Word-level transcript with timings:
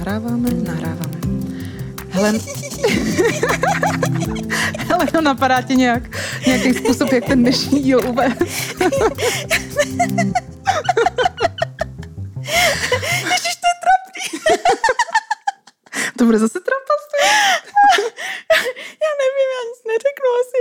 Nahráváme, 0.00 0.50
nahráváme. 0.50 1.20
Hele, 2.08 2.32
Hele, 4.78 5.06
no 5.14 5.20
napadá 5.20 5.62
ti 5.62 5.76
nějak, 5.76 6.02
nějaký 6.46 6.74
způsob, 6.74 7.12
jak 7.12 7.24
ten 7.24 7.42
dnešní 7.42 7.82
díl 7.82 8.08
uvést? 8.08 8.40
Ježiš, 13.30 13.56
to 13.60 13.66
je 13.66 13.76
trapný. 13.84 14.40
to 16.18 16.24
bude 16.24 16.38
zase 16.38 16.58
trapas. 16.60 17.02
já 19.02 19.10
nevím, 19.20 19.48
já 19.54 19.60
nic 19.68 19.80
neřeknu 19.86 20.28
asi. 20.40 20.60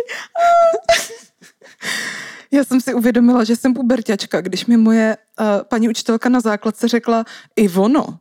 Já 2.51 2.63
jsem 2.63 2.81
si 2.81 2.93
uvědomila, 2.93 3.43
že 3.43 3.55
jsem 3.55 3.73
puberťačka, 3.73 4.41
když 4.41 4.65
mi 4.65 4.77
moje 4.77 5.17
uh, 5.39 5.45
paní 5.63 5.89
učitelka 5.89 6.29
na 6.29 6.39
základce 6.39 6.87
řekla 6.87 7.25
Ivono, 7.55 8.19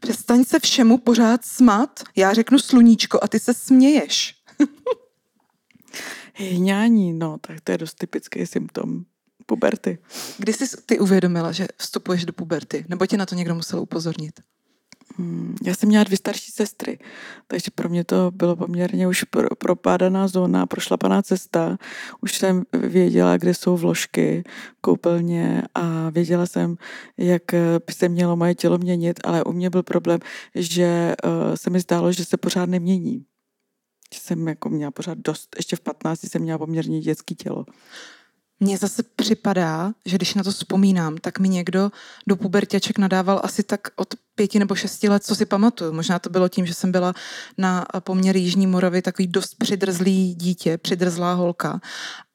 přestaň 0.00 0.44
se 0.44 0.58
všemu 0.58 0.98
pořád 0.98 1.44
smát. 1.44 2.00
Já 2.16 2.34
řeknu 2.34 2.58
sluníčko 2.58 3.18
a 3.22 3.28
ty 3.28 3.38
se 3.38 3.54
směješ. 3.54 4.34
Hňání, 6.34 7.12
no, 7.12 7.38
tak 7.40 7.60
to 7.60 7.72
je 7.72 7.78
dost 7.78 7.94
typický 7.94 8.46
symptom 8.46 9.04
puberty. 9.46 9.98
Kdy 10.38 10.52
jsi 10.52 10.76
ty 10.86 10.98
uvědomila, 10.98 11.52
že 11.52 11.68
vstupuješ 11.76 12.24
do 12.24 12.32
puberty? 12.32 12.84
Nebo 12.88 13.06
tě 13.06 13.16
na 13.16 13.26
to 13.26 13.34
někdo 13.34 13.54
musel 13.54 13.80
upozornit? 13.80 14.40
Hmm, 15.20 15.54
já 15.64 15.74
jsem 15.74 15.88
měla 15.88 16.04
dvě 16.04 16.16
starší 16.16 16.52
sestry, 16.52 16.98
takže 17.46 17.70
pro 17.74 17.88
mě 17.88 18.04
to 18.04 18.30
bylo 18.30 18.56
poměrně 18.56 19.08
už 19.08 19.24
propádaná 19.58 20.28
zóna, 20.28 20.66
prošlapaná 20.66 21.22
cesta. 21.22 21.78
Už 22.20 22.38
jsem 22.38 22.62
věděla, 22.72 23.36
kde 23.36 23.54
jsou 23.54 23.76
vložky, 23.76 24.44
koupelně 24.80 25.62
a 25.74 26.10
věděla 26.10 26.46
jsem, 26.46 26.76
jak 27.16 27.42
by 27.86 27.92
se 27.92 28.08
mělo 28.08 28.36
moje 28.36 28.54
tělo 28.54 28.78
měnit, 28.78 29.20
ale 29.24 29.44
u 29.44 29.52
mě 29.52 29.70
byl 29.70 29.82
problém, 29.82 30.20
že 30.54 30.84
eh, 30.84 31.56
se 31.56 31.70
mi 31.70 31.80
zdálo, 31.80 32.12
že 32.12 32.24
se 32.24 32.36
pořád 32.36 32.68
nemění. 32.68 33.24
Že 34.14 34.20
jsem 34.20 34.48
jako 34.48 34.68
měla 34.68 34.90
pořád 34.90 35.18
dost, 35.18 35.56
ještě 35.56 35.76
v 35.76 35.80
15 35.80 36.20
jsem 36.28 36.42
měla 36.42 36.58
poměrně 36.58 37.00
dětské 37.00 37.34
tělo. 37.34 37.64
Mně 38.60 38.78
zase 38.78 39.02
připadá, 39.02 39.92
že 40.06 40.16
když 40.16 40.34
na 40.34 40.42
to 40.42 40.50
vzpomínám, 40.50 41.16
tak 41.16 41.38
mi 41.38 41.48
někdo 41.48 41.90
do 42.26 42.36
pubertěček 42.36 42.98
nadával 42.98 43.40
asi 43.44 43.62
tak 43.62 43.80
od 43.96 44.14
pěti 44.40 44.58
nebo 44.58 44.74
šesti 44.74 45.08
let, 45.08 45.24
co 45.24 45.34
si 45.36 45.46
pamatuju. 45.46 45.92
Možná 45.92 46.18
to 46.18 46.30
bylo 46.30 46.48
tím, 46.48 46.66
že 46.66 46.74
jsem 46.74 46.92
byla 46.92 47.14
na 47.58 47.86
poměr 48.00 48.36
Jižní 48.36 48.66
Moravy 48.66 49.02
takový 49.02 49.28
dost 49.28 49.54
přidrzlý 49.54 50.34
dítě, 50.34 50.78
přidrzlá 50.78 51.32
holka. 51.34 51.80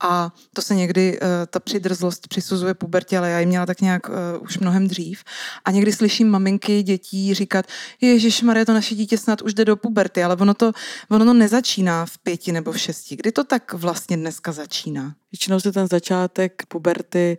A 0.04 0.32
to 0.54 0.62
se 0.62 0.76
někdy, 0.76 1.20
uh, 1.20 1.28
ta 1.50 1.60
přidrzlost 1.60 2.28
přisuzuje 2.28 2.74
pubertě, 2.74 3.18
ale 3.18 3.30
já 3.30 3.40
ji 3.40 3.46
měla 3.46 3.66
tak 3.66 3.82
nějak 3.82 4.10
uh, 4.10 4.16
už 4.40 4.58
mnohem 4.58 4.88
dřív. 4.88 5.24
A 5.66 5.72
někdy 5.72 5.94
slyším 5.94 6.30
maminky 6.30 6.84
dětí 6.84 7.34
říkat, 7.34 7.66
Ježíš 8.02 8.42
Maria, 8.42 8.66
to 8.66 8.74
naše 8.74 8.96
dítě 8.96 9.18
snad 9.18 9.42
už 9.42 9.54
jde 9.54 9.66
do 9.66 9.76
puberty, 9.76 10.24
ale 10.24 10.36
ono 10.36 10.54
to, 10.54 10.72
ono 11.10 11.26
to 11.26 11.34
nezačíná 11.34 12.06
v 12.06 12.18
pěti 12.18 12.52
nebo 12.52 12.72
v 12.72 12.80
šesti. 12.80 13.16
Kdy 13.16 13.32
to 13.32 13.44
tak 13.44 13.74
vlastně 13.74 14.18
dneska 14.18 14.52
začíná? 14.52 15.16
Většinou 15.32 15.60
se 15.60 15.72
ten 15.72 15.88
začátek 15.88 16.64
puberty 16.68 17.38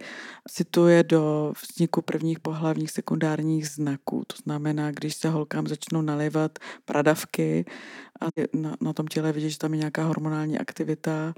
situuje 0.48 1.02
do 1.02 1.52
vzniku 1.62 2.02
prvních 2.02 2.40
pohlavních 2.40 2.90
sekundárních 2.90 3.68
znaků. 3.68 4.24
To 4.26 4.36
znamená, 4.42 4.55
když 4.90 5.14
se 5.14 5.28
holkám 5.28 5.66
začnou 5.66 6.00
nalévat 6.02 6.58
pradavky 6.84 7.64
a 8.20 8.26
na, 8.52 8.76
na 8.80 8.92
tom 8.92 9.06
těle 9.06 9.32
vidět, 9.32 9.50
že 9.50 9.58
tam 9.58 9.74
je 9.74 9.78
nějaká 9.78 10.04
hormonální 10.04 10.58
aktivita, 10.58 11.34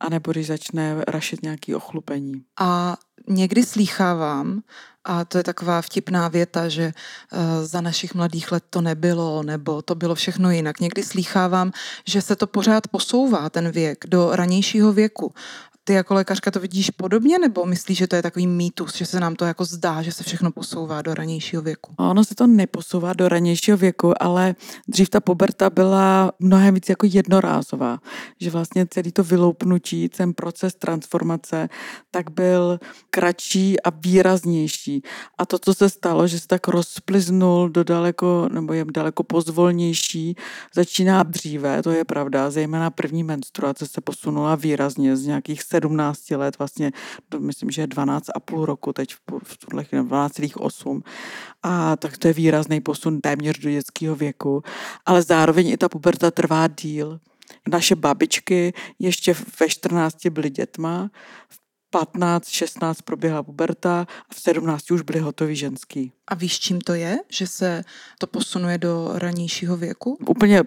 anebo 0.00 0.32
když 0.32 0.46
začne 0.46 1.04
rašit 1.08 1.42
nějaký 1.42 1.74
ochlupení. 1.74 2.42
A 2.60 2.96
někdy 3.28 3.64
slýchávám, 3.64 4.62
a 5.04 5.24
to 5.24 5.38
je 5.38 5.44
taková 5.44 5.82
vtipná 5.82 6.28
věta, 6.28 6.68
že 6.68 6.92
uh, 7.32 7.38
za 7.66 7.80
našich 7.80 8.14
mladých 8.14 8.52
let 8.52 8.64
to 8.70 8.80
nebylo, 8.80 9.42
nebo 9.42 9.82
to 9.82 9.94
bylo 9.94 10.14
všechno 10.14 10.50
jinak. 10.50 10.80
Někdy 10.80 11.02
slýchávám, 11.02 11.72
že 12.06 12.22
se 12.22 12.36
to 12.36 12.46
pořád 12.46 12.88
posouvá, 12.88 13.50
ten 13.50 13.70
věk, 13.70 14.04
do 14.08 14.30
ranějšího 14.36 14.92
věku. 14.92 15.34
Ty 15.88 15.92
jako 15.92 16.14
lékařka 16.14 16.50
to 16.50 16.60
vidíš 16.60 16.90
podobně, 16.90 17.38
nebo 17.38 17.66
myslíš, 17.66 17.98
že 17.98 18.06
to 18.06 18.16
je 18.16 18.22
takový 18.22 18.46
mýtus, 18.46 18.96
že 18.96 19.06
se 19.06 19.20
nám 19.20 19.34
to 19.36 19.44
jako 19.44 19.64
zdá, 19.64 20.02
že 20.02 20.12
se 20.12 20.24
všechno 20.24 20.52
posouvá 20.52 21.02
do 21.02 21.14
ranějšího 21.14 21.62
věku? 21.62 21.94
Ono 21.98 22.24
se 22.24 22.34
to 22.34 22.46
neposouvá 22.46 23.12
do 23.12 23.28
ranějšího 23.28 23.76
věku, 23.76 24.22
ale 24.22 24.54
dřív 24.88 25.08
ta 25.08 25.20
puberta 25.20 25.70
byla 25.70 26.32
mnohem 26.38 26.74
víc 26.74 26.88
jako 26.88 27.06
jednorázová. 27.10 27.98
Že 28.40 28.50
vlastně 28.50 28.86
celý 28.90 29.12
to 29.12 29.24
vyloupnutí, 29.24 30.08
ten 30.08 30.34
proces 30.34 30.74
transformace, 30.74 31.68
tak 32.10 32.30
byl 32.30 32.80
kratší 33.10 33.80
a 33.80 33.90
výraznější. 33.90 35.02
A 35.38 35.46
to, 35.46 35.58
co 35.58 35.74
se 35.74 35.90
stalo, 35.90 36.26
že 36.26 36.40
se 36.40 36.46
tak 36.46 36.68
rozpliznul 36.68 37.68
do 37.68 37.84
daleko, 37.84 38.48
nebo 38.52 38.72
je 38.72 38.84
daleko 38.84 39.22
pozvolnější, 39.22 40.36
začíná 40.74 41.22
dříve, 41.22 41.82
to 41.82 41.90
je 41.90 42.04
pravda, 42.04 42.50
zejména 42.50 42.90
první 42.90 43.22
menstruace 43.24 43.86
se 43.86 44.00
posunula 44.00 44.54
výrazně 44.54 45.16
z 45.16 45.26
nějakých 45.26 45.62
17 45.76 46.30
let, 46.30 46.58
vlastně 46.58 46.92
myslím, 47.38 47.70
že 47.70 47.82
je 47.82 47.86
12,5 47.86 48.64
roku, 48.64 48.92
teď 48.92 49.14
v 49.44 49.56
tuhle 49.56 49.84
chvíli 49.84 50.04
12,8 50.04 51.02
a 51.62 51.96
tak 51.96 52.18
to 52.18 52.28
je 52.28 52.34
výrazný 52.34 52.80
posun 52.80 53.20
téměř 53.20 53.58
do 53.58 53.70
dětského 53.70 54.16
věku, 54.16 54.62
ale 55.06 55.22
zároveň 55.22 55.68
i 55.68 55.76
ta 55.76 55.88
puberta 55.88 56.30
trvá 56.30 56.68
díl. 56.68 57.20
Naše 57.68 57.96
babičky 57.96 58.72
ještě 58.98 59.34
ve 59.60 59.68
14 59.68 60.26
byly 60.26 60.50
dětma, 60.50 61.10
v 61.48 61.58
15, 61.90 62.48
16 62.48 63.02
proběhla 63.02 63.42
puberta 63.42 64.06
a 64.30 64.34
v 64.34 64.40
17 64.40 64.90
už 64.90 65.02
byly 65.02 65.18
hotový 65.18 65.56
ženský. 65.56 66.12
A 66.28 66.34
víš, 66.34 66.60
čím 66.60 66.80
to 66.80 66.94
je, 66.94 67.18
že 67.28 67.46
se 67.46 67.84
to 68.18 68.26
posunuje 68.26 68.78
do 68.78 69.10
ranějšího 69.14 69.76
věku? 69.76 70.18
Úplně 70.28 70.62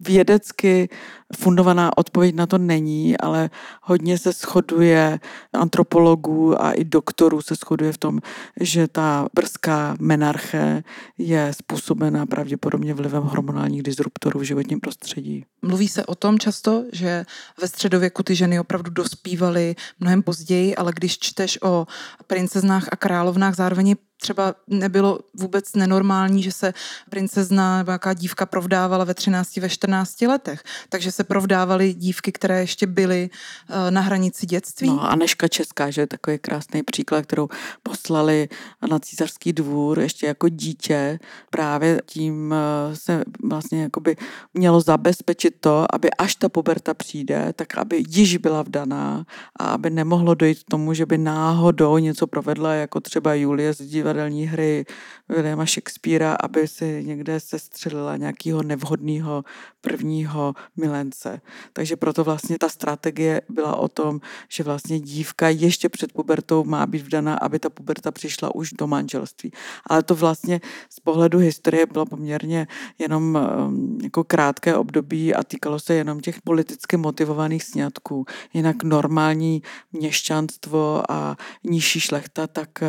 vědecky 0.00 0.88
fundovaná 1.36 1.98
odpověď 1.98 2.34
na 2.34 2.46
to 2.46 2.58
není, 2.58 3.18
ale 3.18 3.50
hodně 3.82 4.18
se 4.18 4.32
shoduje 4.32 5.20
antropologů 5.52 6.62
a 6.62 6.72
i 6.72 6.84
doktorů 6.84 7.42
se 7.42 7.54
shoduje 7.54 7.92
v 7.92 7.98
tom, 7.98 8.20
že 8.60 8.88
ta 8.88 9.28
brzká 9.34 9.96
menarche 10.00 10.82
je 11.18 11.52
způsobena 11.52 12.26
pravděpodobně 12.26 12.94
vlivem 12.94 13.22
hormonálních 13.22 13.82
disruptorů 13.82 14.40
v 14.40 14.42
životním 14.42 14.80
prostředí. 14.80 15.44
Mluví 15.62 15.88
se 15.88 16.06
o 16.06 16.14
tom 16.14 16.38
často, 16.38 16.84
že 16.92 17.24
ve 17.60 17.68
středověku 17.68 18.22
ty 18.22 18.34
ženy 18.34 18.60
opravdu 18.60 18.90
dospívaly 18.90 19.74
mnohem 20.00 20.22
později, 20.22 20.76
ale 20.76 20.92
když 20.94 21.18
čteš 21.18 21.62
o 21.62 21.86
princeznách 22.26 22.88
a 22.92 22.96
královnách, 22.96 23.54
zároveň 23.56 23.96
třeba 24.20 24.54
nebylo 24.66 25.18
vůbec 25.34 25.74
nenormální, 25.74 26.42
že 26.42 26.52
se 26.52 26.74
princezna 27.10 27.78
nebo 27.78 27.92
jaká 27.92 28.14
dívka 28.14 28.46
provdávala 28.46 29.04
ve 29.04 29.14
13, 29.14 29.56
ve 29.56 29.68
14 29.68 30.20
letech. 30.22 30.62
Takže 30.88 31.12
se 31.12 31.24
provdávaly 31.24 31.94
dívky, 31.94 32.32
které 32.32 32.60
ještě 32.60 32.86
byly 32.86 33.30
eh, 33.68 33.90
na 33.90 34.00
hranici 34.00 34.46
dětství. 34.46 34.88
No, 34.88 35.10
Aneška 35.10 35.48
Česká, 35.48 35.90
že 35.90 36.00
je 36.00 36.06
takový 36.06 36.38
krásný 36.38 36.82
příklad, 36.82 37.22
kterou 37.22 37.48
poslali 37.82 38.48
na 38.90 38.98
císařský 38.98 39.52
dvůr 39.52 40.00
ještě 40.00 40.26
jako 40.26 40.48
dítě. 40.48 41.18
Právě 41.50 42.02
tím 42.06 42.54
eh, 42.54 42.96
se 42.96 43.24
vlastně 43.44 43.82
jakoby 43.82 44.16
mělo 44.54 44.80
zabezpečit 44.80 45.54
to, 45.60 45.94
aby 45.94 46.10
až 46.10 46.34
ta 46.34 46.48
puberta 46.48 46.94
přijde, 46.94 47.52
tak 47.56 47.78
aby 47.78 48.04
již 48.08 48.36
byla 48.36 48.62
vdaná 48.62 49.24
a 49.60 49.64
aby 49.64 49.90
nemohlo 49.90 50.34
dojít 50.34 50.58
k 50.58 50.70
tomu, 50.70 50.94
že 50.94 51.06
by 51.06 51.18
náhodou 51.18 51.98
něco 51.98 52.26
provedla, 52.26 52.74
jako 52.74 53.00
třeba 53.00 53.34
Julie 53.34 53.74
z 53.74 53.80
divadelní 54.10 54.46
hry 54.46 54.84
Williama 55.28 55.66
Shakespearea, 55.66 56.36
aby 56.40 56.68
si 56.68 57.04
někde 57.06 57.40
sestřelila 57.40 58.16
nějakého 58.16 58.62
nevhodného 58.62 59.44
prvního 59.80 60.54
milence. 60.76 61.40
Takže 61.72 61.96
proto 61.96 62.24
vlastně 62.24 62.58
ta 62.58 62.68
strategie 62.68 63.42
byla 63.48 63.76
o 63.76 63.88
tom, 63.88 64.20
že 64.48 64.62
vlastně 64.62 65.00
dívka 65.00 65.48
ještě 65.48 65.88
před 65.88 66.12
pubertou 66.12 66.64
má 66.64 66.86
být 66.86 67.02
vdaná, 67.02 67.34
aby 67.34 67.58
ta 67.58 67.70
puberta 67.70 68.10
přišla 68.10 68.54
už 68.54 68.72
do 68.72 68.86
manželství. 68.86 69.52
Ale 69.86 70.02
to 70.02 70.14
vlastně 70.14 70.60
z 70.90 71.00
pohledu 71.00 71.38
historie 71.38 71.86
bylo 71.86 72.06
poměrně 72.06 72.66
jenom 72.98 73.38
um, 73.38 73.98
jako 74.02 74.24
krátké 74.24 74.76
období 74.76 75.34
a 75.34 75.42
týkalo 75.42 75.78
se 75.78 75.94
jenom 75.94 76.20
těch 76.20 76.42
politicky 76.42 76.96
motivovaných 76.96 77.64
sňatků. 77.64 78.24
Jinak 78.54 78.82
normální 78.82 79.62
měšťanstvo 79.92 81.02
a 81.10 81.36
nižší 81.64 82.00
šlechta, 82.00 82.46
tak 82.46 82.68
uh, 82.82 82.88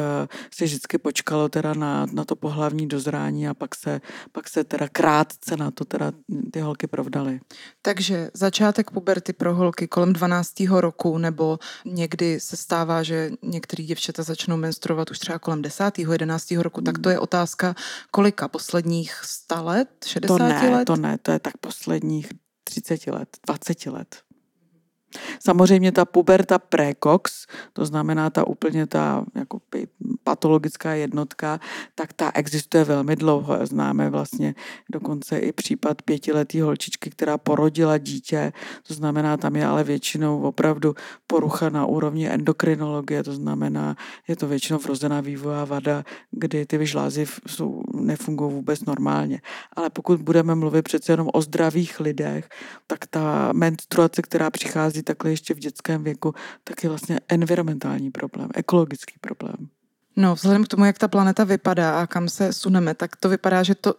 se 0.53 0.65
vždycky 0.65 0.97
počkalo 1.11 1.49
teda 1.49 1.73
na, 1.73 2.05
na 2.13 2.23
to 2.25 2.35
pohlavní 2.35 2.87
dozrání 2.87 3.47
a 3.47 3.53
pak 3.53 3.75
se, 3.75 4.01
pak 4.31 4.49
se 4.49 4.63
teda 4.63 4.87
krátce 4.87 5.57
na 5.57 5.71
to 5.71 5.85
teda 5.85 6.11
ty 6.51 6.59
holky 6.59 6.87
provdaly. 6.87 7.39
Takže 7.81 8.31
začátek 8.33 8.91
puberty 8.91 9.33
pro 9.33 9.55
holky 9.55 9.87
kolem 9.87 10.13
12. 10.13 10.59
roku, 10.69 11.17
nebo 11.17 11.59
někdy 11.85 12.39
se 12.39 12.57
stává, 12.57 13.03
že 13.03 13.31
některé 13.43 13.83
děvčata 13.83 14.23
začnou 14.23 14.57
menstruovat 14.57 15.11
už 15.11 15.19
třeba 15.19 15.39
kolem 15.39 15.61
10. 15.61 15.99
11. 15.99 16.51
roku, 16.51 16.81
tak 16.81 16.99
to 16.99 17.09
je 17.09 17.19
otázka 17.19 17.75
kolika? 18.11 18.47
Posledních 18.47 19.13
100 19.23 19.63
let? 19.63 19.89
60 20.05 20.37
to 20.37 20.43
ne, 20.43 20.69
let? 20.69 20.85
To 20.85 20.95
ne, 20.95 21.17
to 21.17 21.31
je 21.31 21.39
tak 21.39 21.57
posledních 21.57 22.31
30 22.63 23.07
let, 23.07 23.37
20 23.47 23.85
let. 23.85 24.30
Samozřejmě 25.39 25.91
ta 25.91 26.05
puberta 26.05 26.59
precox, 26.59 27.47
to 27.73 27.85
znamená 27.85 28.29
ta 28.29 28.47
úplně 28.47 28.87
ta 28.87 29.25
jako 29.35 29.59
patologická 30.23 30.93
jednotka, 30.93 31.59
tak 31.95 32.13
ta 32.13 32.31
existuje 32.35 32.83
velmi 32.83 33.15
dlouho. 33.15 33.65
Známe 33.65 34.09
vlastně 34.09 34.55
dokonce 34.91 35.39
i 35.39 35.51
případ 35.51 36.01
pětiletý 36.01 36.61
holčičky, 36.61 37.09
která 37.09 37.37
porodila 37.37 37.97
dítě, 37.97 38.53
to 38.87 38.93
znamená, 38.93 39.37
tam 39.37 39.55
je 39.55 39.65
ale 39.65 39.83
většinou 39.83 40.41
opravdu 40.41 40.95
porucha 41.27 41.69
na 41.69 41.85
úrovni 41.85 42.29
endokrinologie, 42.29 43.23
to 43.23 43.33
znamená, 43.33 43.95
je 44.27 44.35
to 44.35 44.47
většinou 44.47 44.79
vrozená 44.79 45.21
vývojová 45.21 45.65
vada, 45.65 46.03
kdy 46.31 46.65
ty 46.65 46.85
žlázy 46.85 47.25
jsou, 47.47 47.81
nefungují 47.93 48.53
vůbec 48.53 48.85
normálně. 48.85 49.41
Ale 49.75 49.89
pokud 49.89 50.21
budeme 50.21 50.55
mluvit 50.55 50.81
přece 50.81 51.13
jenom 51.13 51.29
o 51.33 51.41
zdravých 51.41 51.99
lidech, 51.99 52.49
tak 52.87 53.07
ta 53.07 53.53
menstruace, 53.53 54.21
která 54.21 54.49
přichází 54.49 55.00
takhle 55.03 55.31
ještě 55.31 55.53
v 55.53 55.59
dětském 55.59 56.03
věku, 56.03 56.33
tak 56.63 56.83
je 56.83 56.89
vlastně 56.89 57.19
environmentální 57.27 58.11
problém, 58.11 58.49
ekologický 58.55 59.13
problém. 59.21 59.67
No, 60.15 60.35
vzhledem 60.35 60.63
k 60.63 60.67
tomu, 60.67 60.85
jak 60.85 60.97
ta 60.97 61.07
planeta 61.07 61.43
vypadá 61.43 61.99
a 61.99 62.07
kam 62.07 62.29
se 62.29 62.53
suneme, 62.53 62.93
tak 62.93 63.15
to 63.15 63.29
vypadá, 63.29 63.63
že 63.63 63.75
to 63.75 63.95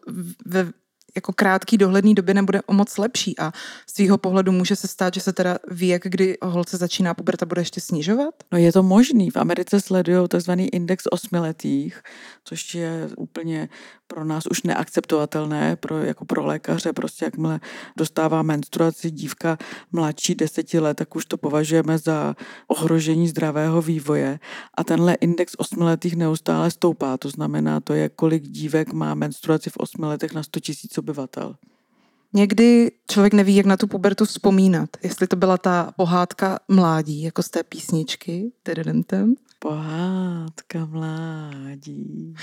ve 0.46 0.72
jako 1.14 1.32
krátký 1.32 1.78
dohledný 1.78 2.14
době 2.14 2.34
nebude 2.34 2.62
o 2.62 2.72
moc 2.72 2.99
lepší 2.99 3.38
a 3.38 3.52
z 3.87 3.94
svého 3.94 4.19
pohledu 4.19 4.52
může 4.52 4.76
se 4.76 4.88
stát, 4.88 5.14
že 5.14 5.20
se 5.20 5.32
teda 5.32 5.58
věk, 5.70 6.02
kdy 6.04 6.38
holce 6.43 6.76
začíná 6.76 7.14
puberta, 7.14 7.46
bude 7.46 7.60
ještě 7.60 7.81
snižovat? 7.81 8.34
No 8.52 8.58
je 8.58 8.72
to 8.72 8.82
možný. 8.82 9.31
V 9.31 9.37
Americe 9.37 9.81
sledují 9.81 10.28
tzv. 10.28 10.52
index 10.56 11.04
osmiletých, 11.10 12.02
což 12.44 12.75
je 12.75 13.08
úplně 13.16 13.69
pro 14.12 14.25
nás 14.25 14.47
už 14.47 14.62
neakceptovatelné, 14.62 15.76
pro, 15.76 15.99
jako 15.99 16.25
pro 16.25 16.47
lékaře, 16.47 16.93
prostě 16.93 17.25
jakmile 17.25 17.61
dostává 17.97 18.43
menstruaci 18.43 19.11
dívka 19.11 19.59
mladší 19.93 20.35
deseti 20.35 20.79
let, 20.79 20.94
tak 20.94 21.17
už 21.17 21.25
to 21.25 21.37
považujeme 21.37 21.99
za 21.99 22.37
ohrožení 22.67 23.29
zdravého 23.29 23.82
vývoje. 23.82 24.38
A 24.75 24.85
tenhle 24.85 25.14
index 25.14 25.55
osmiletých 25.59 26.17
neustále 26.17 26.70
stoupá, 26.70 27.17
to 27.17 27.29
znamená, 27.29 27.81
to 27.81 27.93
je, 27.93 28.09
kolik 28.09 28.43
dívek 28.43 28.93
má 28.93 29.14
menstruaci 29.14 29.70
v 29.70 29.76
osmi 29.76 30.06
letech 30.06 30.32
na 30.32 30.43
100 30.43 30.61
tisíc 30.61 30.99
obyvatel. 30.99 31.55
Někdy 32.32 32.93
člověk 33.11 33.35
neví, 33.35 33.56
jak 33.56 33.67
na 33.67 33.76
tu 33.76 33.87
pubertu 33.87 34.25
vzpomínat. 34.25 34.91
Jestli 35.03 35.26
to 35.26 35.37
byla 35.37 35.59
ta 35.59 35.93
pohádka 35.97 36.59
mládí, 36.69 37.23
jako 37.23 37.43
z 37.43 37.50
té 37.50 37.62
písničky, 37.62 38.53
tededentem. 38.62 39.35
Pohádka 39.62 40.87
mládí. 40.87 42.35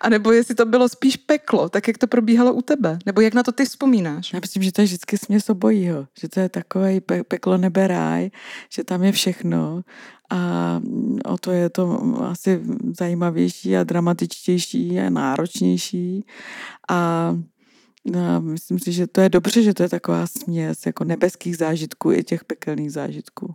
A 0.00 0.08
nebo 0.08 0.32
jestli 0.32 0.54
to 0.54 0.66
bylo 0.66 0.88
spíš 0.88 1.16
peklo, 1.16 1.68
tak 1.68 1.88
jak 1.88 1.98
to 1.98 2.06
probíhalo 2.06 2.54
u 2.54 2.62
tebe? 2.62 2.98
Nebo 3.06 3.20
jak 3.20 3.34
na 3.34 3.42
to 3.42 3.52
ty 3.52 3.64
vzpomínáš? 3.64 4.32
Já 4.32 4.40
myslím, 4.40 4.62
že 4.62 4.72
to 4.72 4.80
je 4.80 4.84
vždycky 4.84 5.18
směs 5.18 5.50
obojího. 5.50 6.06
Že 6.20 6.28
to 6.28 6.40
je 6.40 6.48
takové 6.48 6.98
pe- 6.98 7.24
peklo 7.24 7.56
nebe 7.56 7.86
ráj, 7.86 8.30
že 8.70 8.84
tam 8.84 9.04
je 9.04 9.12
všechno 9.12 9.82
a 10.30 10.80
o 11.24 11.38
to 11.38 11.50
je 11.50 11.70
to 11.70 12.14
asi 12.22 12.60
zajímavější 12.98 13.76
a 13.76 13.84
dramatičtější 13.84 15.00
a 15.00 15.10
náročnější. 15.10 16.24
A 16.90 17.32
No, 18.10 18.40
myslím 18.40 18.78
si, 18.78 18.92
že 18.92 19.06
to 19.06 19.20
je 19.20 19.28
dobře, 19.28 19.62
že 19.62 19.74
to 19.74 19.82
je 19.82 19.88
taková 19.88 20.26
směs 20.26 20.86
jako 20.86 21.04
nebeských 21.04 21.56
zážitků 21.56 22.12
i 22.12 22.24
těch 22.24 22.44
pekelných 22.44 22.92
zážitků. 22.92 23.54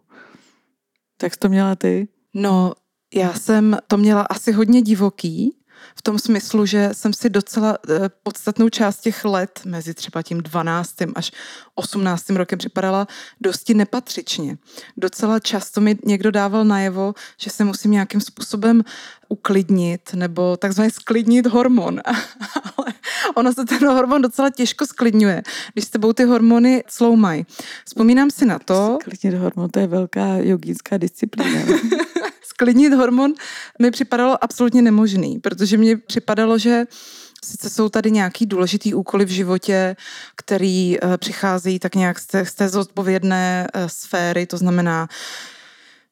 Tak 1.18 1.34
jsi 1.34 1.40
to 1.40 1.50
měla 1.50 1.76
ty? 1.76 2.08
No, 2.34 2.74
já 3.13 3.34
jsem 3.34 3.78
to 3.88 3.98
měla 3.98 4.22
asi 4.22 4.52
hodně 4.52 4.81
divoký, 4.81 5.62
v 5.96 6.02
tom 6.02 6.19
smyslu, 6.19 6.66
že 6.66 6.90
jsem 6.92 7.13
si 7.13 7.30
docela 7.30 7.78
eh, 7.90 8.10
podstatnou 8.24 8.69
část 8.69 9.00
těch 9.00 9.25
let, 9.25 9.62
mezi 9.66 9.94
třeba 9.94 10.22
tím 10.22 10.42
12. 10.42 10.96
až 11.16 11.31
18. 11.75 12.30
rokem, 12.30 12.60
připadala 12.60 13.08
dosti 13.42 13.74
nepatřičně. 13.74 14.58
Docela 14.98 15.40
často 15.40 15.81
mi 15.81 15.98
někdo 16.06 16.31
dával 16.31 16.66
najevo, 16.66 17.13
že 17.38 17.50
se 17.50 17.63
musím 17.63 17.92
nějakým 17.92 18.22
způsobem 18.22 18.84
uklidnit 19.30 20.13
nebo 20.13 20.58
takzvaně 20.58 20.92
sklidnit 20.92 21.48
hormon. 21.48 22.02
Ale 22.78 22.94
ono 23.36 23.54
se 23.54 23.66
ten 23.66 23.88
hormon 23.88 24.22
docela 24.22 24.50
těžko 24.50 24.86
sklidňuje, 24.86 25.44
když 25.74 25.86
s 25.86 25.90
tebou 25.90 26.13
ty 26.13 26.24
hormony 26.24 26.84
sloumají. 26.88 27.46
Vzpomínám 27.86 28.31
si 28.31 28.46
na 28.46 28.60
to. 28.60 28.98
Sklidnit 29.02 29.34
hormon, 29.34 29.69
to 29.69 29.80
je 29.80 29.88
velká 29.88 30.36
jogická 30.38 30.98
disciplína. 30.98 31.62
sklidnit 32.62 32.94
hormon 32.94 33.34
mi 33.80 33.92
připadalo 33.92 34.44
absolutně 34.44 34.81
nemožný, 34.81 35.40
protože 35.40 35.78
mi 35.78 35.96
připadalo, 35.98 36.58
že 36.58 36.86
Sice 37.46 37.69
jsou 37.69 37.90
tady 37.90 38.12
nějaký 38.12 38.46
důležitý 38.46 38.94
úkoly 38.94 39.25
v 39.25 39.30
životě, 39.30 39.96
který 40.36 41.00
uh, 41.00 41.18
přicházejí 41.18 41.80
tak 41.80 41.96
nějak 41.96 42.19
z 42.19 42.28
té, 42.28 42.46
z 42.46 42.54
té 42.54 42.69
zodpovědné 42.69 43.68
uh, 43.75 43.81
sféry, 43.88 44.46
to 44.46 44.58
znamená 44.58 45.08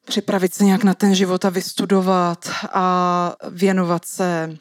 připravit 0.06 0.54
se 0.54 0.64
nějak 0.64 0.84
na 0.84 0.94
ten 0.94 1.14
život 1.14 1.44
a 1.44 1.50
vystudovat 1.50 2.50
a 2.72 3.36
věnovat 3.50 4.04
se 4.04 4.56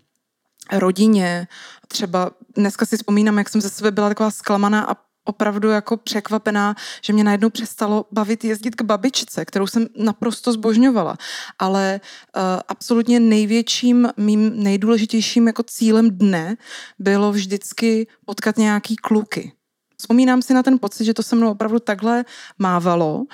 rodině. 0.71 1.47
Třeba 1.87 2.31
dneska 2.55 2.85
si 2.85 2.97
vzpomínám, 2.97 3.37
jak 3.37 3.49
jsem 3.49 3.61
ze 3.61 3.69
sebe 3.69 3.91
byla 3.91 4.09
taková 4.09 4.31
zklamaná 4.31 4.85
a 4.85 4.95
opravdu 5.29 5.69
jako 5.69 5.97
překvapená, 5.97 6.75
že 7.01 7.13
mě 7.13 7.23
najednou 7.23 7.49
přestalo 7.49 8.05
bavit 8.11 8.43
jezdit 8.43 8.75
k 8.75 8.81
babičce, 8.81 9.45
kterou 9.45 9.67
jsem 9.67 9.87
naprosto 9.97 10.51
zbožňovala. 10.51 11.17
Ale 11.59 12.01
uh, 12.03 12.41
absolutně 12.67 13.19
největším, 13.19 14.09
mým 14.17 14.63
nejdůležitějším 14.63 15.47
jako 15.47 15.63
cílem 15.63 16.09
dne 16.11 16.57
bylo 16.99 17.31
vždycky 17.31 18.07
potkat 18.25 18.57
nějaký 18.57 18.95
kluky. 18.95 19.51
Vzpomínám 19.97 20.41
si 20.41 20.53
na 20.53 20.63
ten 20.63 20.79
pocit, 20.79 21.05
že 21.05 21.13
to 21.13 21.23
se 21.23 21.35
mnou 21.35 21.51
opravdu 21.51 21.79
takhle 21.79 22.25
mávalo 22.59 23.25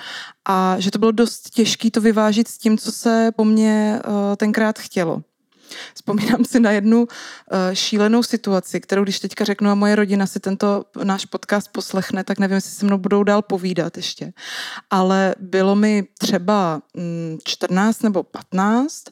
a 0.44 0.76
že 0.78 0.90
to 0.90 0.98
bylo 0.98 1.12
dost 1.12 1.50
těžké 1.50 1.90
to 1.90 2.00
vyvážit 2.00 2.48
s 2.48 2.58
tím, 2.58 2.78
co 2.78 2.92
se 2.92 3.30
po 3.36 3.44
mně 3.44 4.00
uh, 4.06 4.36
tenkrát 4.36 4.78
chtělo. 4.78 5.22
Vzpomínám 5.94 6.44
si 6.44 6.60
na 6.60 6.70
jednu 6.70 7.00
uh, 7.00 7.08
šílenou 7.72 8.22
situaci, 8.22 8.80
kterou 8.80 9.02
když 9.02 9.20
teďka 9.20 9.44
řeknu 9.44 9.70
a 9.70 9.74
moje 9.74 9.96
rodina 9.96 10.26
si 10.26 10.40
tento 10.40 10.84
náš 11.04 11.24
podcast 11.24 11.68
poslechne, 11.72 12.24
tak 12.24 12.38
nevím, 12.38 12.54
jestli 12.54 12.70
se 12.70 12.86
mnou 12.86 12.98
budou 12.98 13.22
dál 13.22 13.42
povídat 13.42 13.96
ještě. 13.96 14.32
Ale 14.90 15.34
bylo 15.38 15.76
mi 15.76 16.04
třeba 16.18 16.82
mm, 16.94 17.38
14 17.44 18.02
nebo 18.02 18.22
15 18.22 19.04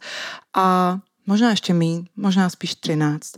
a 0.54 0.98
možná 1.26 1.50
ještě 1.50 1.74
míň, 1.74 2.06
možná 2.16 2.50
spíš 2.50 2.74
13. 2.74 3.32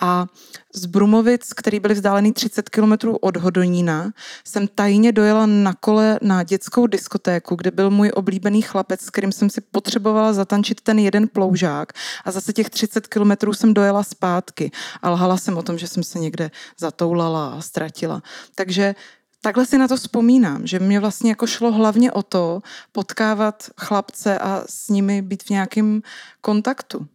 A 0.00 0.26
z 0.74 0.86
Brumovic, 0.86 1.52
který 1.52 1.80
byly 1.80 1.94
vzdálený 1.94 2.32
30 2.32 2.68
kilometrů 2.68 3.16
od 3.16 3.36
Hodonína, 3.36 4.10
jsem 4.44 4.68
tajně 4.68 5.12
dojela 5.12 5.46
na 5.46 5.74
kole 5.74 6.18
na 6.22 6.42
dětskou 6.42 6.86
diskotéku, 6.86 7.54
kde 7.54 7.70
byl 7.70 7.90
můj 7.90 8.10
oblíbený 8.14 8.62
chlapec, 8.62 9.00
s 9.00 9.10
kterým 9.10 9.32
jsem 9.32 9.50
si 9.50 9.60
potřebovala 9.60 10.32
zatančit 10.32 10.80
ten 10.80 10.98
jeden 10.98 11.28
ploužák. 11.28 11.92
A 12.24 12.30
zase 12.30 12.52
těch 12.52 12.70
30 12.70 13.06
kilometrů 13.06 13.52
jsem 13.52 13.74
dojela 13.74 14.02
zpátky 14.02 14.70
a 15.02 15.10
lhala 15.10 15.36
jsem 15.36 15.58
o 15.58 15.62
tom, 15.62 15.78
že 15.78 15.88
jsem 15.88 16.02
se 16.02 16.18
někde 16.18 16.50
zatoulala 16.78 17.48
a 17.48 17.60
ztratila. 17.60 18.22
Takže 18.54 18.94
Takhle 19.42 19.66
si 19.66 19.78
na 19.78 19.88
to 19.88 19.96
vzpomínám, 19.96 20.66
že 20.66 20.78
mě 20.78 21.00
vlastně 21.00 21.30
jako 21.30 21.46
šlo 21.46 21.72
hlavně 21.72 22.12
o 22.12 22.22
to 22.22 22.60
potkávat 22.92 23.70
chlapce 23.76 24.38
a 24.38 24.64
s 24.68 24.88
nimi 24.88 25.22
být 25.22 25.42
v 25.42 25.50
nějakém 25.50 26.02
kontaktu 26.40 27.06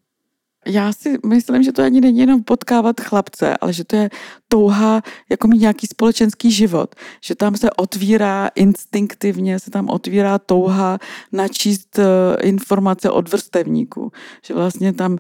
já 0.68 0.94
si 0.94 1.18
myslím, 1.26 1.64
že 1.64 1.72
to 1.72 1.84
ani 1.84 2.02
není 2.02 2.20
jenom 2.20 2.44
potkávat 2.44 3.02
chlapce, 3.02 3.58
ale 3.58 3.74
že 3.74 3.84
to 3.84 3.96
je 3.96 4.10
touha 4.48 5.02
jako 5.30 5.48
mít 5.48 5.62
nějaký 5.62 5.88
společenský 5.88 6.52
život. 6.52 6.96
Že 7.22 7.36
tam 7.36 7.56
se 7.56 7.70
otvírá 7.72 8.50
instinktivně, 8.56 9.60
se 9.60 9.72
tam 9.72 9.90
otvírá 9.90 10.40
touha 10.40 11.00
načíst 11.32 12.00
eh, 12.00 12.04
informace 12.42 13.10
od 13.10 13.30
vrstevníků. 13.30 14.12
Že 14.46 14.54
vlastně 14.54 14.94
tam 14.94 15.18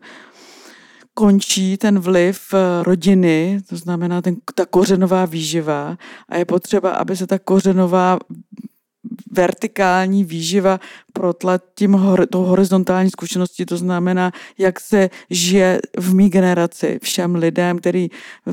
končí 1.13 1.77
ten 1.77 1.99
vliv 1.99 2.53
eh, 2.53 2.83
rodiny, 2.83 3.61
to 3.69 3.75
znamená 3.77 4.21
ten, 4.21 4.35
ta 4.55 4.65
kořenová 4.65 5.25
výživa 5.25 5.97
a 6.29 6.37
je 6.37 6.45
potřeba, 6.45 6.91
aby 6.91 7.17
se 7.17 7.27
ta 7.27 7.39
kořenová 7.39 8.19
vertikální 9.31 10.23
výživa 10.23 10.79
protlat 11.13 11.61
tím 11.75 11.93
hor, 11.93 12.27
tou 12.27 12.43
horizontální 12.43 13.09
zkušeností, 13.09 13.65
to 13.65 13.77
znamená, 13.77 14.31
jak 14.57 14.79
se 14.79 15.09
žije 15.29 15.81
v 15.99 16.13
mý 16.13 16.29
generaci 16.29 16.99
všem 17.03 17.35
lidem, 17.35 17.77
který 17.79 18.09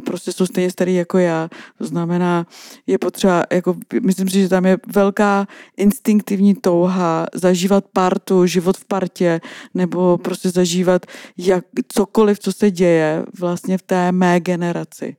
prostě 0.06 0.32
jsou 0.32 0.46
stejně 0.46 0.70
starý 0.70 0.94
jako 0.94 1.18
já. 1.18 1.48
To 1.78 1.84
znamená, 1.84 2.46
je 2.86 2.98
potřeba, 2.98 3.44
jako, 3.52 3.76
myslím 4.02 4.28
si, 4.28 4.40
že 4.40 4.48
tam 4.48 4.66
je 4.66 4.76
velká 4.86 5.46
instinktivní 5.76 6.54
touha 6.54 7.26
zažívat 7.34 7.84
partu, 7.92 8.46
život 8.46 8.76
v 8.76 8.84
partě, 8.84 9.40
nebo 9.74 10.18
prostě 10.18 10.50
zažívat 10.50 11.06
jak, 11.36 11.64
cokoliv, 11.88 12.38
co 12.38 12.52
se 12.52 12.70
děje 12.70 13.24
vlastně 13.38 13.78
v 13.78 13.82
té 13.82 14.12
mé 14.12 14.40
generaci. 14.40 15.16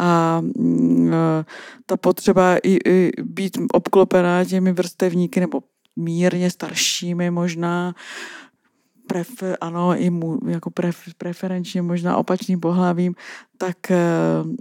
A 0.00 0.40
mm, 0.40 1.12
ta 1.86 1.96
potřeba 1.96 2.56
i, 2.56 2.78
i 2.88 3.12
být 3.22 3.58
obklopená 3.72 4.44
těmi 4.44 4.72
vrstevníky 4.72 5.40
nebo 5.40 5.62
mírně 5.96 6.50
staršími 6.50 7.30
možná, 7.30 7.94
prefer, 9.06 9.56
ano, 9.60 9.96
i 9.96 10.10
mu, 10.10 10.38
jako 10.48 10.70
pref, 10.70 10.96
preferenčně 11.18 11.82
možná 11.82 12.16
opačným 12.16 12.60
pohlavím, 12.60 13.14
tak 13.60 13.90
eh, 13.90 13.96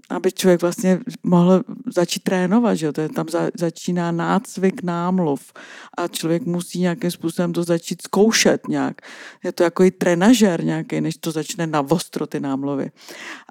aby 0.10 0.32
člověk 0.32 0.62
vlastně 0.62 1.00
mohl 1.24 1.64
začít 1.96 2.24
trénovat, 2.24 2.78
že 2.78 2.92
to 2.92 3.02
je, 3.02 3.10
tam 3.10 3.26
za, 3.30 3.50
začíná 3.58 4.12
nácvik 4.12 4.84
námluv 4.84 5.54
a 5.98 6.08
člověk 6.08 6.46
musí 6.46 6.80
nějakým 6.80 7.12
způsobem 7.12 7.54
to 7.54 7.64
začít 7.64 8.02
zkoušet 8.02 8.68
nějak. 8.68 9.02
Je 9.44 9.52
to 9.52 9.64
jako 9.64 9.84
i 9.84 9.92
trenažer 9.92 10.64
nějaký, 10.64 11.02
než 11.02 11.18
to 11.18 11.32
začne 11.32 11.68
na 11.68 11.80
ostro 11.90 12.28
ty 12.28 12.40
námluvy. 12.40 12.92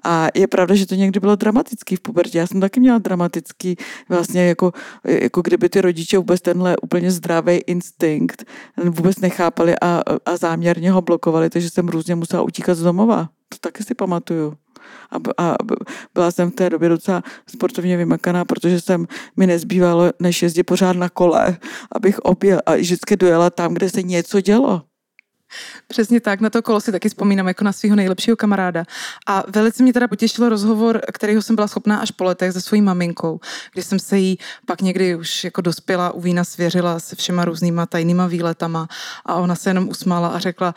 A 0.03 0.27
je 0.35 0.47
pravda, 0.47 0.75
že 0.75 0.85
to 0.85 0.95
někdy 0.95 1.19
bylo 1.19 1.35
dramatický 1.35 1.95
v 1.95 1.99
pubertě. 1.99 2.37
Já 2.37 2.47
jsem 2.47 2.61
taky 2.61 2.79
měla 2.79 2.97
dramatický, 2.97 3.75
vlastně 4.09 4.47
jako, 4.47 4.71
jako 5.03 5.41
kdyby 5.41 5.69
ty 5.69 5.81
rodiče 5.81 6.17
vůbec 6.17 6.41
tenhle 6.41 6.77
úplně 6.77 7.11
zdravý 7.11 7.57
instinkt 7.57 8.45
vůbec 8.77 9.19
nechápali 9.19 9.75
a, 9.81 10.01
a 10.25 10.37
záměrně 10.37 10.91
ho 10.91 11.01
blokovali, 11.01 11.49
takže 11.49 11.69
jsem 11.69 11.87
různě 11.87 12.15
musela 12.15 12.41
utíkat 12.41 12.75
z 12.75 12.83
domova. 12.83 13.29
To 13.49 13.57
taky 13.61 13.83
si 13.83 13.95
pamatuju. 13.95 14.53
A, 15.11 15.45
a 15.45 15.55
byla 16.13 16.31
jsem 16.31 16.51
v 16.51 16.55
té 16.55 16.69
době 16.69 16.89
docela 16.89 17.23
sportovně 17.47 17.97
vymakaná, 17.97 18.45
protože 18.45 18.81
jsem 18.81 19.07
mi 19.37 19.47
nezbývalo, 19.47 20.11
než 20.19 20.41
jezdit 20.43 20.63
pořád 20.63 20.95
na 20.95 21.09
kole, 21.09 21.57
abych 21.91 22.19
objel 22.19 22.59
a 22.65 22.75
vždycky 22.75 23.17
dojela 23.17 23.49
tam, 23.49 23.73
kde 23.73 23.89
se 23.89 24.03
něco 24.03 24.41
dělo. 24.41 24.81
Přesně 25.87 26.21
tak, 26.21 26.41
na 26.41 26.49
to 26.49 26.61
kolo 26.61 26.81
si 26.81 26.91
taky 26.91 27.09
vzpomínám 27.09 27.47
jako 27.47 27.63
na 27.63 27.71
svého 27.71 27.95
nejlepšího 27.95 28.37
kamaráda. 28.37 28.85
A 29.27 29.43
velice 29.47 29.83
mě 29.83 29.93
teda 29.93 30.07
potěšil 30.07 30.49
rozhovor, 30.49 31.01
kterýho 31.13 31.41
jsem 31.41 31.55
byla 31.55 31.67
schopná 31.67 31.97
až 31.97 32.11
po 32.11 32.23
letech 32.23 32.53
se 32.53 32.61
svojí 32.61 32.81
maminkou, 32.81 33.39
kdy 33.73 33.83
jsem 33.83 33.99
se 33.99 34.17
jí 34.17 34.37
pak 34.65 34.81
někdy 34.81 35.15
už 35.15 35.43
jako 35.43 35.61
dospěla 35.61 36.11
u 36.11 36.21
vína 36.21 36.43
svěřila 36.43 36.99
se 36.99 37.15
všema 37.15 37.45
různýma 37.45 37.85
tajnýma 37.85 38.27
výletama 38.27 38.87
a 39.25 39.35
ona 39.35 39.55
se 39.55 39.69
jenom 39.69 39.89
usmála 39.89 40.27
a 40.27 40.39
řekla, 40.39 40.75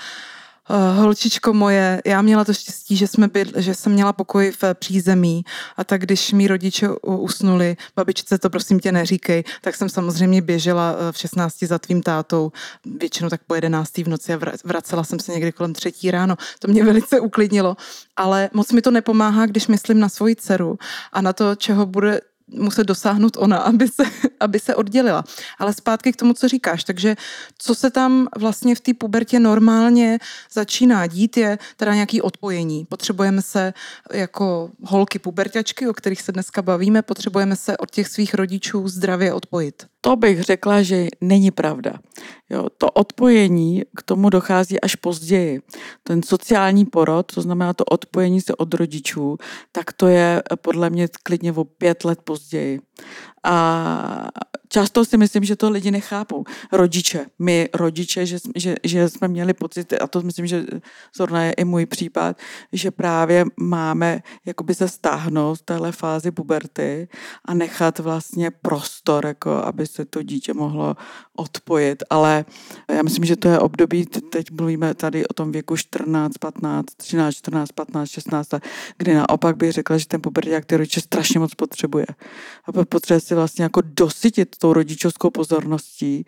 holčičko 0.71 1.53
moje, 1.53 2.03
já 2.07 2.23
měla 2.23 2.45
to 2.45 2.55
štěstí, 2.55 2.97
že, 2.97 3.07
jsme 3.07 3.29
byl, 3.29 3.45
že 3.57 3.75
jsem 3.75 3.93
měla 3.93 4.13
pokoj 4.13 4.53
v 4.63 4.75
přízemí 4.75 5.45
a 5.77 5.85
tak 5.85 6.01
když 6.01 6.33
mi 6.33 6.49
rodiče 6.49 6.89
usnuli, 7.03 7.77
babičce 7.97 8.39
to 8.39 8.51
prosím 8.51 8.81
tě 8.81 8.93
neříkej, 8.93 9.45
tak 9.61 9.77
jsem 9.77 9.89
samozřejmě 9.89 10.43
běžela 10.43 10.97
eh, 11.09 11.13
v 11.13 11.19
16 11.19 11.63
za 11.63 11.79
tvým 11.79 12.03
tátou, 12.03 12.53
většinou 13.01 13.29
tak 13.29 13.41
po 13.47 13.55
11. 13.55 13.99
v 13.99 14.09
noci 14.09 14.35
a 14.35 14.39
vracela 14.65 15.05
jsem 15.05 15.21
se 15.21 15.33
někdy 15.33 15.53
kolem 15.53 15.73
třetí 15.73 16.11
ráno. 16.11 16.37
To 16.59 16.69
mě 16.69 16.85
velice 16.93 17.21
uklidnilo, 17.21 17.77
ale 18.17 18.51
moc 18.53 18.73
mi 18.73 18.83
to 18.83 18.91
nepomáhá, 18.91 19.47
když 19.47 19.67
myslím 19.67 20.01
na 20.01 20.09
svoji 20.09 20.37
dceru 20.37 20.79
a 21.13 21.21
na 21.21 21.33
to, 21.33 21.55
čeho 21.55 21.87
bude 21.87 22.21
muset 22.53 22.85
dosáhnout 22.85 23.37
ona, 23.37 23.57
aby 23.71 23.89
se, 23.89 24.05
aby 24.41 24.59
se 24.59 24.75
oddělila. 24.75 25.25
Ale 25.59 25.73
zpátky 25.73 26.13
k 26.13 26.17
tomu, 26.17 26.33
co 26.33 26.49
říkáš. 26.49 26.85
Takže 26.85 27.17
co 27.59 27.75
se 27.75 27.91
tam 27.91 28.29
vlastně 28.39 28.75
v 28.75 28.81
té 28.81 28.95
pubertě 28.95 29.41
normálně 29.41 30.19
začíná 30.53 31.07
dít, 31.07 31.37
je 31.37 31.59
teda 31.77 31.95
nějaký 31.95 32.23
odpojení. 32.23 32.85
Potřebujeme 32.85 33.43
se 33.43 33.75
jako 34.13 34.71
holky 34.85 35.19
puberťačky, 35.19 35.89
o 35.89 35.93
kterých 35.93 36.23
se 36.23 36.33
dneska 36.33 36.63
bavíme, 36.63 37.03
potřebujeme 37.03 37.57
se 37.57 37.77
od 37.77 37.91
těch 37.91 38.09
svých 38.09 38.35
rodičů 38.35 38.89
zdravě 38.89 39.33
odpojit. 39.33 39.87
To 40.05 40.17
bych 40.17 40.43
řekla, 40.43 40.83
že 40.83 41.07
není 41.21 41.51
pravda. 41.51 41.93
Jo, 42.51 42.67
to 42.79 42.91
odpojení 42.91 43.83
k 43.97 44.03
tomu 44.03 44.31
dochází 44.31 44.81
až 44.81 44.95
později. 44.95 45.61
Ten 46.03 46.23
sociální 46.23 46.85
porod, 46.85 47.35
to 47.35 47.43
znamená 47.43 47.73
to 47.73 47.85
odpojení 47.85 48.41
se 48.41 48.55
od 48.55 48.75
rodičů, 48.75 49.37
tak 49.73 49.93
to 49.93 50.07
je 50.09 50.43
podle 50.63 50.91
mě 50.91 51.09
klidně 51.23 51.53
o 51.53 51.65
pět 51.65 52.05
let 52.05 52.19
později. 52.25 52.81
A 53.45 54.29
často 54.73 55.05
si 55.05 55.17
myslím, 55.17 55.45
že 55.45 55.57
to 55.57 55.71
lidi 55.71 55.91
nechápou. 55.91 56.45
Rodiče, 56.73 57.27
my 57.39 57.69
rodiče, 57.75 58.27
že, 58.27 58.39
že, 58.57 58.75
že 58.85 59.09
jsme 59.09 59.29
měli 59.29 59.53
pocit, 59.53 59.93
a 59.93 60.07
to 60.07 60.23
myslím, 60.23 60.47
že 60.47 60.65
zrovna 61.17 61.45
je 61.45 61.53
i 61.53 61.65
můj 61.65 61.87
případ, 61.87 62.37
že 62.73 62.91
právě 62.91 63.45
máme 63.61 64.23
jakoby 64.47 64.75
se 64.75 64.89
stáhnout 64.89 65.55
v 65.55 65.63
téhle 65.63 65.93
fázi 65.93 66.31
puberty 66.31 67.09
a 67.45 67.55
nechat 67.55 67.99
vlastně 67.99 68.51
prostor, 68.51 69.27
jako 69.27 69.51
aby 69.51 69.87
se 69.87 70.05
to 70.05 70.23
dítě 70.23 70.55
mohlo 70.55 70.97
odpojit. 71.37 72.03
Ale 72.11 72.45
já 72.91 73.03
myslím, 73.03 73.25
že 73.25 73.37
to 73.37 73.49
je 73.49 73.59
období, 73.59 74.07
teď 74.07 74.51
mluvíme 74.51 74.95
tady 74.95 75.27
o 75.27 75.35
tom 75.35 75.53
věku 75.53 75.77
14, 75.77 76.39
15, 76.39 76.87
13, 76.97 77.35
14, 77.35 77.73
15, 77.73 78.11
16, 78.11 78.49
kdy 78.99 79.15
naopak 79.15 79.57
bych 79.57 79.73
řekla, 79.73 79.99
že 79.99 80.07
ten 80.07 80.21
puberták 80.21 80.65
ty 80.65 80.77
rodiče 80.77 81.01
strašně 81.01 81.41
moc 81.41 81.55
potřebuje. 81.55 82.07
A 82.65 82.85
potřebuje 82.85 83.21
si 83.21 83.35
vlastně 83.35 83.63
jako 83.63 83.81
dosytit 83.85 84.57
tou 84.59 84.73
rodičovskou 84.73 85.31
pozorností, 85.31 86.25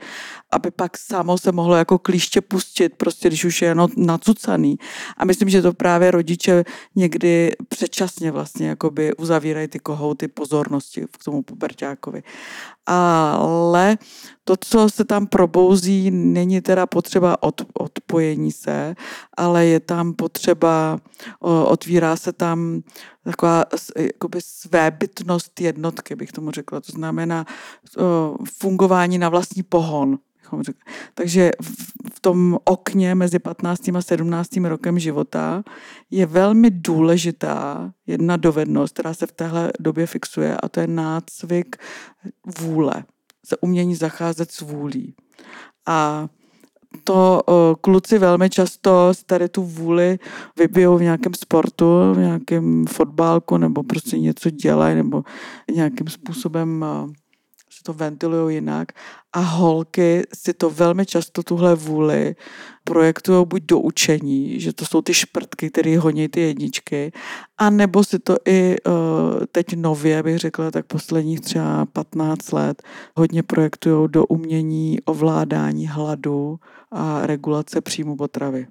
aby 0.51 0.71
pak 0.71 0.99
samo 0.99 1.39
se 1.39 1.53
mohlo 1.53 1.77
jako 1.77 1.99
klíště 1.99 2.41
pustit, 2.41 2.89
prostě 2.97 3.29
když 3.29 3.45
už 3.45 3.63
je 3.63 3.69
jenom 3.69 3.91
nacucaný. 3.97 4.77
A 5.17 5.25
myslím, 5.25 5.49
že 5.49 5.63
to 5.63 5.73
právě 5.73 6.11
rodiče 6.11 6.65
někdy 6.97 7.53
předčasně 7.69 8.31
vlastně 8.31 8.69
jakoby 8.69 9.15
uzavírají 9.17 9.69
ty 9.69 9.79
kohouty 9.79 10.29
pozornosti 10.29 11.05
k 11.21 11.25
tomu 11.25 11.43
pubertákovi 11.43 12.23
ale 12.87 13.99
to, 14.45 14.57
co 14.61 14.89
se 14.89 15.05
tam 15.05 15.27
probouzí, 15.27 16.11
není 16.11 16.61
teda 16.61 16.87
potřeba 16.87 17.43
od, 17.43 17.63
odpojení 17.75 18.53
se, 18.53 18.95
ale 19.37 19.67
je 19.67 19.81
tam 19.81 20.13
potřeba, 20.13 20.99
otvírá 21.65 22.17
se 22.17 22.33
tam 22.33 22.83
taková 23.25 23.65
jakoby 23.99 24.39
svébytnost 24.41 25.61
jednotky, 25.61 26.17
bych 26.17 26.33
tomu 26.33 26.51
řekla. 26.51 26.81
To 26.81 26.93
znamená 26.93 27.45
fungování 28.59 29.19
na 29.19 29.29
vlastní 29.29 29.63
pohon. 29.63 30.19
Takže 31.15 31.51
v 32.15 32.21
tom 32.21 32.59
okně 32.65 33.15
mezi 33.15 33.39
15. 33.39 33.89
a 33.89 34.03
17. 34.03 34.57
rokem 34.57 34.99
života 34.99 35.63
je 36.11 36.27
velmi 36.27 36.71
důležitá 36.71 37.93
jedna 38.07 38.37
dovednost, 38.37 38.95
která 38.95 39.15
se 39.15 39.27
v 39.27 39.33
téhle 39.33 39.73
době 39.81 40.07
fixuje 40.07 40.57
a 40.57 40.69
to 40.69 40.81
je 40.81 40.87
nácvik 40.87 41.77
vůle, 42.61 43.05
umění 43.61 43.95
zacházet 43.95 44.51
s 44.51 44.61
vůlí. 44.61 45.15
A 45.87 46.29
to 47.05 47.43
kluci 47.81 48.19
velmi 48.19 48.51
často 48.51 49.13
tady 49.27 49.49
tu 49.49 49.63
vůli 49.63 50.19
vybijou 50.59 50.99
v 50.99 51.03
nějakém 51.03 51.35
sportu, 51.35 52.15
v 52.15 52.19
nějakém 52.19 52.87
fotbálku 52.87 53.57
nebo 53.57 53.83
prostě 53.83 54.19
něco 54.19 54.51
dělají 54.51 54.97
nebo 54.97 55.25
nějakým 55.75 56.09
způsobem 56.09 56.85
to 57.87 57.93
ventilují 57.93 58.55
jinak 58.55 58.93
a 59.33 59.41
holky 59.41 60.23
si 60.35 60.53
to 60.55 60.71
velmi 60.71 61.07
často 61.07 61.43
tuhle 61.43 61.75
vůli 61.75 62.37
projektují 62.85 63.47
buď 63.47 63.63
do 63.63 63.79
učení, 63.79 64.61
že 64.61 64.73
to 64.73 64.87
jsou 64.87 65.03
ty 65.03 65.15
šprtky, 65.15 65.71
které 65.71 65.99
honí 65.99 66.29
ty 66.29 66.41
jedničky, 66.41 67.13
a 67.59 67.71
nebo 67.71 68.05
si 68.05 68.19
to 68.19 68.37
i 68.45 68.77
uh, 68.87 68.95
teď 69.53 69.77
nově, 69.77 70.23
bych 70.23 70.39
řekla, 70.39 70.71
tak 70.71 70.87
posledních 70.87 71.41
třeba 71.41 71.87
15 71.87 72.53
let 72.53 72.83
hodně 73.17 73.43
projektují 73.43 74.09
do 74.11 74.27
umění 74.27 74.99
ovládání 75.05 75.87
hladu 75.87 76.59
a 76.93 77.27
regulace 77.27 77.81
příjmu 77.81 78.17
potravy. 78.17 78.67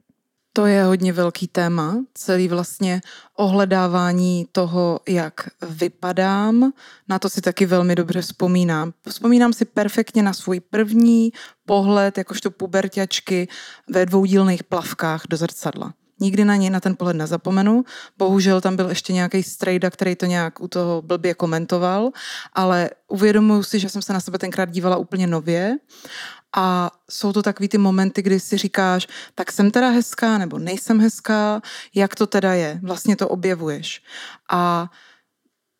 To 0.55 0.65
je 0.65 0.83
hodně 0.83 1.13
velký 1.13 1.48
téma, 1.48 1.98
celý 2.13 2.48
vlastně 2.48 3.01
ohledávání 3.38 4.48
toho, 4.51 5.00
jak 5.07 5.33
vypadám. 5.69 6.74
Na 7.10 7.19
to 7.19 7.29
si 7.29 7.41
taky 7.41 7.65
velmi 7.65 7.95
dobře 7.95 8.22
vzpomínám. 8.22 8.93
Vzpomínám 9.10 9.53
si 9.53 9.65
perfektně 9.65 10.24
na 10.24 10.33
svůj 10.33 10.60
první 10.60 11.31
pohled, 11.65 12.17
jakožto 12.17 12.51
puberťačky 12.51 13.48
ve 13.89 14.05
dvoudílných 14.05 14.63
plavkách 14.63 15.24
do 15.29 15.38
zrcadla. 15.38 15.93
Nikdy 16.19 16.45
na 16.45 16.55
něj, 16.55 16.69
na 16.69 16.79
ten 16.79 16.95
pohled 16.95 17.15
nezapomenu. 17.15 17.83
Bohužel 18.17 18.62
tam 18.62 18.75
byl 18.75 18.89
ještě 18.89 19.13
nějaký 19.13 19.43
strejda, 19.43 19.89
který 19.89 20.15
to 20.15 20.25
nějak 20.25 20.62
u 20.62 20.67
toho 20.67 21.01
blbě 21.01 21.33
komentoval, 21.33 22.10
ale 22.53 22.89
uvědomuji 23.07 23.63
si, 23.63 23.79
že 23.79 23.89
jsem 23.89 24.01
se 24.01 24.13
na 24.13 24.19
sebe 24.19 24.38
tenkrát 24.38 24.69
dívala 24.69 24.98
úplně 24.98 25.27
nově 25.27 25.77
a 26.55 26.91
jsou 27.12 27.33
to 27.33 27.41
takový 27.41 27.69
ty 27.69 27.77
momenty, 27.77 28.22
kdy 28.22 28.39
si 28.39 28.57
říkáš, 28.57 29.07
tak 29.36 29.51
jsem 29.51 29.72
teda 29.72 29.89
hezká 29.89 30.38
nebo 30.38 30.60
nejsem 30.60 31.00
hezká, 31.00 31.62
jak 31.95 32.15
to 32.15 32.27
teda 32.27 32.53
je, 32.53 32.79
vlastně 32.83 33.15
to 33.15 33.29
objevuješ. 33.29 34.03
A 34.51 34.91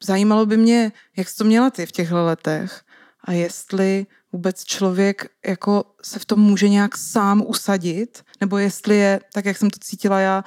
zajímalo 0.04 0.46
by 0.46 0.58
mě, 0.58 0.92
jak 1.18 1.30
jsi 1.30 1.36
to 1.36 1.44
měla 1.44 1.70
ty 1.70 1.86
v 1.86 1.92
těchto 1.92 2.26
letech 2.26 2.82
a 3.24 3.32
jestli 3.32 4.06
vůbec 4.32 4.64
člověk 4.64 5.26
jako 5.46 5.84
se 6.02 6.20
v 6.20 6.26
tom 6.26 6.40
může 6.40 6.70
nějak 6.70 6.98
sám 6.98 7.44
usadit, 7.48 8.24
nebo 8.42 8.58
jestli 8.58 8.98
je, 8.98 9.20
tak 9.34 9.46
jak 9.46 9.58
jsem 9.58 9.70
to 9.70 9.80
cítila 9.80 10.20
já, 10.20 10.44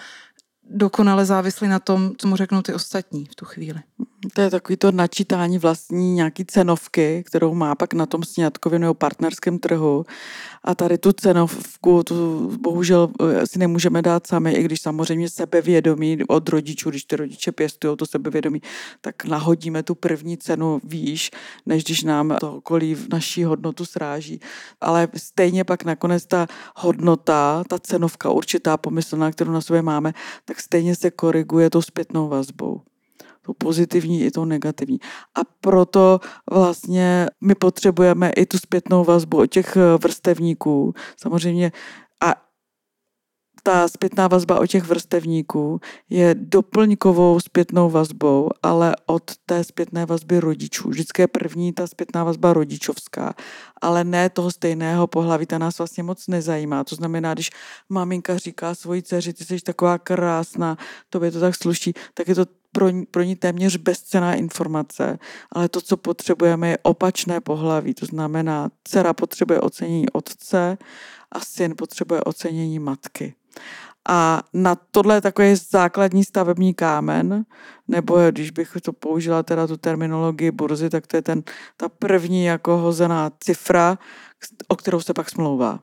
dokonale 0.71 1.25
závislý 1.25 1.69
na 1.69 1.79
tom, 1.79 2.13
co 2.19 2.29
mu 2.29 2.37
řeknou 2.37 2.63
ty 2.63 2.75
ostatní 2.75 3.25
v 3.25 3.35
tu 3.35 3.45
chvíli. 3.45 3.81
To 4.35 4.41
je 4.41 4.51
takový 4.51 4.77
to 4.77 4.93
načítání 4.93 5.59
vlastní 5.59 6.15
nějaký 6.15 6.45
cenovky, 6.45 7.25
kterou 7.27 7.55
má 7.55 7.75
pak 7.75 7.95
na 7.95 8.07
tom 8.07 8.23
sňatkově 8.23 8.79
nebo 8.79 8.95
partnerském 8.95 9.59
trhu. 9.59 10.05
A 10.65 10.75
tady 10.75 10.99
tu 10.99 11.13
cenovku, 11.13 12.03
tu 12.03 12.51
bohužel 12.61 13.11
eh, 13.21 13.47
si 13.47 13.59
nemůžeme 13.59 14.03
dát 14.03 14.27
sami, 14.27 14.53
i 14.53 14.63
když 14.63 14.81
samozřejmě 14.81 15.31
sebevědomí 15.31 16.19
od 16.29 16.49
rodičů, 16.49 16.91
když 16.91 17.05
ty 17.05 17.17
rodiče 17.17 17.53
pěstují 17.53 17.97
to 17.97 18.07
sebevědomí, 18.07 18.63
tak 19.01 19.25
nahodíme 19.25 19.83
tu 19.83 19.95
první 19.95 20.37
cenu 20.37 20.81
výš, 20.85 21.31
než 21.67 21.85
když 21.85 22.03
nám 22.03 22.37
to 22.41 22.55
okolí 22.55 22.95
v 22.95 23.09
naší 23.09 23.45
hodnotu 23.45 23.85
sráží. 23.85 24.41
Ale 24.81 25.09
stejně 25.17 25.65
pak 25.65 25.85
nakonec 25.85 26.27
ta 26.27 26.47
hodnota, 26.77 27.65
ta 27.69 27.79
cenovka 27.79 28.31
určitá 28.31 28.77
pomyslná, 28.77 29.31
kterou 29.31 29.53
na 29.53 29.61
sobě 29.61 29.83
máme, 29.83 30.15
tak 30.45 30.56
stejně 30.61 30.97
se 30.97 31.11
koriguje 31.11 31.71
tou 31.71 31.83
zpětnou 31.83 32.29
vazbou. 32.29 32.81
to 33.43 33.55
pozitivní 33.55 34.23
i 34.23 34.31
to 34.31 34.45
negativní. 34.45 34.99
A 35.35 35.41
proto 35.61 36.21
vlastně 36.51 37.27
my 37.41 37.55
potřebujeme 37.55 38.31
i 38.31 38.47
tu 38.47 38.59
zpětnou 38.59 39.05
vazbu 39.05 39.39
od 39.39 39.47
těch 39.47 39.77
vrstevníků. 40.03 40.95
Samozřejmě 41.17 41.73
ta 43.67 43.89
zpětná 43.89 44.29
vazba 44.29 44.61
od 44.61 44.67
těch 44.67 44.85
vrstevníků 44.85 45.81
je 46.11 46.35
doplňkovou 46.39 47.41
zpětnou 47.41 47.91
vazbou, 47.91 48.49
ale 48.63 48.97
od 49.07 49.31
té 49.47 49.65
zpětné 49.65 50.07
vazby 50.07 50.41
rodičů. 50.41 50.89
Vždycky 50.89 51.23
je 51.23 51.29
první 51.29 51.73
ta 51.73 51.87
zpětná 51.87 52.25
vazba 52.25 52.53
rodičovská, 52.53 53.35
ale 53.83 54.05
ne 54.05 54.31
toho 54.31 54.51
stejného 54.51 55.07
pohlaví, 55.07 55.47
ta 55.47 55.59
nás 55.59 55.79
vlastně 55.79 56.03
moc 56.03 56.29
nezajímá. 56.29 56.85
To 56.85 56.95
znamená, 56.95 57.35
když 57.35 57.51
maminka 57.89 58.37
říká 58.37 58.75
svoji 58.75 59.03
dceři, 59.03 59.33
ty 59.33 59.45
jsi 59.45 59.61
taková 59.61 59.99
krásná, 59.99 60.77
tobě 61.11 61.31
to 61.31 61.41
tak 61.41 61.55
sluší, 61.55 61.95
tak 62.15 62.29
je 62.29 62.35
to 62.35 62.47
pro 62.73 62.89
ní, 62.89 63.07
pro 63.07 63.23
ní 63.23 63.37
téměř 63.37 63.77
bezcená 63.77 64.35
informace, 64.35 65.19
ale 65.53 65.69
to, 65.69 65.81
co 65.81 65.97
potřebujeme, 65.97 66.69
je 66.69 66.79
opačné 66.83 67.41
pohlaví. 67.41 67.95
To 67.95 68.07
znamená, 68.07 68.71
dcera 68.85 69.13
potřebuje 69.13 69.61
ocenění 69.61 70.11
otce 70.11 70.79
a 71.33 71.41
syn 71.41 71.75
potřebuje 71.77 72.21
ocenění 72.21 72.79
matky. 72.79 73.35
A 74.09 74.43
na 74.53 74.75
tohle 74.91 75.15
je 75.15 75.21
takový 75.21 75.55
základní 75.55 76.25
stavební 76.25 76.75
kámen, 76.75 77.45
nebo 77.89 78.19
když 78.31 78.51
bych 78.51 78.77
to 78.83 78.93
použila 78.93 79.43
teda 79.43 79.67
tu 79.67 79.77
terminologii 79.77 80.51
burzy, 80.51 80.91
tak 80.91 81.07
to 81.07 81.17
je 81.17 81.23
ten, 81.23 81.43
ta 81.77 81.89
první 81.89 82.45
jako 82.45 82.77
hozená 82.77 83.31
cifra, 83.41 83.99
o 84.69 84.77
kterou 84.77 85.01
se 85.01 85.15
pak 85.15 85.31
smlouvá. 85.31 85.81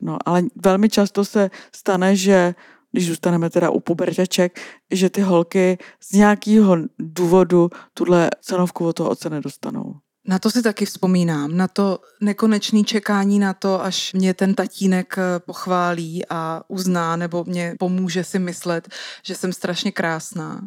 No, 0.00 0.18
ale 0.24 0.42
velmi 0.64 0.88
často 0.88 1.24
se 1.24 1.50
stane, 1.72 2.16
že 2.16 2.54
když 2.92 3.08
zůstaneme 3.08 3.50
teda 3.50 3.70
u 3.70 3.80
puberťaček, 3.80 4.60
že 4.90 5.10
ty 5.10 5.20
holky 5.20 5.78
z 6.00 6.12
nějakého 6.12 6.76
důvodu 6.98 7.70
tuhle 7.94 8.30
cenovku 8.40 8.86
od 8.86 8.96
toho 8.96 9.10
otce 9.10 9.30
nedostanou. 9.30 9.94
Na 10.26 10.38
to 10.38 10.50
si 10.50 10.62
taky 10.62 10.86
vzpomínám, 10.86 11.56
na 11.56 11.68
to 11.68 11.98
nekonečné 12.20 12.84
čekání 12.84 13.38
na 13.38 13.54
to, 13.54 13.84
až 13.84 14.12
mě 14.12 14.34
ten 14.34 14.54
tatínek 14.54 15.18
eh, 15.18 15.38
pochválí 15.38 16.22
a 16.30 16.62
uzná 16.68 17.16
nebo 17.16 17.44
mě 17.44 17.76
pomůže 17.78 18.24
si 18.24 18.38
myslet, 18.38 18.88
že 19.22 19.34
jsem 19.34 19.52
strašně 19.52 19.92
krásná. 19.92 20.60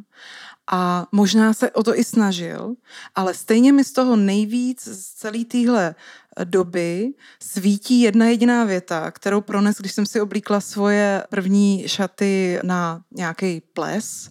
A 0.72 1.08
možná 1.12 1.54
se 1.54 1.72
o 1.72 1.84
to 1.84 2.00
i 2.00 2.04
snažil, 2.04 2.74
ale 3.16 3.34
stejně 3.34 3.74
mi 3.74 3.84
z 3.84 3.92
toho 3.92 4.16
nejvíc 4.16 4.88
z 4.88 5.14
celé 5.14 5.46
téhle 5.46 5.96
eh, 6.38 6.46
doby 6.46 7.14
svítí 7.42 8.02
jedna 8.02 8.26
jediná 8.26 8.64
věta, 8.64 9.12
kterou 9.12 9.42
prones, 9.42 9.78
když 9.80 9.92
jsem 9.92 10.06
si 10.06 10.22
oblíkla 10.22 10.62
svoje 10.62 11.24
první 11.30 11.84
šaty 11.88 12.60
na 12.64 13.02
nějaký 13.12 13.62
ples 13.74 14.30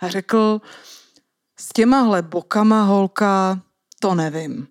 a 0.00 0.08
řekl, 0.08 0.60
s 1.60 1.68
těmahle 1.68 2.22
bokama 2.22 2.82
holka 2.82 3.62
to 4.00 4.14
nevím. 4.14 4.66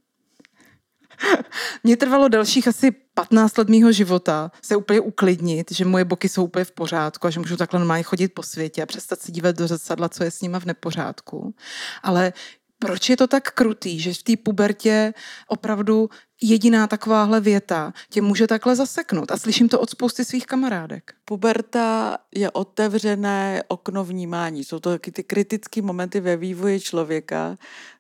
Mně 1.83 1.97
trvalo 1.97 2.27
dalších 2.27 2.67
asi 2.67 2.91
15 3.13 3.57
let 3.57 3.69
mýho 3.69 3.91
života 3.91 4.51
se 4.61 4.75
úplně 4.75 4.99
uklidnit, 4.99 5.71
že 5.71 5.85
moje 5.85 6.05
boky 6.05 6.29
jsou 6.29 6.43
úplně 6.43 6.65
v 6.65 6.71
pořádku 6.71 7.27
a 7.27 7.29
že 7.29 7.39
můžu 7.39 7.57
takhle 7.57 7.79
normálně 7.79 8.03
chodit 8.03 8.27
po 8.27 8.43
světě 8.43 8.83
a 8.83 8.85
přestat 8.85 9.21
se 9.21 9.31
dívat 9.31 9.55
do 9.55 9.67
zrcadla, 9.67 10.09
co 10.09 10.23
je 10.23 10.31
s 10.31 10.41
nima 10.41 10.59
v 10.59 10.65
nepořádku. 10.65 11.55
Ale 12.03 12.33
proč 12.79 13.09
je 13.09 13.17
to 13.17 13.27
tak 13.27 13.51
krutý, 13.51 13.99
že 13.99 14.13
v 14.13 14.23
té 14.23 14.33
pubertě 14.37 15.13
opravdu 15.47 16.09
jediná 16.41 16.87
takováhle 16.87 17.41
věta 17.41 17.93
tě 18.09 18.21
může 18.21 18.47
takhle 18.47 18.75
zaseknout. 18.75 19.31
A 19.31 19.37
slyším 19.37 19.69
to 19.69 19.79
od 19.79 19.89
spousty 19.89 20.25
svých 20.25 20.45
kamarádek. 20.45 21.13
Puberta 21.25 22.17
je 22.35 22.51
otevřené 22.51 23.63
okno 23.67 24.03
vnímání. 24.03 24.63
Jsou 24.63 24.79
to 24.79 24.89
taky 24.89 25.11
ty 25.11 25.23
kritické 25.23 25.81
momenty 25.81 26.19
ve 26.19 26.37
vývoji 26.37 26.79
člověka, 26.79 27.57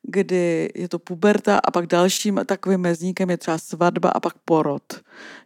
kdy 0.07 0.69
je 0.75 0.89
to 0.89 0.99
puberta 0.99 1.59
a 1.63 1.71
pak 1.71 1.87
dalším 1.87 2.39
takovým 2.45 2.79
mezníkem 2.79 3.29
je 3.29 3.37
třeba 3.37 3.57
svatba 3.57 4.09
a 4.09 4.19
pak 4.19 4.33
porod. 4.45 4.83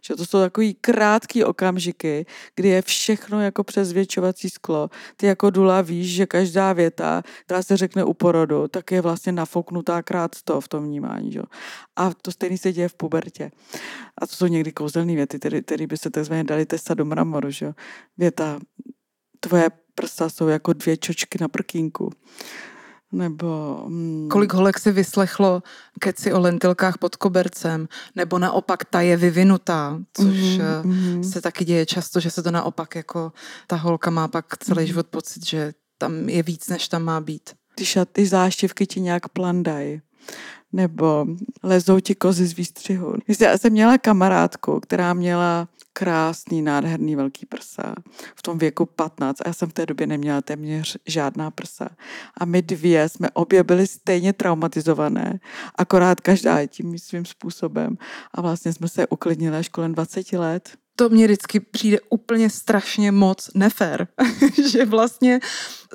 Že 0.04 0.14
to 0.14 0.26
jsou 0.26 0.38
takový 0.40 0.74
krátký 0.74 1.44
okamžiky, 1.44 2.26
kdy 2.56 2.68
je 2.68 2.82
všechno 2.82 3.40
jako 3.40 3.64
přezvětšovací 3.64 4.50
sklo. 4.50 4.90
Ty 5.16 5.26
jako 5.26 5.50
dula 5.50 5.80
víš, 5.80 6.14
že 6.14 6.26
každá 6.26 6.72
věta, 6.72 7.22
která 7.44 7.62
se 7.62 7.76
řekne 7.76 8.04
u 8.04 8.14
porodu, 8.14 8.68
tak 8.68 8.90
je 8.90 9.00
vlastně 9.00 9.32
nafouknutá 9.32 10.02
krát 10.02 10.34
sto 10.34 10.60
v 10.60 10.68
tom 10.68 10.84
vnímání. 10.84 11.32
Že? 11.32 11.42
A 11.96 12.10
to 12.22 12.32
stejný 12.32 12.58
se 12.58 12.72
děje 12.72 12.88
v 12.88 12.94
pubertě. 12.94 13.50
A 14.18 14.26
to 14.26 14.34
jsou 14.34 14.46
někdy 14.46 14.72
kouzelné 14.72 15.14
věty, 15.14 15.38
které 15.62 15.86
by 15.86 15.96
se 15.96 16.10
takzvaně 16.10 16.44
dali 16.44 16.66
testat 16.66 16.98
do 16.98 17.04
mramoru. 17.04 17.50
Že? 17.50 17.72
Věta, 18.18 18.60
tvoje 19.40 19.70
prsa 19.94 20.28
jsou 20.28 20.48
jako 20.48 20.72
dvě 20.72 20.96
čočky 20.96 21.38
na 21.40 21.48
prkínku. 21.48 22.10
Nebo... 23.12 23.82
Hmm. 23.86 24.28
Kolik 24.30 24.52
holek 24.52 24.78
si 24.78 24.92
vyslechlo 24.92 25.62
keci 26.00 26.32
o 26.32 26.40
lentilkách 26.40 26.98
pod 26.98 27.16
kobercem, 27.16 27.88
nebo 28.16 28.38
naopak 28.38 28.84
ta 28.84 29.00
je 29.00 29.16
vyvinutá, 29.16 29.98
což 30.12 30.26
mm-hmm. 30.26 31.22
se 31.22 31.40
taky 31.40 31.64
děje 31.64 31.86
často, 31.86 32.20
že 32.20 32.30
se 32.30 32.42
to 32.42 32.50
naopak 32.50 32.94
jako 32.94 33.32
ta 33.66 33.76
holka 33.76 34.10
má 34.10 34.28
pak 34.28 34.56
celý 34.58 34.78
mm-hmm. 34.78 34.86
život 34.86 35.06
pocit, 35.06 35.46
že 35.46 35.72
tam 35.98 36.28
je 36.28 36.42
víc, 36.42 36.68
než 36.68 36.88
tam 36.88 37.02
má 37.02 37.20
být. 37.20 37.50
Ty 37.74 37.84
šaty 37.84 38.26
záštěvky 38.26 38.86
ti 38.86 39.00
nějak 39.00 39.28
plandají 39.28 40.00
nebo 40.72 41.26
lezou 41.62 42.00
ti 42.00 42.14
kozy 42.14 42.46
z 42.46 42.56
výstřihu. 42.56 43.14
Já 43.40 43.58
jsem 43.58 43.72
měla 43.72 43.98
kamarádku, 43.98 44.80
která 44.80 45.14
měla 45.14 45.68
krásný, 45.92 46.62
nádherný 46.62 47.16
velký 47.16 47.46
prsa. 47.46 47.94
V 48.36 48.42
tom 48.42 48.58
věku 48.58 48.86
15 48.86 49.40
a 49.40 49.48
já 49.48 49.52
jsem 49.52 49.68
v 49.68 49.72
té 49.72 49.86
době 49.86 50.06
neměla 50.06 50.40
téměř 50.40 50.96
žádná 51.06 51.50
prsa. 51.50 51.88
A 52.40 52.44
my 52.44 52.62
dvě 52.62 53.08
jsme 53.08 53.30
obě 53.30 53.64
byli 53.64 53.86
stejně 53.86 54.32
traumatizované, 54.32 55.40
akorát 55.74 56.20
každá 56.20 56.66
tím 56.66 56.98
svým 56.98 57.24
způsobem. 57.24 57.98
A 58.34 58.40
vlastně 58.40 58.72
jsme 58.72 58.88
se 58.88 59.06
uklidnili 59.06 59.56
až 59.56 59.68
kolem 59.68 59.92
20 59.92 60.32
let 60.32 60.81
to 60.96 61.08
mě 61.08 61.24
vždycky 61.24 61.60
přijde 61.60 61.98
úplně 62.10 62.50
strašně 62.50 63.12
moc 63.12 63.50
nefér, 63.54 64.08
že 64.70 64.84
vlastně 64.84 65.40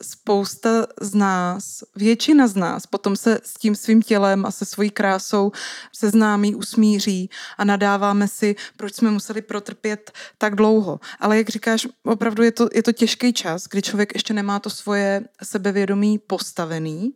spousta 0.02 0.88
z 1.02 1.16
nás, 1.16 1.84
většina 1.96 2.48
z 2.48 2.56
nás 2.56 2.86
potom 2.86 3.16
se 3.16 3.40
s 3.44 3.54
tím 3.54 3.76
svým 3.76 4.02
tělem 4.02 4.46
a 4.46 4.52
se 4.52 4.66
svojí 4.66 4.90
krásou 4.90 5.52
seznámí, 5.94 6.56
usmíří 6.56 7.30
a 7.58 7.64
nadáváme 7.64 8.28
si, 8.28 8.56
proč 8.78 8.94
jsme 8.94 9.12
museli 9.12 9.42
protrpět 9.42 10.12
tak 10.38 10.56
dlouho. 10.56 11.00
Ale 11.20 11.38
jak 11.38 11.50
říkáš, 11.50 11.88
opravdu 12.04 12.44
je 12.44 12.52
to, 12.52 12.70
je 12.74 12.84
to 12.84 12.92
těžký 12.92 13.34
čas, 13.34 13.64
kdy 13.70 13.82
člověk 13.82 14.14
ještě 14.14 14.34
nemá 14.34 14.60
to 14.60 14.70
svoje 14.70 15.24
sebevědomí 15.44 16.20
postavený 16.20 17.14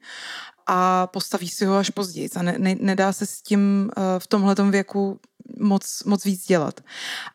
a 0.67 1.07
postaví 1.07 1.49
si 1.49 1.65
ho 1.65 1.75
až 1.75 1.89
později. 1.89 2.29
A 2.35 2.41
ne, 2.43 2.55
ne, 2.57 2.75
nedá 2.79 3.13
se 3.13 3.25
s 3.25 3.41
tím 3.41 3.89
uh, 3.97 4.03
v 4.19 4.27
tomhle 4.27 4.55
věku 4.69 5.19
moc, 5.59 6.03
moc 6.03 6.25
víc 6.25 6.45
dělat. 6.45 6.81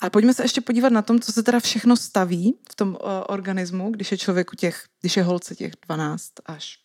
Ale 0.00 0.10
pojďme 0.10 0.34
se 0.34 0.44
ještě 0.44 0.60
podívat 0.60 0.92
na 0.92 1.02
tom, 1.02 1.20
co 1.20 1.32
se 1.32 1.42
teda 1.42 1.60
všechno 1.60 1.96
staví 1.96 2.54
v 2.70 2.74
tom 2.74 2.88
uh, 2.88 2.96
organismu, 3.28 3.90
když 3.90 4.12
je 4.12 4.18
člověku 4.18 4.56
těch, 4.56 4.84
když 5.00 5.16
je 5.16 5.22
holce 5.22 5.54
těch 5.54 5.72
12 5.86 6.32
až 6.46 6.78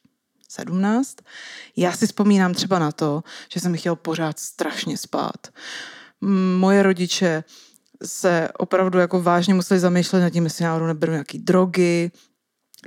17. 0.50 1.18
Já 1.76 1.94
si 1.94 2.08
vzpomínám 2.08 2.54
třeba 2.54 2.80
na 2.80 2.92
to, 2.92 3.24
že 3.54 3.60
jsem 3.60 3.78
chtěl 3.78 3.96
pořád 3.96 4.40
strašně 4.40 4.98
spát. 4.98 5.48
Moje 6.58 6.84
rodiče 6.84 7.44
se 8.04 8.50
opravdu 8.58 9.00
jako 9.00 9.22
vážně 9.22 9.54
museli 9.54 9.80
zamýšlet 9.80 10.20
nad 10.22 10.30
tím, 10.30 10.44
jestli 10.44 10.66
náhodou 10.66 10.86
neberu 10.86 11.12
nějaký 11.12 11.40
drogy, 11.40 12.12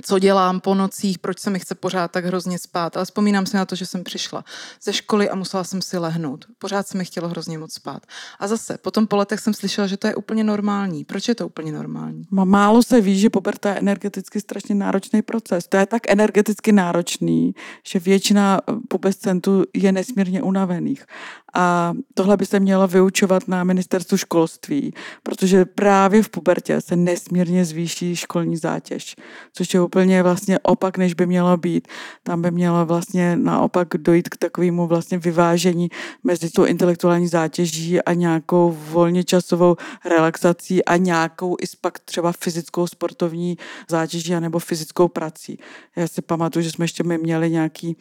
co 0.03 0.19
dělám 0.19 0.59
po 0.59 0.75
nocích, 0.75 1.19
proč 1.19 1.39
se 1.39 1.49
mi 1.49 1.59
chce 1.59 1.75
pořád 1.75 2.11
tak 2.11 2.25
hrozně 2.25 2.59
spát. 2.59 2.97
Ale 2.97 3.05
vzpomínám 3.05 3.45
si 3.45 3.57
na 3.57 3.65
to, 3.65 3.75
že 3.75 3.85
jsem 3.85 4.03
přišla 4.03 4.43
ze 4.83 4.93
školy 4.93 5.29
a 5.29 5.35
musela 5.35 5.63
jsem 5.63 5.81
si 5.81 5.97
lehnout. 5.97 6.45
Pořád 6.59 6.87
se 6.87 6.97
mi 6.97 7.05
chtělo 7.05 7.29
hrozně 7.29 7.57
moc 7.57 7.73
spát. 7.73 8.05
A 8.39 8.47
zase, 8.47 8.77
potom 8.77 9.07
po 9.07 9.15
letech 9.15 9.39
jsem 9.39 9.53
slyšela, 9.53 9.87
že 9.87 9.97
to 9.97 10.07
je 10.07 10.15
úplně 10.15 10.43
normální. 10.43 11.05
Proč 11.05 11.27
je 11.27 11.35
to 11.35 11.47
úplně 11.47 11.71
normální? 11.71 12.23
Málo 12.31 12.83
se 12.83 13.01
ví, 13.01 13.19
že 13.19 13.29
puberta 13.29 13.69
je 13.69 13.79
energeticky 13.79 14.41
strašně 14.41 14.75
náročný 14.75 15.21
proces. 15.21 15.67
To 15.67 15.77
je 15.77 15.85
tak 15.85 16.11
energeticky 16.11 16.71
náročný, 16.71 17.55
že 17.87 17.99
většina 17.99 18.61
pubescentů 18.87 19.63
je 19.73 19.91
nesmírně 19.91 20.41
unavených. 20.41 21.05
A 21.53 21.93
tohle 22.13 22.37
by 22.37 22.45
se 22.45 22.59
mělo 22.59 22.87
vyučovat 22.87 23.47
na 23.47 23.63
ministerstvu 23.63 24.17
školství, 24.17 24.93
protože 25.23 25.65
právě 25.65 26.23
v 26.23 26.29
pubertě 26.29 26.81
se 26.81 26.95
nesmírně 26.95 27.65
zvýší 27.65 28.15
školní 28.15 28.57
zátěž, 28.57 29.15
což 29.53 29.73
je 29.73 29.81
úplně 29.85 30.23
vlastně 30.23 30.59
opak, 30.59 30.97
než 30.97 31.13
by 31.13 31.25
mělo 31.25 31.57
být. 31.57 31.87
Tam 32.23 32.41
by 32.41 32.51
mělo 32.51 32.85
vlastně 32.85 33.35
naopak 33.35 33.87
dojít 33.97 34.29
k 34.29 34.37
takovému 34.37 34.87
vlastně 34.87 35.17
vyvážení 35.17 35.89
mezi 36.23 36.49
tou 36.49 36.65
intelektuální 36.65 37.27
zátěží 37.27 38.01
a 38.01 38.13
nějakou 38.13 38.77
volně 38.91 39.23
časovou 39.23 39.75
relaxací 40.05 40.85
a 40.85 40.97
nějakou 40.97 41.55
i 41.61 41.65
pak 41.81 41.99
třeba 41.99 42.31
fyzickou 42.31 42.87
sportovní 42.87 43.57
zátěží 43.89 44.39
nebo 44.39 44.59
fyzickou 44.59 45.07
prací. 45.07 45.59
Já 45.95 46.07
si 46.07 46.21
pamatuju, 46.21 46.63
že 46.63 46.71
jsme 46.71 46.85
ještě 46.85 47.03
my 47.03 47.17
měli 47.17 47.51
nějaký 47.51 47.97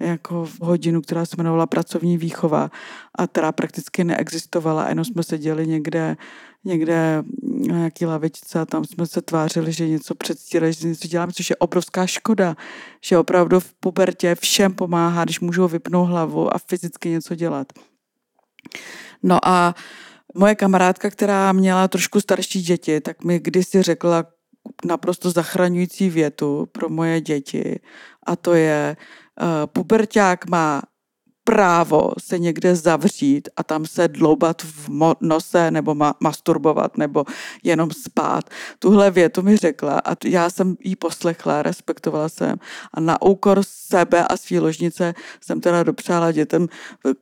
jako 0.00 0.48
hodinu, 0.60 1.00
která 1.02 1.26
se 1.26 1.34
jmenovala 1.38 1.66
pracovní 1.66 2.18
výchova 2.18 2.70
a 3.14 3.26
která 3.26 3.52
prakticky 3.52 4.04
neexistovala, 4.04 4.88
jenom 4.88 5.04
jsme 5.04 5.22
seděli 5.22 5.66
někde 5.66 6.16
někde 6.68 7.22
na 7.68 7.76
nějaký 7.76 8.06
lavičce 8.06 8.60
a 8.60 8.66
tam 8.66 8.84
jsme 8.84 9.06
se 9.06 9.22
tvářili, 9.22 9.72
že 9.72 9.88
něco 9.88 10.14
předstírají, 10.14 10.72
že 10.72 10.88
něco 10.88 11.08
děláme, 11.08 11.32
což 11.32 11.50
je 11.50 11.56
obrovská 11.56 12.06
škoda, 12.06 12.56
že 13.04 13.18
opravdu 13.18 13.60
v 13.60 13.74
pubertě 13.74 14.34
všem 14.34 14.74
pomáhá, 14.74 15.24
když 15.24 15.40
můžou 15.40 15.68
vypnout 15.68 16.08
hlavu 16.08 16.54
a 16.54 16.58
fyzicky 16.58 17.08
něco 17.08 17.34
dělat. 17.34 17.72
No 19.22 19.38
a 19.44 19.74
moje 20.34 20.54
kamarádka, 20.54 21.10
která 21.10 21.52
měla 21.52 21.88
trošku 21.88 22.20
starší 22.20 22.62
děti, 22.62 23.00
tak 23.00 23.24
mi 23.24 23.38
kdysi 23.38 23.82
řekla 23.82 24.24
naprosto 24.84 25.30
zachraňující 25.30 26.10
větu 26.10 26.68
pro 26.72 26.88
moje 26.88 27.20
děti 27.20 27.80
a 28.26 28.36
to 28.36 28.54
je, 28.54 28.96
uh, 29.40 29.46
puberták 29.66 30.50
má 30.50 30.82
právo 31.48 32.10
se 32.18 32.38
někde 32.38 32.76
zavřít 32.76 33.48
a 33.56 33.62
tam 33.62 33.86
se 33.86 34.08
dloubat 34.08 34.62
v 34.62 34.88
nose 35.20 35.70
nebo 35.70 35.94
ma- 35.94 36.14
masturbovat 36.20 36.98
nebo 36.98 37.24
jenom 37.62 37.90
spát. 37.90 38.50
Tuhle 38.78 39.10
větu 39.10 39.42
mi 39.42 39.56
řekla 39.56 39.98
a 40.04 40.16
já 40.24 40.50
jsem 40.50 40.76
jí 40.84 40.96
poslechla, 40.96 41.62
respektovala 41.62 42.28
jsem 42.28 42.56
a 42.94 43.00
na 43.00 43.22
úkor 43.22 43.60
sebe 43.62 44.24
a 44.24 44.36
svý 44.36 44.58
ložnice 44.58 45.14
jsem 45.40 45.60
teda 45.60 45.82
dopřála 45.82 46.32
dětem 46.32 46.68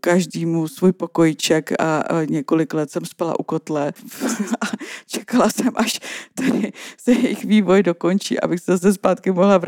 každému 0.00 0.68
svůj 0.68 0.92
pokojíček 0.92 1.72
a 1.80 2.04
několik 2.28 2.74
let 2.74 2.90
jsem 2.90 3.04
spala 3.04 3.40
u 3.40 3.42
kotle 3.42 3.92
a 4.60 4.66
čekala 5.06 5.50
jsem, 5.50 5.70
až 5.74 6.00
tady 6.34 6.72
se 6.98 7.12
jejich 7.12 7.44
vývoj 7.44 7.82
dokončí, 7.82 8.40
abych 8.40 8.60
se 8.60 8.72
zase 8.72 8.92
zpátky 8.92 9.32
mohla 9.32 9.60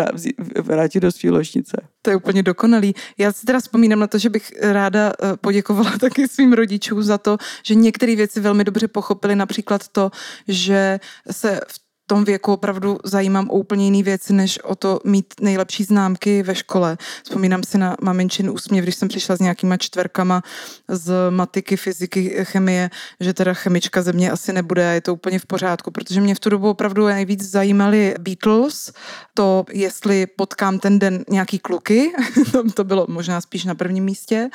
vrátit 0.62 1.00
do 1.00 1.12
své 1.12 1.30
ložnice. 1.30 1.76
To 2.02 2.10
je 2.10 2.16
úplně 2.16 2.42
dokonalý. 2.42 2.94
Já 3.18 3.32
si 3.32 3.46
teda 3.46 3.60
vzpomínám 3.60 3.98
na 3.98 4.06
to, 4.06 4.18
že 4.18 4.30
bych 4.30 4.47
ráda 4.60 5.12
eh, 5.12 5.36
poděkovala 5.36 5.98
taky 6.00 6.28
svým 6.28 6.52
rodičům 6.52 7.02
za 7.02 7.18
to, 7.18 7.38
že 7.62 7.74
některé 7.74 8.16
věci 8.16 8.40
velmi 8.40 8.64
dobře 8.64 8.88
pochopili, 8.88 9.36
například 9.36 9.88
to, 9.88 10.10
že 10.48 11.00
se 11.30 11.60
v 11.68 11.87
tom 12.08 12.24
věku 12.24 12.52
opravdu 12.52 12.98
zajímám 13.04 13.50
o 13.50 13.52
úplně 13.52 13.84
jiné 13.84 14.02
věci, 14.02 14.32
než 14.32 14.58
o 14.58 14.74
to 14.74 15.00
mít 15.04 15.34
nejlepší 15.40 15.84
známky 15.84 16.42
ve 16.42 16.54
škole. 16.54 16.96
Vzpomínám 17.22 17.62
si 17.62 17.78
na 17.78 17.96
maminčin 18.02 18.50
úsměv, 18.50 18.82
když 18.82 18.94
jsem 18.94 19.08
přišla 19.08 19.36
s 19.36 19.40
nějakýma 19.40 19.76
čtverkama 19.76 20.42
z 20.88 21.12
matiky, 21.30 21.76
fyziky, 21.76 22.44
chemie, 22.44 22.90
že 23.20 23.34
teda 23.34 23.54
chemička 23.54 24.02
ze 24.02 24.12
mě 24.12 24.30
asi 24.30 24.52
nebude 24.52 24.88
a 24.88 24.92
je 24.92 25.00
to 25.00 25.14
úplně 25.14 25.38
v 25.38 25.46
pořádku, 25.46 25.90
protože 25.90 26.20
mě 26.20 26.34
v 26.34 26.40
tu 26.40 26.50
dobu 26.50 26.70
opravdu 26.70 27.06
nejvíc 27.06 27.50
zajímali 27.50 28.14
Beatles, 28.18 28.92
to 29.34 29.64
jestli 29.72 30.26
potkám 30.26 30.78
ten 30.78 30.98
den 30.98 31.24
nějaký 31.28 31.58
kluky, 31.58 32.12
to 32.74 32.84
bylo 32.84 33.06
možná 33.08 33.40
spíš 33.40 33.64
na 33.64 33.74
prvním 33.74 34.04
místě, 34.04 34.50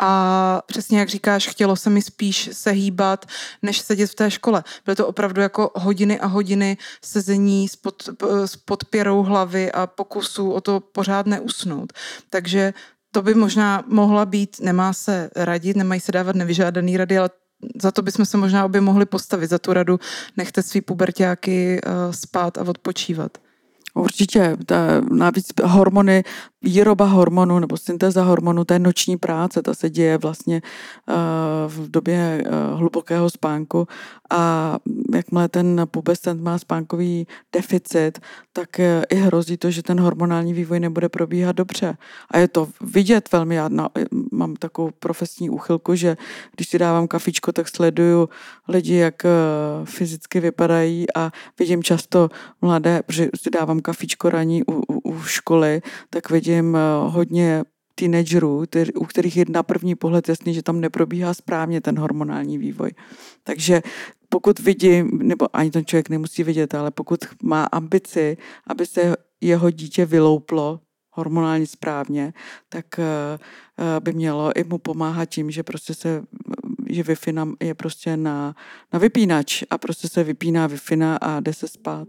a 0.00 0.62
přesně 0.66 0.98
jak 0.98 1.08
říkáš, 1.08 1.48
chtělo 1.48 1.76
se 1.76 1.90
mi 1.90 2.02
spíš 2.02 2.50
se 2.52 2.70
hýbat, 2.70 3.26
než 3.62 3.80
sedět 3.80 4.10
v 4.10 4.14
té 4.14 4.30
škole. 4.30 4.64
Byly 4.84 4.96
to 4.96 5.06
opravdu 5.06 5.40
jako 5.40 5.70
hodiny 5.74 6.20
a 6.20 6.26
hodiny 6.26 6.76
sezení 7.04 7.68
s, 7.68 7.76
pod, 7.76 8.08
s 8.44 8.56
podpěrou 8.56 9.22
hlavy 9.22 9.72
a 9.72 9.86
pokusu 9.86 10.52
o 10.52 10.60
to 10.60 10.80
pořád 10.80 11.26
neusnout. 11.26 11.92
Takže 12.30 12.74
to 13.12 13.22
by 13.22 13.34
možná 13.34 13.84
mohla 13.86 14.26
být, 14.26 14.56
nemá 14.60 14.92
se 14.92 15.30
radit, 15.36 15.76
nemají 15.76 16.00
se 16.00 16.12
dávat 16.12 16.36
nevyžádaný 16.36 16.96
rady, 16.96 17.18
ale 17.18 17.30
za 17.82 17.90
to 17.90 18.02
bychom 18.02 18.24
se 18.24 18.36
možná 18.36 18.64
obě 18.64 18.80
mohli 18.80 19.06
postavit, 19.06 19.50
za 19.50 19.58
tu 19.58 19.72
radu 19.72 20.00
nechte 20.36 20.62
svý 20.62 20.80
pubertáky 20.80 21.80
uh, 21.86 22.12
spát 22.12 22.58
a 22.58 22.62
odpočívat. 22.62 23.38
Určitě. 23.94 24.56
Navíc 25.10 25.46
hormony, 25.64 26.24
výroba 26.62 27.04
hormonů 27.04 27.58
nebo 27.58 27.76
syntéza 27.76 28.22
hormonů, 28.22 28.64
to 28.64 28.72
je 28.72 28.78
noční 28.78 29.16
práce, 29.16 29.62
ta 29.62 29.74
se 29.74 29.90
děje 29.90 30.18
vlastně 30.18 30.62
uh, 31.08 31.14
v 31.66 31.90
době 31.90 32.44
uh, 32.46 32.78
hlubokého 32.78 33.30
spánku 33.30 33.88
a 34.30 34.76
jakmile 35.14 35.48
ten 35.48 35.86
pubescent 35.90 36.42
má 36.42 36.58
spánkový 36.58 37.26
deficit, 37.52 38.18
tak 38.52 38.68
uh, 38.78 38.84
i 39.08 39.14
hrozí 39.14 39.56
to, 39.56 39.70
že 39.70 39.82
ten 39.82 40.00
hormonální 40.00 40.52
vývoj 40.52 40.80
nebude 40.80 41.08
probíhat 41.08 41.56
dobře. 41.56 41.96
A 42.30 42.38
je 42.38 42.48
to 42.48 42.68
vidět 42.80 43.32
velmi, 43.32 43.54
já 43.54 43.68
na, 43.68 43.88
mám 44.32 44.56
takovou 44.56 44.90
profesní 44.98 45.50
úchylku, 45.50 45.94
že 45.94 46.16
když 46.56 46.68
si 46.68 46.78
dávám 46.78 47.08
kafičko, 47.08 47.52
tak 47.52 47.68
sleduju 47.68 48.28
lidi, 48.68 48.94
jak 48.94 49.22
fyzicky 49.84 50.40
vypadají 50.40 51.06
a 51.16 51.32
vidím 51.58 51.82
často 51.82 52.28
mladé, 52.62 53.02
protože 53.02 53.28
si 53.36 53.50
dávám 53.50 53.80
kafičko 53.80 54.30
raní 54.30 54.62
u, 54.64 54.72
u, 54.72 54.98
u 55.10 55.22
školy, 55.22 55.82
tak 56.10 56.30
vidím 56.30 56.49
eh, 56.58 56.78
hodně 57.06 57.64
teenagerů, 57.94 58.64
u 58.94 59.04
kterých 59.04 59.36
je 59.36 59.44
na 59.48 59.62
první 59.62 59.94
pohled 59.94 60.28
jasný, 60.28 60.54
že 60.54 60.62
tam 60.62 60.80
neprobíhá 60.80 61.34
správně 61.34 61.80
ten 61.80 61.98
hormonální 61.98 62.58
vývoj. 62.58 62.90
Takže 63.44 63.82
pokud 64.28 64.58
vidím, 64.58 65.10
nebo 65.22 65.56
ani 65.56 65.70
ten 65.70 65.84
člověk 65.84 66.08
nemusí 66.08 66.44
vidět, 66.44 66.74
ale 66.74 66.90
pokud 66.90 67.20
má 67.42 67.64
ambici, 67.64 68.36
aby 68.66 68.86
se 68.86 69.16
jeho 69.40 69.70
dítě 69.70 70.06
vylouplo 70.06 70.80
hormonálně 71.10 71.66
správně, 71.66 72.32
tak 72.68 72.98
eh, 72.98 73.04
eh, 73.78 74.00
by 74.00 74.12
mělo 74.12 74.56
i 74.56 74.64
mu 74.64 74.78
pomáhat 74.78 75.24
tím, 75.24 75.50
že 75.50 75.62
prostě 75.62 75.94
se 75.94 76.22
že 76.90 77.02
wi 77.02 77.14
je 77.62 77.74
prostě 77.74 78.16
na, 78.16 78.54
na 78.92 78.98
vypínač 78.98 79.62
a 79.70 79.78
prostě 79.78 80.08
se 80.08 80.24
vypíná 80.24 80.66
wi 80.66 80.76
a 81.20 81.40
jde 81.40 81.52
se 81.52 81.68
spát. 81.68 82.08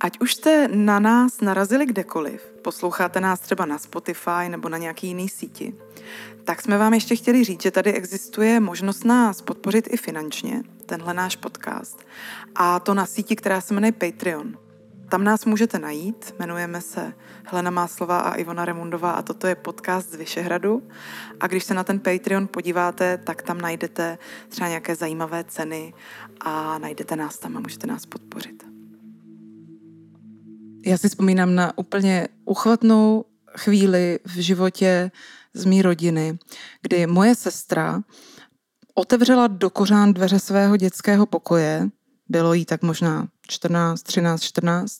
Ať 0.00 0.20
už 0.20 0.34
jste 0.34 0.68
na 0.68 0.98
nás 0.98 1.40
narazili 1.40 1.86
kdekoliv, 1.86 2.42
posloucháte 2.62 3.20
nás 3.20 3.40
třeba 3.40 3.66
na 3.66 3.78
Spotify 3.78 4.48
nebo 4.48 4.68
na 4.68 4.78
nějaký 4.78 5.06
jiný 5.06 5.28
síti, 5.28 5.74
tak 6.44 6.62
jsme 6.62 6.78
vám 6.78 6.94
ještě 6.94 7.16
chtěli 7.16 7.44
říct, 7.44 7.62
že 7.62 7.70
tady 7.70 7.92
existuje 7.92 8.60
možnost 8.60 9.04
nás 9.04 9.42
podpořit 9.42 9.88
i 9.90 9.96
finančně, 9.96 10.62
tenhle 10.86 11.14
náš 11.14 11.36
podcast. 11.36 12.04
A 12.54 12.80
to 12.80 12.94
na 12.94 13.06
síti, 13.06 13.36
která 13.36 13.60
se 13.60 13.74
jmenuje 13.74 13.92
Patreon. 13.92 14.58
Tam 15.08 15.24
nás 15.24 15.44
můžete 15.44 15.78
najít, 15.78 16.34
jmenujeme 16.38 16.80
se 16.80 17.12
Helena 17.44 17.70
Máslová 17.70 18.20
a 18.20 18.34
Ivona 18.34 18.64
Remundová 18.64 19.10
a 19.10 19.22
toto 19.22 19.46
je 19.46 19.54
podcast 19.54 20.10
z 20.10 20.14
Vyšehradu. 20.14 20.82
A 21.40 21.46
když 21.46 21.64
se 21.64 21.74
na 21.74 21.84
ten 21.84 22.00
Patreon 22.00 22.48
podíváte, 22.48 23.18
tak 23.18 23.42
tam 23.42 23.60
najdete 23.60 24.18
třeba 24.48 24.68
nějaké 24.68 24.94
zajímavé 24.94 25.44
ceny 25.44 25.94
a 26.40 26.78
najdete 26.78 27.16
nás 27.16 27.38
tam 27.38 27.56
a 27.56 27.60
můžete 27.60 27.86
nás 27.86 28.06
podpořit. 28.06 28.67
Já 30.86 30.98
si 30.98 31.08
vzpomínám 31.08 31.54
na 31.54 31.78
úplně 31.78 32.28
uchvatnou 32.44 33.24
chvíli 33.56 34.18
v 34.24 34.34
životě 34.34 35.10
z 35.54 35.64
mý 35.64 35.82
rodiny, 35.82 36.38
kdy 36.82 37.06
moje 37.06 37.34
sestra 37.34 38.00
otevřela 38.94 39.46
do 39.46 39.70
kořán 39.70 40.12
dveře 40.12 40.38
svého 40.38 40.76
dětského 40.76 41.26
pokoje, 41.26 41.88
bylo 42.28 42.54
jí 42.54 42.64
tak 42.64 42.82
možná 42.82 43.28
14, 43.48 44.02
13, 44.02 44.42
14 44.42 44.98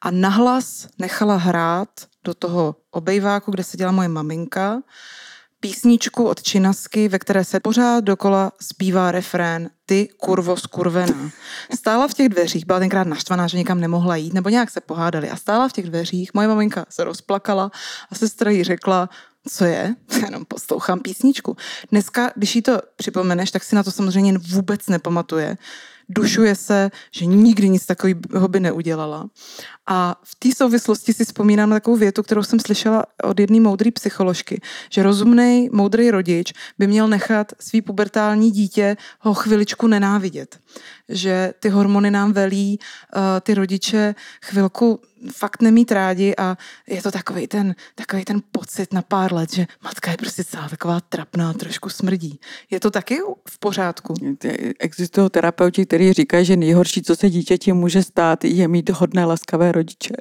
a 0.00 0.10
nahlas 0.10 0.88
nechala 0.98 1.36
hrát 1.36 1.88
do 2.24 2.34
toho 2.34 2.76
obejváku, 2.90 3.50
kde 3.50 3.64
seděla 3.64 3.92
moje 3.92 4.08
maminka, 4.08 4.82
písničku 5.60 6.24
od 6.24 6.42
Činasky, 6.42 7.08
ve 7.08 7.18
které 7.18 7.44
se 7.44 7.60
pořád 7.60 8.04
dokola 8.04 8.52
zpívá 8.60 9.12
refrén 9.12 9.70
Ty 9.86 10.08
kurvo 10.16 10.56
skurvená. 10.56 11.30
Stála 11.74 12.08
v 12.08 12.14
těch 12.14 12.28
dveřích, 12.28 12.66
byla 12.66 12.78
tenkrát 12.78 13.06
naštvaná, 13.06 13.46
že 13.46 13.58
nikam 13.58 13.80
nemohla 13.80 14.16
jít, 14.16 14.32
nebo 14.32 14.48
nějak 14.48 14.70
se 14.70 14.80
pohádali 14.80 15.30
a 15.30 15.36
stála 15.36 15.68
v 15.68 15.72
těch 15.72 15.86
dveřích, 15.86 16.34
moje 16.34 16.48
maminka 16.48 16.86
se 16.88 17.04
rozplakala 17.04 17.70
a 18.10 18.14
sestra 18.14 18.50
jí 18.50 18.64
řekla, 18.64 19.08
co 19.48 19.64
je, 19.64 19.94
jenom 20.24 20.44
poslouchám 20.44 21.00
písničku. 21.00 21.56
Dneska, 21.90 22.32
když 22.36 22.56
jí 22.56 22.62
to 22.62 22.80
připomeneš, 22.96 23.50
tak 23.50 23.64
si 23.64 23.74
na 23.74 23.82
to 23.82 23.90
samozřejmě 23.90 24.38
vůbec 24.38 24.88
nepamatuje 24.88 25.56
dušuje 26.10 26.54
se, 26.54 26.90
že 27.14 27.26
nikdy 27.26 27.68
nic 27.68 27.86
takového 27.86 28.48
by 28.48 28.60
neudělala. 28.60 29.28
A 29.86 30.20
v 30.24 30.34
té 30.38 30.48
souvislosti 30.56 31.12
si 31.12 31.24
vzpomínám 31.24 31.70
na 31.70 31.76
takovou 31.76 31.96
větu, 31.96 32.22
kterou 32.22 32.42
jsem 32.42 32.60
slyšela 32.60 33.04
od 33.22 33.40
jedné 33.40 33.60
moudré 33.60 33.90
psycholožky, 33.90 34.60
že 34.90 35.02
rozumný, 35.02 35.68
moudrý 35.72 36.10
rodič 36.10 36.52
by 36.78 36.86
měl 36.86 37.08
nechat 37.08 37.52
svý 37.60 37.82
pubertální 37.82 38.50
dítě 38.50 38.96
ho 39.20 39.34
chviličku 39.34 39.86
nenávidět. 39.86 40.58
Že 41.08 41.54
ty 41.60 41.68
hormony 41.68 42.10
nám 42.10 42.32
velí 42.32 42.78
uh, 43.16 43.22
ty 43.40 43.54
rodiče 43.54 44.14
chvilku 44.44 45.00
fakt 45.32 45.62
nemít 45.62 45.92
rádi 45.92 46.34
a 46.36 46.56
je 46.86 47.02
to 47.02 47.10
takový 47.10 47.46
ten, 47.46 47.74
takový 47.94 48.24
ten 48.24 48.42
pocit 48.52 48.92
na 48.92 49.02
pár 49.02 49.32
let, 49.32 49.52
že 49.54 49.66
matka 49.84 50.10
je 50.10 50.16
prostě 50.16 50.44
celá 50.44 50.68
taková 50.68 51.00
trapná, 51.00 51.52
trošku 51.52 51.88
smrdí. 51.88 52.40
Je 52.70 52.80
to 52.80 52.90
taky 52.90 53.18
v 53.48 53.58
pořádku? 53.58 54.14
Existují 54.78 55.30
terapeuti, 55.30 55.86
kteří 55.86 56.12
říkají, 56.12 56.44
že 56.44 56.56
nejhorší, 56.56 57.02
co 57.02 57.16
se 57.16 57.30
dítěti 57.30 57.72
může 57.72 58.02
stát, 58.02 58.44
je 58.44 58.68
mít 58.68 58.90
hodné 58.90 59.24
laskavé 59.24 59.72
rodiče. 59.72 60.14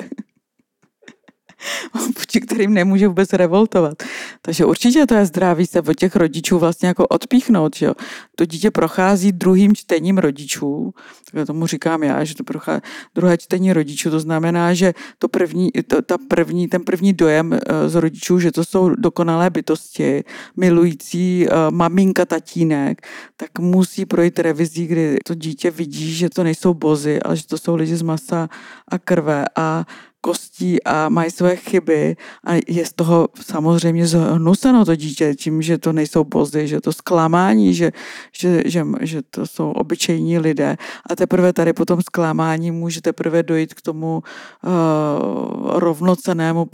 vůči 2.17 2.41
kterým 2.41 2.73
nemůže 2.73 3.07
vůbec 3.07 3.33
revoltovat. 3.33 4.03
Takže 4.41 4.65
určitě 4.65 5.05
to 5.05 5.13
je 5.13 5.25
zdraví 5.25 5.65
se 5.65 5.81
od 5.81 5.93
těch 5.93 6.15
rodičů 6.15 6.59
vlastně 6.59 6.87
jako 6.87 7.07
odpíchnout. 7.07 7.75
Že 7.75 7.85
jo. 7.85 7.93
To 8.35 8.45
dítě 8.45 8.71
prochází 8.71 9.31
druhým 9.31 9.75
čtením 9.75 10.17
rodičů, 10.17 10.93
tak 11.31 11.47
tomu 11.47 11.67
říkám 11.67 12.03
já, 12.03 12.23
že 12.23 12.35
to 12.35 12.43
prochází 12.43 12.81
druhé 13.15 13.37
čtení 13.37 13.73
rodičů, 13.73 14.11
to 14.11 14.19
znamená, 14.19 14.73
že 14.73 14.93
to 15.19 15.27
první, 15.27 15.71
to, 15.87 16.01
ta 16.01 16.17
první, 16.27 16.67
ten 16.67 16.81
první 16.83 17.13
dojem 17.13 17.53
eh, 17.53 17.89
z 17.89 17.95
rodičů, 17.95 18.39
že 18.39 18.51
to 18.51 18.65
jsou 18.65 18.89
dokonalé 18.89 19.49
bytosti, 19.49 20.23
milující 20.57 21.47
uh, 21.47 21.53
maminka, 21.71 22.25
tatínek, 22.25 23.07
tak 23.37 23.59
musí 23.59 24.05
projít 24.05 24.39
revizí, 24.39 24.87
kdy 24.87 25.17
to 25.25 25.35
dítě 25.35 25.71
vidí, 25.71 26.13
že 26.13 26.29
to 26.29 26.43
nejsou 26.43 26.73
bozy, 26.73 27.21
ale 27.21 27.35
že 27.37 27.47
to 27.47 27.57
jsou 27.57 27.75
lidi 27.75 27.95
z 27.95 28.01
masa 28.01 28.49
a 28.87 28.97
krve 28.97 29.45
a 29.55 29.85
kostí 30.21 30.83
a 30.83 31.09
mají 31.09 31.31
své 31.31 31.55
chyby 31.55 32.15
a 32.45 32.53
je 32.67 32.85
z 32.85 32.93
toho 32.93 33.29
samozřejmě 33.41 34.07
zhnuseno 34.07 34.85
to 34.85 34.95
dítě 34.95 35.35
tím, 35.35 35.61
že 35.61 35.77
to 35.77 35.93
nejsou 35.93 36.23
bozy, 36.23 36.67
že 36.67 36.81
to 36.81 36.93
zklamání, 36.93 37.73
že, 37.73 37.91
že, 38.31 38.63
že, 38.65 38.85
že 39.01 39.21
to 39.21 39.47
jsou 39.47 39.71
obyčejní 39.71 40.39
lidé 40.39 40.77
a 41.09 41.15
teprve 41.15 41.53
tady 41.53 41.73
po 41.73 41.85
tom 41.85 42.01
zklamání 42.01 42.71
může 42.71 43.01
teprve 43.01 43.43
dojít 43.43 43.73
k 43.73 43.81
tomu 43.81 44.23
uh, 44.63 45.79
rovnocenému 45.79 46.67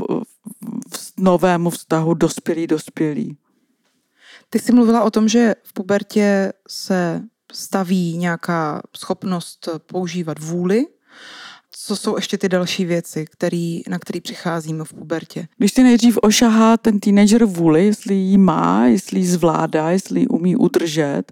novému 1.17 1.69
vztahu 1.69 2.13
dospělý 2.13 2.67
dospělý. 2.67 3.37
Ty 4.49 4.59
jsi 4.59 4.71
mluvila 4.71 5.03
o 5.03 5.11
tom, 5.11 5.27
že 5.27 5.55
v 5.63 5.73
pubertě 5.73 6.53
se 6.67 7.21
staví 7.53 8.17
nějaká 8.17 8.81
schopnost 8.97 9.69
používat 9.85 10.39
vůli 10.39 10.85
co 11.85 11.95
jsou 11.95 12.15
ještě 12.15 12.37
ty 12.37 12.49
další 12.49 12.85
věci, 12.85 13.25
který, 13.25 13.81
na 13.89 13.99
které 13.99 14.21
přicházíme 14.21 14.83
v 14.83 14.93
pubertě? 14.93 15.47
Když 15.57 15.73
si 15.73 15.83
nejdřív 15.83 16.17
ošahá 16.21 16.77
ten 16.77 16.99
teenager 16.99 17.45
vůli, 17.45 17.85
jestli 17.85 18.15
ji 18.15 18.37
má, 18.37 18.85
jestli 18.85 19.19
ji 19.19 19.27
zvládá, 19.27 19.91
jestli 19.91 20.19
ji 20.19 20.27
umí 20.27 20.55
udržet, 20.55 21.23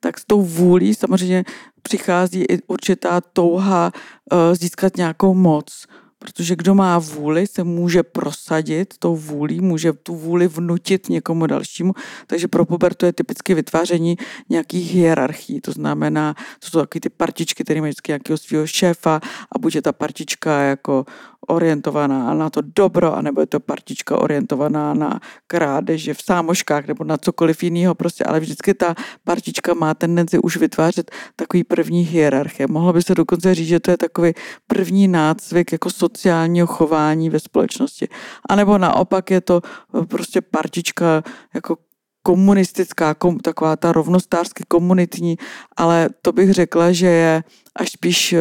tak 0.00 0.18
s 0.18 0.24
tou 0.24 0.42
vůlí 0.42 0.94
samozřejmě 0.94 1.44
přichází 1.82 2.44
i 2.44 2.58
určitá 2.66 3.20
touha 3.20 3.92
uh, 4.32 4.38
získat 4.54 4.96
nějakou 4.96 5.34
moc 5.34 5.86
Protože 6.24 6.56
kdo 6.56 6.74
má 6.74 6.98
vůli, 6.98 7.46
se 7.46 7.64
může 7.64 8.02
prosadit 8.02 8.94
tou 8.98 9.16
vůlí, 9.16 9.60
může 9.60 9.92
tu 9.92 10.16
vůli 10.16 10.48
vnutit 10.48 11.08
někomu 11.08 11.46
dalšímu. 11.46 11.92
Takže 12.26 12.48
pro 12.48 12.64
pubertu 12.64 13.06
je 13.06 13.12
typicky 13.12 13.54
vytváření 13.54 14.16
nějakých 14.48 14.94
hierarchií. 14.94 15.60
To 15.60 15.72
znamená, 15.72 16.34
to 16.58 16.68
jsou 16.68 16.80
taky 16.80 17.00
ty 17.00 17.08
partičky, 17.08 17.64
které 17.64 17.80
mají 17.80 17.90
vždycky 17.90 18.10
nějakého 18.12 18.38
svého 18.38 18.66
šéfa 18.66 19.20
a 19.52 19.58
buď 19.58 19.74
je 19.74 19.82
ta 19.82 19.92
partička 19.92 20.60
jako 20.60 21.04
orientovaná 21.46 22.34
na 22.34 22.50
to 22.50 22.60
dobro, 22.60 23.14
anebo 23.14 23.40
je 23.40 23.46
to 23.46 23.60
partička 23.60 24.18
orientovaná 24.18 24.94
na 24.94 25.20
krádeže 25.46 26.14
v 26.14 26.22
sámoškách 26.22 26.86
nebo 26.86 27.04
na 27.04 27.16
cokoliv 27.16 27.62
jiného 27.62 27.94
prostě, 27.94 28.24
ale 28.24 28.40
vždycky 28.40 28.74
ta 28.74 28.94
partička 29.24 29.74
má 29.74 29.94
tendenci 29.94 30.38
už 30.38 30.56
vytvářet 30.56 31.10
takový 31.36 31.64
první 31.64 32.02
hierarchie. 32.02 32.66
Mohlo 32.66 32.92
by 32.92 33.02
se 33.02 33.14
dokonce 33.14 33.54
říct, 33.54 33.68
že 33.68 33.80
to 33.80 33.90
je 33.90 33.96
takový 33.96 34.32
první 34.66 35.08
nácvik 35.08 35.72
jako 35.72 35.90
sociálního 35.90 36.66
chování 36.66 37.30
ve 37.30 37.40
společnosti. 37.40 38.08
A 38.48 38.56
nebo 38.56 38.78
naopak 38.78 39.30
je 39.30 39.40
to 39.40 39.60
prostě 40.08 40.40
partička 40.40 41.22
jako 41.54 41.76
komunistická, 42.22 43.14
kom, 43.14 43.38
taková 43.38 43.76
ta 43.76 43.92
rovnostářsky 43.92 44.64
komunitní, 44.68 45.36
ale 45.76 46.08
to 46.22 46.32
bych 46.32 46.52
řekla, 46.52 46.92
že 46.92 47.06
je 47.06 47.44
až 47.76 47.90
spíš 47.90 48.34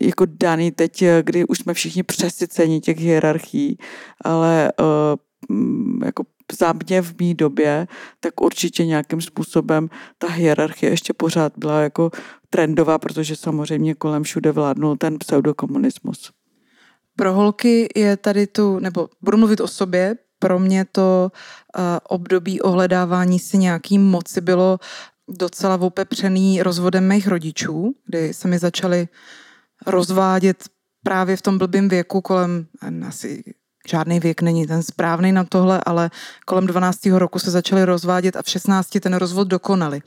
jako 0.00 0.26
daný 0.28 0.70
teď, 0.70 1.02
eh, 1.02 1.22
kdy 1.24 1.44
už 1.44 1.58
jsme 1.58 1.74
všichni 1.74 2.02
přesyceni 2.02 2.80
těch 2.80 2.98
hierarchií, 2.98 3.78
ale 4.24 4.72
uh, 4.80 5.56
jako 6.04 6.24
za 6.58 6.74
mě 6.86 7.02
v 7.02 7.18
mý 7.18 7.34
době, 7.34 7.86
tak 8.20 8.40
určitě 8.40 8.86
nějakým 8.86 9.20
způsobem 9.20 9.88
ta 10.18 10.28
hierarchie 10.28 10.92
ještě 10.92 11.12
pořád 11.12 11.52
byla 11.56 11.80
jako 11.80 12.10
trendová, 12.50 12.98
protože 12.98 13.36
samozřejmě 13.36 13.94
kolem 13.94 14.22
všude 14.22 14.52
vládnul 14.52 14.96
ten 14.96 15.18
pseudokomunismus. 15.18 16.30
Pro 17.16 17.32
holky 17.32 17.88
je 17.96 18.16
tady 18.16 18.46
tu, 18.46 18.78
nebo 18.78 19.08
budu 19.22 19.38
mluvit 19.38 19.60
o 19.60 19.68
sobě, 19.68 20.16
pro 20.38 20.58
mě 20.58 20.84
to 20.92 21.32
uh, 21.32 21.82
období 22.08 22.60
ohledávání 22.60 23.38
si 23.38 23.58
nějaký 23.58 23.98
moci 23.98 24.40
bylo 24.40 24.78
docela 25.28 25.80
opepřený 25.80 26.62
rozvodem 26.62 27.08
mých 27.08 27.28
rodičů, 27.28 27.94
kdy 28.06 28.34
se 28.34 28.48
mi 28.48 28.58
začaly 28.58 29.08
rozvádět 29.86 30.64
právě 31.04 31.36
v 31.36 31.42
tom 31.42 31.58
blbým 31.58 31.88
věku 31.88 32.20
kolem 32.20 32.66
asi 33.06 33.54
žádný 33.86 34.20
věk 34.20 34.42
není 34.42 34.66
ten 34.66 34.82
správný 34.82 35.32
na 35.32 35.44
tohle, 35.44 35.80
ale 35.86 36.10
kolem 36.44 36.66
12. 36.66 37.06
roku 37.06 37.38
se 37.38 37.50
začali 37.50 37.84
rozvádět 37.84 38.36
a 38.36 38.42
v 38.42 38.48
16 38.48 38.88
ten 39.00 39.14
rozvod 39.14 39.48
dokonali. 39.48 40.00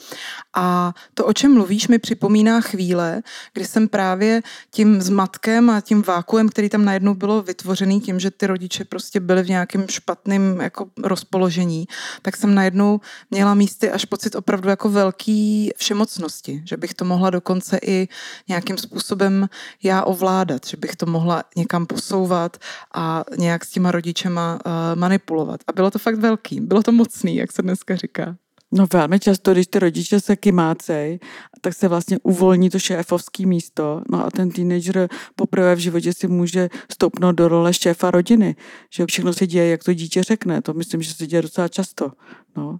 A 0.55 0.93
to, 1.13 1.25
o 1.25 1.33
čem 1.33 1.53
mluvíš, 1.53 1.87
mi 1.87 1.99
připomíná 1.99 2.61
chvíle, 2.61 3.21
kdy 3.53 3.65
jsem 3.65 3.87
právě 3.87 4.41
tím 4.71 5.01
zmatkem 5.01 5.69
a 5.69 5.81
tím 5.81 6.01
vákuem, 6.01 6.49
který 6.49 6.69
tam 6.69 6.85
najednou 6.85 7.13
bylo 7.13 7.41
vytvořený 7.41 8.01
tím, 8.01 8.19
že 8.19 8.31
ty 8.31 8.47
rodiče 8.47 8.85
prostě 8.85 9.19
byli 9.19 9.43
v 9.43 9.49
nějakém 9.49 9.87
špatném 9.87 10.61
jako 10.61 10.87
rozpoložení, 11.03 11.87
tak 12.21 12.37
jsem 12.37 12.55
najednou 12.55 12.99
měla 13.31 13.53
místy 13.53 13.91
až 13.91 14.05
pocit 14.05 14.35
opravdu 14.35 14.69
jako 14.69 14.89
velký 14.89 15.71
všemocnosti, 15.77 16.61
že 16.65 16.77
bych 16.77 16.93
to 16.93 17.05
mohla 17.05 17.29
dokonce 17.29 17.79
i 17.81 18.07
nějakým 18.47 18.77
způsobem 18.77 19.49
já 19.83 20.03
ovládat, 20.03 20.67
že 20.67 20.77
bych 20.77 20.95
to 20.95 21.05
mohla 21.05 21.43
někam 21.55 21.85
posouvat 21.85 22.57
a 22.93 23.23
nějak 23.37 23.64
s 23.65 23.69
těma 23.69 23.91
rodičema 23.91 24.59
uh, 24.65 24.99
manipulovat. 24.99 25.59
A 25.67 25.71
bylo 25.71 25.91
to 25.91 25.99
fakt 25.99 26.15
velký, 26.15 26.61
bylo 26.61 26.83
to 26.83 26.91
mocný, 26.91 27.35
jak 27.35 27.51
se 27.51 27.61
dneska 27.61 27.95
říká. 27.95 28.37
No 28.71 28.87
velmi 28.93 29.19
často, 29.19 29.53
když 29.53 29.67
ty 29.67 29.79
rodiče 29.79 30.19
se 30.19 30.35
kymácej, 30.35 31.19
tak 31.61 31.73
se 31.73 31.87
vlastně 31.87 32.17
uvolní 32.23 32.69
to 32.69 32.79
šéfovský 32.79 33.45
místo. 33.45 34.01
No 34.11 34.25
a 34.25 34.31
ten 34.31 34.51
teenager 34.51 35.09
poprvé 35.35 35.75
v 35.75 35.79
životě 35.79 36.13
si 36.13 36.27
může 36.27 36.69
stoupnout 36.91 37.31
do 37.31 37.47
role 37.47 37.73
šéfa 37.73 38.11
rodiny. 38.11 38.55
Že 38.93 39.05
všechno 39.05 39.33
se 39.33 39.47
děje, 39.47 39.67
jak 39.67 39.83
to 39.83 39.93
dítě 39.93 40.23
řekne. 40.23 40.61
To 40.61 40.73
myslím, 40.73 41.01
že 41.01 41.13
se 41.13 41.27
děje 41.27 41.41
docela 41.41 41.67
často. 41.67 42.11
No. 42.57 42.79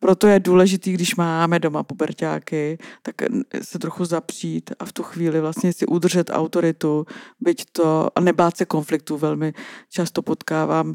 Proto 0.00 0.26
je 0.26 0.40
důležité, 0.40 0.90
když 0.90 1.16
máme 1.16 1.58
doma 1.58 1.82
pubertáky, 1.82 2.78
tak 3.02 3.14
se 3.62 3.78
trochu 3.78 4.04
zapřít 4.04 4.70
a 4.78 4.84
v 4.84 4.92
tu 4.92 5.02
chvíli 5.02 5.40
vlastně 5.40 5.72
si 5.72 5.86
udržet 5.86 6.30
autoritu, 6.32 7.06
byť 7.40 7.64
to 7.72 8.08
a 8.14 8.20
nebát 8.20 8.56
se 8.56 8.64
konfliktu. 8.64 9.18
Velmi 9.18 9.52
často 9.90 10.22
potkávám 10.22 10.94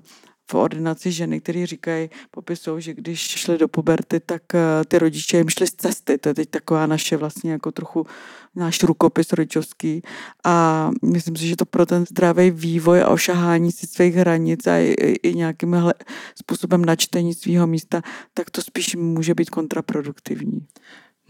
v 0.52 0.56
ordinaci 0.56 1.12
ženy, 1.12 1.40
které 1.40 1.66
říkají, 1.66 2.10
popisují, 2.32 2.82
že 2.82 2.94
když 2.94 3.20
šly 3.20 3.58
do 3.58 3.68
puberty, 3.68 4.20
tak 4.20 4.42
eh, 4.56 4.60
ty 4.88 5.00
rodiče 5.00 5.38
jim 5.38 5.50
šli 5.50 5.68
z 5.68 5.72
cesty. 5.72 6.18
To 6.18 6.30
je 6.30 6.34
teď 6.34 6.50
taková 6.50 6.86
naše 6.86 7.18
vlastně 7.18 7.52
jako 7.52 7.72
trochu 7.72 8.06
náš 8.56 8.84
rukopis 8.84 9.34
rodičovský 9.34 10.02
a 10.44 10.90
myslím 11.04 11.36
si, 11.36 11.48
že 11.48 11.56
to 11.56 11.66
pro 11.66 11.86
ten 11.86 12.06
zdravý 12.06 12.52
vývoj 12.52 13.02
a 13.02 13.10
ošahání 13.10 13.72
si 13.72 13.88
svých 13.88 14.16
hranic 14.16 14.68
a 14.68 14.78
i, 14.78 14.94
i 15.24 15.36
nějakým 15.36 15.76
způsobem 16.36 16.86
načtení 16.86 17.34
svého 17.34 17.68
místa, 17.68 18.02
tak 18.34 18.50
to 18.50 18.62
spíš 18.62 18.96
může 18.96 19.34
být 19.34 19.50
kontraproduktivní. 19.50 20.68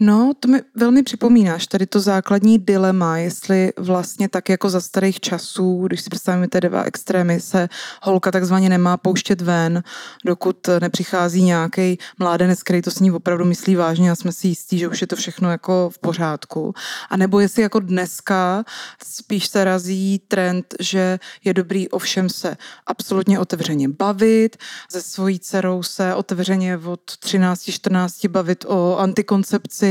No, 0.02 0.32
to 0.40 0.48
mi 0.48 0.60
velmi 0.74 1.02
připomínáš, 1.02 1.66
tady 1.66 1.86
to 1.86 2.00
základní 2.00 2.58
dilema, 2.58 3.18
jestli 3.18 3.72
vlastně 3.78 4.28
tak 4.28 4.48
jako 4.48 4.70
za 4.70 4.80
starých 4.80 5.20
časů, 5.20 5.82
když 5.86 6.00
si 6.00 6.10
představíme 6.10 6.48
ty 6.48 6.60
dva 6.60 6.82
extrémy, 6.82 7.40
se 7.40 7.68
holka 8.02 8.30
takzvaně 8.30 8.68
nemá 8.68 8.96
pouštět 8.96 9.40
ven, 9.40 9.82
dokud 10.24 10.68
nepřichází 10.80 11.42
nějaký 11.42 11.98
mládenec, 12.18 12.62
který 12.62 12.82
to 12.82 12.90
s 12.90 13.00
ní 13.00 13.12
opravdu 13.12 13.44
myslí 13.44 13.76
vážně 13.76 14.10
a 14.10 14.14
jsme 14.14 14.32
si 14.32 14.48
jistí, 14.48 14.78
že 14.78 14.88
už 14.88 15.00
je 15.00 15.06
to 15.06 15.16
všechno 15.16 15.50
jako 15.50 15.90
v 15.94 15.98
pořádku. 15.98 16.74
A 17.10 17.16
nebo 17.16 17.40
jestli 17.40 17.62
jako 17.62 17.80
dneska 17.80 18.64
spíš 19.04 19.46
se 19.46 19.64
razí 19.64 20.20
trend, 20.28 20.74
že 20.80 21.18
je 21.44 21.54
dobrý 21.54 21.88
ovšem 21.88 22.28
se 22.28 22.56
absolutně 22.86 23.38
otevřeně 23.38 23.88
bavit, 23.88 24.56
se 24.90 25.02
svojí 25.02 25.38
dcerou 25.38 25.82
se 25.82 26.14
otevřeně 26.14 26.76
od 26.76 27.00
13-14 27.00 28.28
bavit 28.28 28.64
o 28.68 28.98
antikoncepci, 28.98 29.89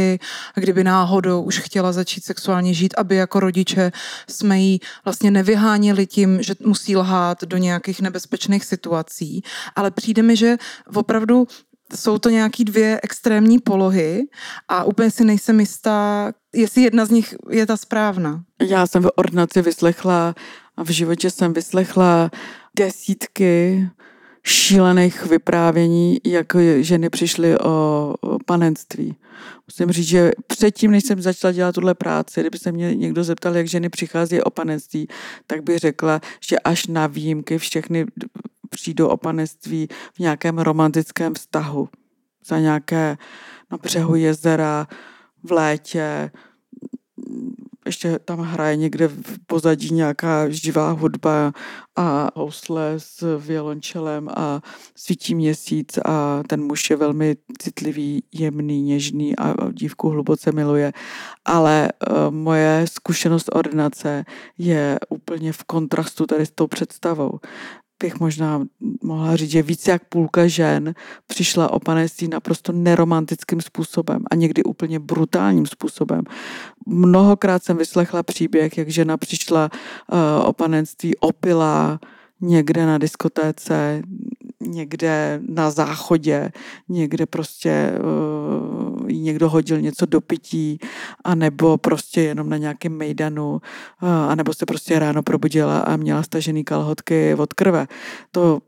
a 0.55 0.59
kdyby 0.59 0.83
náhodou 0.83 1.41
už 1.41 1.59
chtěla 1.59 1.91
začít 1.91 2.25
sexuálně 2.25 2.73
žít, 2.73 2.93
aby 2.97 3.15
jako 3.15 3.39
rodiče 3.39 3.91
jsme 4.29 4.59
ji 4.59 4.79
vlastně 5.05 5.31
nevyháněli 5.31 6.07
tím, 6.07 6.43
že 6.43 6.55
musí 6.65 6.97
lhát 6.97 7.43
do 7.43 7.57
nějakých 7.57 8.01
nebezpečných 8.01 8.65
situací. 8.65 9.41
Ale 9.75 9.91
přijde 9.91 10.21
mi, 10.21 10.35
že 10.35 10.57
opravdu 10.95 11.47
jsou 11.95 12.17
to 12.17 12.29
nějaký 12.29 12.65
dvě 12.65 12.99
extrémní 13.03 13.59
polohy 13.59 14.21
a 14.67 14.83
úplně 14.83 15.11
si 15.11 15.25
nejsem 15.25 15.59
jistá, 15.59 16.31
jestli 16.53 16.81
jedna 16.81 17.05
z 17.05 17.09
nich 17.09 17.35
je 17.49 17.65
ta 17.65 17.77
správná. 17.77 18.43
Já 18.61 18.87
jsem 18.87 19.03
v 19.03 19.09
ordinaci 19.15 19.61
vyslechla 19.61 20.35
a 20.77 20.83
v 20.83 20.89
životě 20.89 21.29
jsem 21.29 21.53
vyslechla 21.53 22.31
desítky 22.77 23.89
šílených 24.43 25.25
vyprávění, 25.25 26.17
jak 26.25 26.47
ženy 26.79 27.09
přišly 27.09 27.59
o 27.59 28.15
panenství. 28.45 29.15
Musím 29.67 29.91
říct, 29.91 30.07
že 30.07 30.31
předtím, 30.47 30.91
než 30.91 31.03
jsem 31.03 31.21
začala 31.21 31.51
dělat 31.51 31.75
tuhle 31.75 31.93
práci, 31.93 32.39
kdyby 32.39 32.57
se 32.57 32.71
mě 32.71 32.95
někdo 32.95 33.23
zeptal, 33.23 33.57
jak 33.57 33.67
ženy 33.67 33.89
přichází 33.89 34.41
o 34.41 34.49
panenství, 34.49 35.07
tak 35.47 35.63
bych 35.63 35.77
řekla, 35.77 36.21
že 36.39 36.59
až 36.59 36.87
na 36.87 37.07
výjimky 37.07 37.57
všechny 37.57 38.05
přijdou 38.69 39.07
o 39.07 39.17
panenství 39.17 39.87
v 40.13 40.19
nějakém 40.19 40.59
romantickém 40.59 41.33
vztahu. 41.33 41.89
Za 42.45 42.59
nějaké 42.59 43.17
na 43.71 43.77
břehu 43.77 44.15
jezera, 44.15 44.87
v 45.43 45.51
létě, 45.51 46.31
ještě 47.89 48.19
tam 48.19 48.39
hraje 48.39 48.75
někde 48.75 49.07
v 49.07 49.37
pozadí 49.47 49.93
nějaká 49.93 50.49
živá 50.49 50.91
hudba 50.91 51.53
a 51.95 52.29
housle 52.35 52.93
s 52.97 53.39
violončelem 53.39 54.29
a 54.29 54.61
svítí 54.95 55.35
měsíc 55.35 55.97
a 56.05 56.43
ten 56.47 56.63
muž 56.63 56.89
je 56.89 56.95
velmi 56.95 57.35
citlivý, 57.57 58.23
jemný, 58.31 58.81
něžný 58.81 59.37
a 59.37 59.69
dívku 59.71 60.09
hluboce 60.09 60.51
miluje. 60.51 60.93
Ale 61.45 61.89
uh, 62.09 62.33
moje 62.33 62.85
zkušenost 62.87 63.49
ordinace 63.51 64.25
je 64.57 64.99
úplně 65.09 65.53
v 65.53 65.63
kontrastu 65.63 66.25
tady 66.25 66.45
s 66.45 66.51
tou 66.51 66.67
představou 66.67 67.39
bych 67.99 68.19
možná 68.19 68.65
mohla 69.03 69.35
říct, 69.35 69.51
že 69.51 69.61
více 69.61 69.91
jak 69.91 70.03
půlka 70.03 70.47
žen 70.47 70.93
přišla 71.27 71.73
o 71.73 71.79
panenství 71.79 72.27
naprosto 72.27 72.71
neromantickým 72.71 73.61
způsobem 73.61 74.23
a 74.31 74.35
někdy 74.35 74.63
úplně 74.63 74.99
brutálním 74.99 75.65
způsobem. 75.65 76.21
Mnohokrát 76.85 77.63
jsem 77.63 77.77
vyslechla 77.77 78.23
příběh, 78.23 78.77
jak 78.77 78.89
žena 78.89 79.17
přišla 79.17 79.69
uh, 79.71 80.47
o 80.49 80.53
panenství 80.53 81.17
opilá 81.17 81.99
někde 82.41 82.85
na 82.85 82.97
diskotéce, 82.97 84.01
někde 84.61 85.41
na 85.47 85.71
záchodě, 85.71 86.51
někde 86.89 87.25
prostě 87.25 87.91
uh, 87.99 88.88
někdo 89.17 89.49
hodil 89.49 89.81
něco 89.81 90.05
do 90.05 90.21
pití, 90.21 90.79
anebo 91.23 91.77
prostě 91.77 92.21
jenom 92.21 92.49
na 92.49 92.57
nějakém 92.57 92.97
mejdanu, 92.97 93.51
uh, 93.51 94.09
anebo 94.09 94.53
se 94.53 94.65
prostě 94.65 94.99
ráno 94.99 95.23
probudila 95.23 95.79
a 95.79 95.95
měla 95.95 96.23
stažený 96.23 96.63
kalhotky 96.63 97.35
od 97.35 97.53
krve. 97.53 97.87
To 98.31 98.59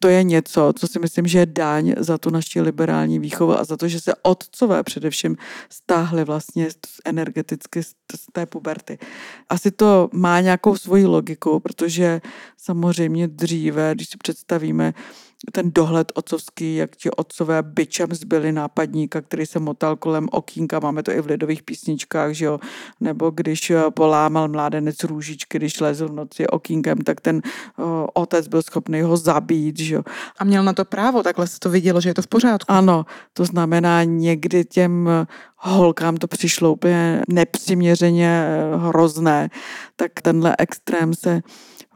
to 0.00 0.08
je 0.08 0.22
něco, 0.22 0.72
co 0.78 0.88
si 0.88 0.98
myslím, 0.98 1.26
že 1.26 1.38
je 1.38 1.46
daň 1.46 1.94
za 1.98 2.18
tu 2.18 2.30
naši 2.30 2.60
liberální 2.60 3.18
výchovu 3.18 3.58
a 3.58 3.64
za 3.64 3.76
to, 3.76 3.88
že 3.88 4.00
se 4.00 4.12
otcové 4.22 4.82
především 4.82 5.36
stáhly 5.70 6.24
vlastně 6.24 6.68
energeticky 7.04 7.82
z 7.82 7.94
té 8.32 8.46
puberty. 8.46 8.98
Asi 9.48 9.70
to 9.70 10.08
má 10.12 10.40
nějakou 10.40 10.76
svoji 10.76 11.06
logiku, 11.06 11.60
protože 11.60 12.20
samozřejmě 12.56 13.28
dříve, 13.28 13.94
když 13.94 14.08
si 14.08 14.16
představíme, 14.16 14.94
ten 15.52 15.70
dohled 15.72 16.12
otcovský, 16.14 16.76
jak 16.76 16.96
ti 16.96 17.10
otcové 17.10 17.62
byčem 17.62 18.14
zbyli 18.14 18.52
nápadníka, 18.52 19.20
který 19.20 19.46
se 19.46 19.58
motal 19.58 19.96
kolem 19.96 20.28
okýnka, 20.32 20.80
máme 20.80 21.02
to 21.02 21.12
i 21.12 21.20
v 21.20 21.26
lidových 21.26 21.62
písničkách, 21.62 22.32
že 22.32 22.44
jo, 22.44 22.58
nebo 23.00 23.30
když 23.30 23.70
eh, 23.70 23.82
polámal 23.90 24.48
mládenec 24.48 25.04
růžičky, 25.04 25.58
když 25.58 25.80
lezl 25.80 26.08
v 26.08 26.12
noci 26.12 26.46
okýnkem, 26.46 26.98
tak 26.98 27.20
ten 27.20 27.42
uh, 27.76 27.84
otec 28.14 28.48
byl 28.48 28.62
schopný 28.62 29.02
ho 29.02 29.16
zabít, 29.16 29.78
že 29.78 29.94
jo. 29.94 30.02
A 30.38 30.44
měl 30.44 30.64
na 30.64 30.72
to 30.72 30.84
právo, 30.84 31.22
takhle 31.22 31.46
se 31.46 31.58
to 31.58 31.70
vidělo, 31.70 32.00
že 32.00 32.10
je 32.10 32.14
to 32.14 32.22
v 32.22 32.26
pořádku. 32.26 32.72
Ano, 32.72 33.06
to 33.32 33.44
znamená 33.44 34.04
někdy 34.04 34.64
těm 34.64 35.08
eh, 35.08 35.26
holkám 35.56 36.16
to 36.16 36.26
přišlo 36.26 36.72
úplně 36.72 37.22
nepřiměřeně 37.28 38.44
hrozné, 38.76 39.50
tak 39.96 40.12
tenhle 40.22 40.56
extrém 40.58 41.14
se 41.14 41.42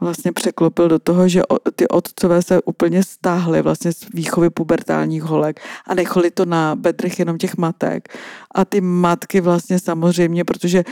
vlastně 0.05 0.31
překlopil 0.31 0.87
do 0.87 0.99
toho, 0.99 1.27
že 1.27 1.41
ty 1.75 1.87
otcové 1.87 2.41
se 2.41 2.61
úplně 2.61 3.03
stáhly 3.03 3.61
vlastně 3.61 3.93
z 3.93 4.05
výchovy 4.13 4.49
pubertálních 4.49 5.23
holek 5.23 5.59
a 5.87 5.93
nechali 5.93 6.31
to 6.31 6.45
na 6.45 6.75
bedrech 6.75 7.19
jenom 7.19 7.37
těch 7.37 7.57
matek. 7.57 8.17
A 8.51 8.65
ty 8.65 8.81
matky 8.81 9.41
vlastně 9.41 9.79
samozřejmě, 9.79 10.45
protože 10.45 10.83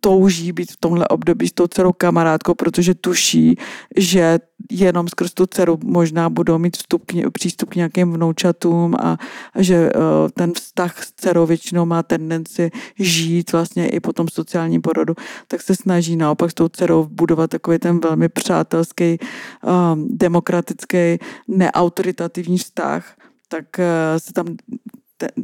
touží 0.00 0.52
být 0.52 0.72
v 0.72 0.76
tomhle 0.76 1.08
období 1.08 1.48
s 1.48 1.52
tou 1.52 1.66
dcerou 1.66 1.92
kamarádkou, 1.92 2.54
protože 2.54 2.94
tuší, 2.94 3.56
že 3.96 4.38
jenom 4.70 5.08
skrz 5.08 5.34
tu 5.34 5.46
dceru 5.46 5.78
možná 5.84 6.30
budou 6.30 6.58
mít 6.58 6.76
vstup 6.76 7.02
k, 7.06 7.30
přístup 7.30 7.70
k 7.70 7.76
nějakým 7.76 8.12
vnoučatům 8.12 8.94
a, 8.94 9.18
že 9.58 9.90
uh, 9.92 10.02
ten 10.34 10.52
vztah 10.52 11.02
s 11.04 11.12
dcerou 11.12 11.46
většinou 11.46 11.86
má 11.86 12.02
tendenci 12.02 12.70
žít 12.98 13.52
vlastně 13.52 13.88
i 13.88 14.00
po 14.00 14.12
tom 14.12 14.28
sociálním 14.28 14.82
porodu, 14.82 15.14
tak 15.48 15.62
se 15.62 15.74
snaží 15.74 16.16
naopak 16.16 16.50
s 16.50 16.54
tou 16.54 16.68
dcerou 16.68 17.06
budovat 17.10 17.50
takový 17.50 17.78
ten 17.78 18.00
velmi 18.00 18.23
přátelský, 18.28 19.18
um, 19.62 20.08
demokratický, 20.10 21.18
neautoritativní 21.48 22.58
vztah 22.58 23.16
tak 23.48 23.78
uh, 23.78 24.18
se 24.18 24.32
tam 24.32 24.46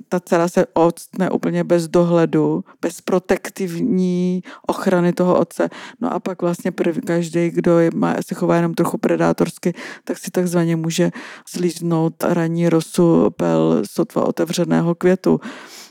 ta 0.09 0.21
dcera 0.21 0.49
se 0.49 0.67
odstne 0.75 1.31
úplně 1.31 1.65
bez 1.65 1.89
dohledu, 1.89 2.65
bez 2.83 3.01
protektivní 3.01 4.43
ochrany 4.67 5.13
toho 5.13 5.39
otce. 5.39 5.69
No 6.01 6.13
a 6.13 6.21
pak 6.21 6.43
vlastně 6.43 6.73
prv, 6.73 6.99
každý, 7.07 7.51
kdo 7.51 7.79
je, 7.79 7.91
má, 7.95 8.15
se 8.27 8.35
chová 8.35 8.57
jenom 8.57 8.75
trochu 8.75 8.99
predátorsky, 8.99 9.75
tak 10.05 10.19
si 10.19 10.31
takzvaně 10.31 10.77
může 10.77 11.11
slíznout 11.47 12.23
ranní 12.23 12.69
rosu 12.69 13.31
pel 13.31 13.83
sotva 13.91 14.27
otevřeného 14.27 14.95
květu. 14.95 15.41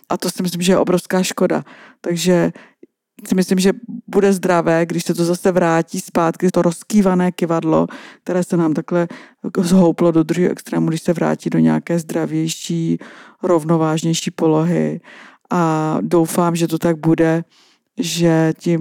A 0.09 0.17
to 0.17 0.29
si 0.29 0.43
myslím, 0.43 0.61
že 0.61 0.71
je 0.71 0.77
obrovská 0.77 1.23
škoda. 1.23 1.63
Takže 2.01 2.51
si 3.27 3.35
myslím, 3.35 3.59
že 3.59 3.73
bude 4.07 4.33
zdravé, 4.33 4.85
když 4.85 5.03
se 5.03 5.13
to 5.13 5.25
zase 5.25 5.51
vrátí 5.51 5.99
zpátky, 5.99 6.51
to 6.51 6.61
rozkývané 6.61 7.31
kivadlo, 7.31 7.87
které 8.23 8.43
se 8.43 8.57
nám 8.57 8.73
takhle 8.73 9.07
zhouplo 9.59 10.11
do 10.11 10.23
druhého 10.23 10.51
extrému, 10.51 10.87
když 10.87 11.01
se 11.01 11.13
vrátí 11.13 11.49
do 11.49 11.59
nějaké 11.59 11.99
zdravější, 11.99 12.97
rovnovážnější 13.43 14.31
polohy. 14.31 15.01
A 15.51 15.97
doufám, 16.01 16.55
že 16.55 16.67
to 16.67 16.77
tak 16.77 16.97
bude, 16.97 17.43
že 17.97 18.53
ti 18.57 18.79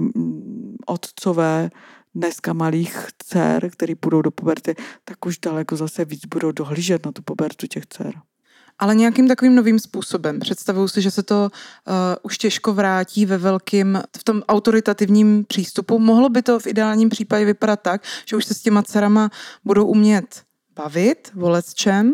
otcové 0.85 1.69
dneska 2.15 2.53
malých 2.53 3.07
dcer, 3.23 3.69
který 3.69 3.95
půjdou 3.95 4.21
do 4.21 4.31
puberty, 4.31 4.75
tak 5.05 5.25
už 5.25 5.37
daleko 5.37 5.75
zase 5.75 6.05
víc 6.05 6.25
budou 6.25 6.51
dohlížet 6.51 7.05
na 7.05 7.11
tu 7.11 7.21
pubertu 7.21 7.67
těch 7.67 7.85
dcer 7.85 8.13
ale 8.79 8.95
nějakým 8.95 9.27
takovým 9.27 9.55
novým 9.55 9.79
způsobem. 9.79 10.39
Představuju 10.39 10.87
si, 10.87 11.01
že 11.01 11.11
se 11.11 11.23
to 11.23 11.51
uh, 11.87 11.93
už 12.21 12.37
těžko 12.37 12.73
vrátí 12.73 13.25
ve 13.25 13.37
velkým, 13.37 14.01
v 14.17 14.23
tom 14.23 14.41
autoritativním 14.47 15.45
přístupu. 15.45 15.99
Mohlo 15.99 16.29
by 16.29 16.41
to 16.41 16.59
v 16.59 16.67
ideálním 16.67 17.09
případě 17.09 17.45
vypadat 17.45 17.81
tak, 17.81 18.03
že 18.25 18.35
už 18.35 18.45
se 18.45 18.53
s 18.53 18.61
těma 18.61 18.83
dcerama 18.83 19.29
budou 19.65 19.85
umět 19.85 20.41
bavit, 20.75 21.31
volet 21.33 21.73
čem, 21.73 22.13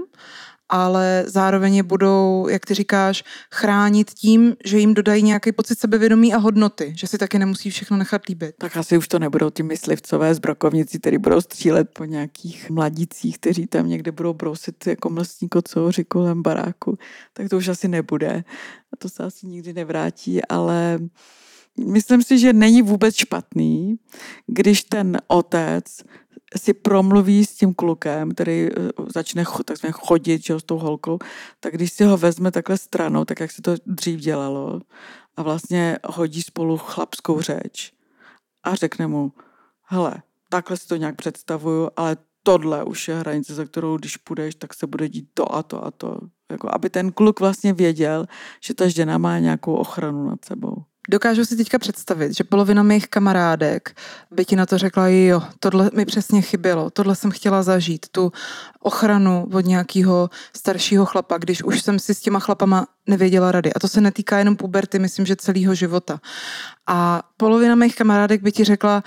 ale 0.70 1.24
zároveň 1.28 1.76
je 1.76 1.84
budou, 1.84 2.48
jak 2.50 2.66
ty 2.66 2.74
říkáš, 2.74 3.24
chránit 3.54 4.12
tím, 4.12 4.56
že 4.66 4.80
jim 4.80 4.94
dodají 4.94 5.24
nějaký 5.24 5.52
pocit 5.52 5.80
sebevědomí 5.80 6.34
a 6.34 6.38
hodnoty, 6.38 6.94
že 6.98 7.08
si 7.08 7.18
taky 7.18 7.40
nemusí 7.40 7.70
všechno 7.70 7.98
nechat 7.98 8.26
líbit. 8.30 8.56
Tak 8.58 8.78
asi 8.78 8.98
už 8.98 9.08
to 9.08 9.20
nebudou 9.20 9.50
ty 9.50 9.64
myslivcové 9.64 10.36
zbrokovníci, 10.36 11.00
kteří 11.00 11.18
budou 11.18 11.42
střílet 11.42 11.90
po 11.94 12.06
nějakých 12.06 12.70
mladicích, 12.70 13.38
kteří 13.38 13.68
tam 13.68 13.90
někde 13.90 14.12
budou 14.12 14.34
brousit 14.34 14.88
jako 14.88 15.10
mlstní 15.10 15.50
kocouři 15.50 16.04
kolem 16.04 16.42
baráku. 16.42 16.98
Tak 17.34 17.50
to 17.50 17.58
už 17.58 17.68
asi 17.68 17.88
nebude. 17.88 18.44
A 18.94 18.98
to 18.98 19.10
se 19.10 19.24
asi 19.24 19.48
nikdy 19.48 19.74
nevrátí, 19.74 20.46
ale 20.46 21.00
myslím 21.88 22.24
si, 22.24 22.40
že 22.40 22.54
není 22.54 22.82
vůbec 22.82 23.16
špatný, 23.16 23.96
když 24.48 24.84
ten 24.84 25.18
otec 25.28 25.86
si 26.58 26.74
promluví 26.74 27.46
s 27.46 27.56
tím 27.56 27.74
klukem, 27.74 28.32
který 28.32 28.68
eh, 28.68 28.72
začne 29.14 29.44
takzvaně 29.66 29.92
chodit 29.92 30.46
že, 30.46 30.60
s 30.60 30.64
tou 30.64 30.78
holkou, 30.78 31.20
tak 31.60 31.74
když 31.74 31.94
si 31.94 32.04
ho 32.04 32.18
vezme 32.18 32.52
takhle 32.52 32.78
stranou, 32.78 33.26
tak 33.26 33.40
jak 33.40 33.52
se 33.52 33.62
to 33.62 33.76
dřív 33.86 34.20
dělalo, 34.20 34.82
a 35.38 35.44
vlastně 35.44 35.98
hodí 36.06 36.42
spolu 36.42 36.78
chlapskou 36.78 37.42
řeč 37.42 37.92
a 38.64 38.76
řekne 38.76 39.08
mu, 39.08 39.34
hele, 39.84 40.16
takhle 40.50 40.78
si 40.78 40.88
to 40.88 40.96
nějak 40.96 41.16
představuju, 41.16 41.90
ale 41.96 42.18
tohle 42.44 42.84
už 42.84 43.08
je 43.08 43.16
hranice, 43.16 43.56
za 43.56 43.66
kterou 43.66 43.98
když 43.98 44.18
půjdeš, 44.18 44.56
tak 44.56 44.74
se 44.74 44.88
bude 44.88 45.10
dít 45.10 45.30
to 45.34 45.56
a 45.56 45.64
to 45.64 45.86
a 45.86 45.92
to. 45.92 46.20
Jako, 46.52 46.70
aby 46.72 46.90
ten 46.90 47.12
kluk 47.12 47.40
vlastně 47.40 47.74
věděl, 47.74 48.26
že 48.62 48.74
ta 48.74 48.88
žena 48.88 49.18
má 49.18 49.40
nějakou 49.40 49.74
ochranu 49.74 50.30
nad 50.30 50.46
sebou. 50.46 50.84
Dokážu 51.10 51.46
si 51.46 51.58
teďka 51.58 51.80
představit, 51.80 52.38
že 52.38 52.44
polovina 52.44 52.84
mých 52.84 53.08
kamarádek 53.08 53.98
by 54.32 54.46
ti 54.46 54.56
na 54.56 54.66
to 54.66 54.78
řekla, 54.78 55.08
jo, 55.08 55.44
tohle 55.60 55.90
mi 55.94 56.06
přesně 56.06 56.42
chybělo, 56.42 56.90
tohle 56.90 57.16
jsem 57.16 57.32
chtěla 57.32 57.64
zažít, 57.64 58.06
tu 58.12 58.32
ochranu 58.80 59.48
od 59.54 59.66
nějakého 59.66 60.30
staršího 60.56 61.06
chlapa, 61.06 61.38
když 61.38 61.64
už 61.64 61.82
jsem 61.82 62.00
si 62.00 62.14
s 62.14 62.20
těma 62.20 62.40
chlapama 62.40 62.88
nevěděla 63.08 63.52
rady. 63.52 63.74
A 63.74 63.80
to 63.80 63.88
se 63.88 64.02
netýká 64.02 64.38
jenom 64.38 64.56
puberty, 64.56 65.00
myslím, 65.00 65.26
že 65.26 65.36
celého 65.36 65.76
života. 65.76 66.20
A 66.88 67.24
polovina 67.38 67.76
mých 67.76 67.96
kamarádek 67.96 68.42
by 68.42 68.52
ti 68.52 68.64
řekla, 68.64 69.04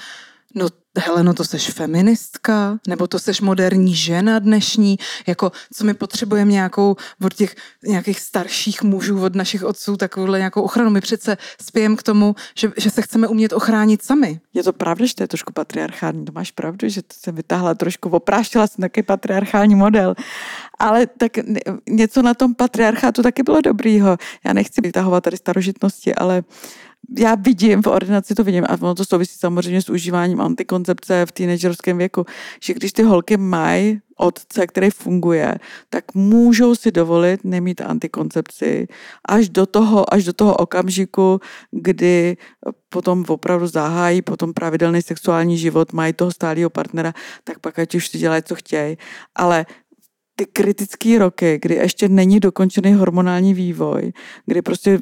no 0.54 0.68
hele, 0.98 1.22
no 1.22 1.34
to 1.34 1.44
seš 1.44 1.70
feministka, 1.70 2.78
nebo 2.88 3.06
to 3.06 3.18
seš 3.18 3.40
moderní 3.40 3.94
žena 3.94 4.38
dnešní, 4.38 4.98
jako 5.26 5.52
co 5.72 5.84
my 5.84 5.94
potřebujeme 5.94 6.52
nějakou 6.52 6.96
od 7.24 7.34
těch 7.34 7.54
nějakých 7.86 8.20
starších 8.20 8.82
mužů, 8.82 9.22
od 9.22 9.34
našich 9.34 9.64
otců, 9.64 9.96
takovouhle 9.96 10.38
nějakou 10.38 10.62
ochranu. 10.62 10.90
My 10.90 11.00
přece 11.00 11.36
spějem 11.62 11.96
k 11.96 12.02
tomu, 12.02 12.34
že, 12.54 12.72
že 12.76 12.90
se 12.90 13.02
chceme 13.02 13.28
umět 13.28 13.52
ochránit 13.52 14.02
sami. 14.02 14.40
Je 14.54 14.62
to 14.62 14.72
pravda, 14.72 15.06
že 15.06 15.14
to 15.14 15.22
je 15.22 15.28
trošku 15.28 15.52
patriarchální, 15.52 16.24
to 16.24 16.32
máš 16.32 16.50
pravdu, 16.50 16.88
že 16.88 17.02
to 17.02 17.14
se 17.20 17.32
vytáhla 17.32 17.74
trošku, 17.74 18.08
opráštila 18.08 18.66
jsem 18.66 18.82
taky 18.82 19.02
patriarchální 19.02 19.74
model. 19.74 20.14
Ale 20.78 21.06
tak 21.06 21.32
něco 21.90 22.22
na 22.22 22.34
tom 22.34 22.54
patriarchátu 22.54 23.22
taky 23.22 23.42
bylo 23.42 23.60
dobrýho. 23.60 24.16
Já 24.44 24.52
nechci 24.52 24.80
vytahovat 24.80 25.24
tady 25.24 25.36
starožitnosti, 25.36 26.14
ale 26.14 26.42
já 27.18 27.34
vidím, 27.34 27.82
v 27.82 27.86
ordinaci 27.86 28.34
to 28.34 28.44
vidím, 28.44 28.64
a 28.68 28.72
ono 28.72 28.94
to 28.94 29.04
souvisí 29.04 29.38
samozřejmě 29.38 29.82
s 29.82 29.88
užíváním 29.90 30.40
antikoncepce 30.40 31.26
v 31.26 31.32
teenagerském 31.32 31.98
věku, 31.98 32.24
že 32.62 32.74
když 32.74 32.92
ty 32.92 33.02
holky 33.02 33.36
mají 33.36 34.00
otce, 34.16 34.66
který 34.66 34.90
funguje, 34.90 35.54
tak 35.90 36.14
můžou 36.14 36.74
si 36.74 36.92
dovolit 36.92 37.44
nemít 37.44 37.80
antikoncepci 37.80 38.88
až 39.28 39.48
do 39.48 39.66
toho, 39.66 40.14
až 40.14 40.24
do 40.24 40.32
toho 40.32 40.56
okamžiku, 40.56 41.40
kdy 41.70 42.36
potom 42.88 43.24
opravdu 43.28 43.66
zahájí 43.66 44.22
potom 44.22 44.52
pravidelný 44.52 45.02
sexuální 45.02 45.58
život, 45.58 45.92
mají 45.92 46.12
toho 46.12 46.30
stálého 46.30 46.70
partnera, 46.70 47.12
tak 47.44 47.58
pak 47.58 47.78
ať 47.78 47.94
už 47.94 48.08
si 48.08 48.18
dělají, 48.18 48.42
co 48.42 48.54
chtějí. 48.54 48.96
Ale 49.34 49.66
ty 50.38 50.46
kritické 50.46 51.18
roky, 51.18 51.58
kdy 51.62 51.74
ještě 51.74 52.08
není 52.08 52.40
dokončený 52.40 52.94
hormonální 52.94 53.54
vývoj, 53.54 54.12
kdy 54.46 54.62
prostě 54.62 54.98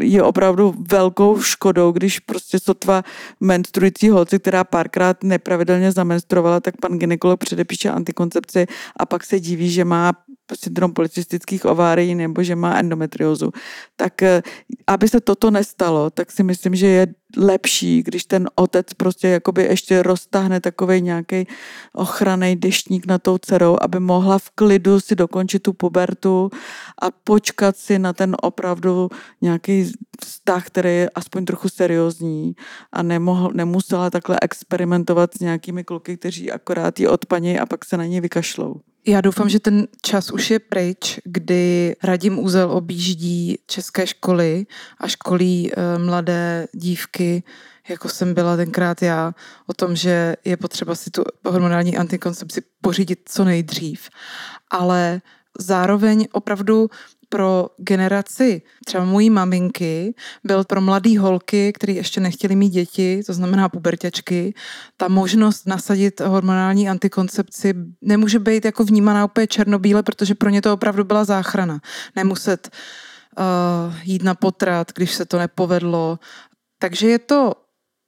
je 0.00 0.22
opravdu 0.22 0.74
velkou 0.90 1.40
škodou, 1.40 1.92
když 1.92 2.20
prostě 2.20 2.58
sotva 2.58 3.02
menstruující 3.40 4.08
holci, 4.08 4.38
která 4.38 4.64
párkrát 4.64 5.24
nepravidelně 5.24 5.92
zamenstruovala, 5.92 6.60
tak 6.60 6.74
pan 6.80 6.98
ginekolog 6.98 7.40
předepíše 7.40 7.90
antikoncepci 7.90 8.66
a 8.96 9.06
pak 9.06 9.24
se 9.24 9.40
diví, 9.40 9.70
že 9.70 9.84
má 9.84 10.12
syndrom 10.54 10.92
policistických 10.92 11.64
ovárií 11.64 12.14
nebo 12.14 12.42
že 12.42 12.56
má 12.56 12.78
endometriózu. 12.78 13.50
Tak 13.96 14.22
eh, 14.22 14.42
aby 14.86 15.08
se 15.08 15.20
toto 15.20 15.50
nestalo, 15.50 16.10
tak 16.10 16.32
si 16.32 16.42
myslím, 16.42 16.74
že 16.74 16.86
je 16.86 17.06
lepší, 17.36 18.02
když 18.02 18.24
ten 18.24 18.48
otec 18.54 18.94
prostě 18.94 19.28
jakoby 19.28 19.62
ještě 19.62 20.02
roztáhne 20.02 20.60
takový 20.60 21.02
nějaký 21.02 21.46
ochranný 21.92 22.56
deštník 22.56 23.06
na 23.06 23.18
tou 23.18 23.38
dcerou, 23.38 23.76
aby 23.80 24.00
mohla 24.00 24.38
v 24.38 24.50
klidu 24.50 25.00
si 25.00 25.14
dokončit 25.14 25.62
tu 25.62 25.72
pubertu 25.72 26.50
a 27.02 27.10
počkat 27.10 27.76
si 27.76 27.98
na 27.98 28.12
ten 28.12 28.36
opravdu 28.42 29.08
nějaký 29.40 29.92
vztah, 30.24 30.66
který 30.66 30.88
je 30.88 31.10
aspoň 31.10 31.44
trochu 31.44 31.68
seriózní 31.68 32.54
a 32.92 33.02
nemohl, 33.02 33.50
nemusela 33.54 34.10
takhle 34.10 34.36
experimentovat 34.42 35.34
s 35.34 35.40
nějakými 35.40 35.84
kluky, 35.84 36.16
kteří 36.16 36.52
akorát 36.52 37.00
ji 37.00 37.08
odpaní 37.08 37.58
a 37.58 37.66
pak 37.66 37.84
se 37.84 37.96
na 37.96 38.06
ně 38.06 38.20
vykašlou. 38.20 38.80
Já 39.08 39.20
doufám, 39.20 39.48
že 39.48 39.60
ten 39.60 39.88
čas 40.02 40.30
už 40.30 40.50
je 40.50 40.58
pryč, 40.58 41.20
kdy 41.24 41.96
Radim 42.02 42.38
Úzel 42.38 42.70
objíždí 42.70 43.58
české 43.66 44.06
školy 44.06 44.66
a 44.98 45.08
školí 45.08 45.72
e, 45.72 45.98
mladé 45.98 46.68
dívky, 46.72 47.42
jako 47.88 48.08
jsem 48.08 48.34
byla 48.34 48.56
tenkrát 48.56 49.02
já, 49.02 49.34
o 49.66 49.74
tom, 49.74 49.96
že 49.96 50.36
je 50.44 50.56
potřeba 50.56 50.94
si 50.94 51.10
tu 51.10 51.24
hormonální 51.44 51.96
antikoncepci 51.96 52.62
pořídit 52.80 53.20
co 53.24 53.44
nejdřív. 53.44 54.08
Ale 54.70 55.20
zároveň 55.58 56.28
opravdu 56.32 56.90
pro 57.28 57.68
generaci 57.76 58.62
třeba 58.84 59.04
mojí 59.04 59.30
maminky, 59.30 60.14
byl 60.44 60.64
pro 60.64 60.80
mladé 60.80 61.18
holky, 61.18 61.72
které 61.72 61.92
ještě 61.92 62.20
nechtěli 62.20 62.56
mít 62.56 62.68
děti, 62.68 63.22
to 63.26 63.32
znamená 63.32 63.68
pubertěčky, 63.68 64.54
ta 64.96 65.08
možnost 65.08 65.66
nasadit 65.66 66.20
hormonální 66.20 66.88
antikoncepci 66.88 67.74
nemůže 68.02 68.38
být 68.38 68.64
jako 68.64 68.84
vnímaná 68.84 69.24
úplně 69.24 69.46
černobíle, 69.46 70.02
protože 70.02 70.34
pro 70.34 70.50
ně 70.50 70.62
to 70.62 70.72
opravdu 70.72 71.04
byla 71.04 71.24
záchrana. 71.24 71.80
Nemuset 72.16 72.70
uh, 73.38 73.94
jít 74.02 74.22
na 74.22 74.34
potrat, 74.34 74.92
když 74.94 75.14
se 75.14 75.24
to 75.24 75.38
nepovedlo. 75.38 76.18
Takže 76.78 77.08
je 77.08 77.18
to 77.18 77.52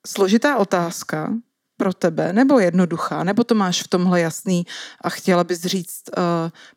složitá 0.07 0.57
otázka, 0.57 1.33
pro 1.79 1.93
tebe, 1.95 2.33
nebo 2.33 2.59
jednoduchá, 2.59 3.25
nebo 3.25 3.45
to 3.45 3.55
máš 3.55 3.83
v 3.83 3.89
tomhle 3.89 4.21
jasný 4.21 4.67
a 5.01 5.11
chtěla 5.11 5.45
bys 5.45 5.61
říct 5.61 6.03
uh, 6.19 6.25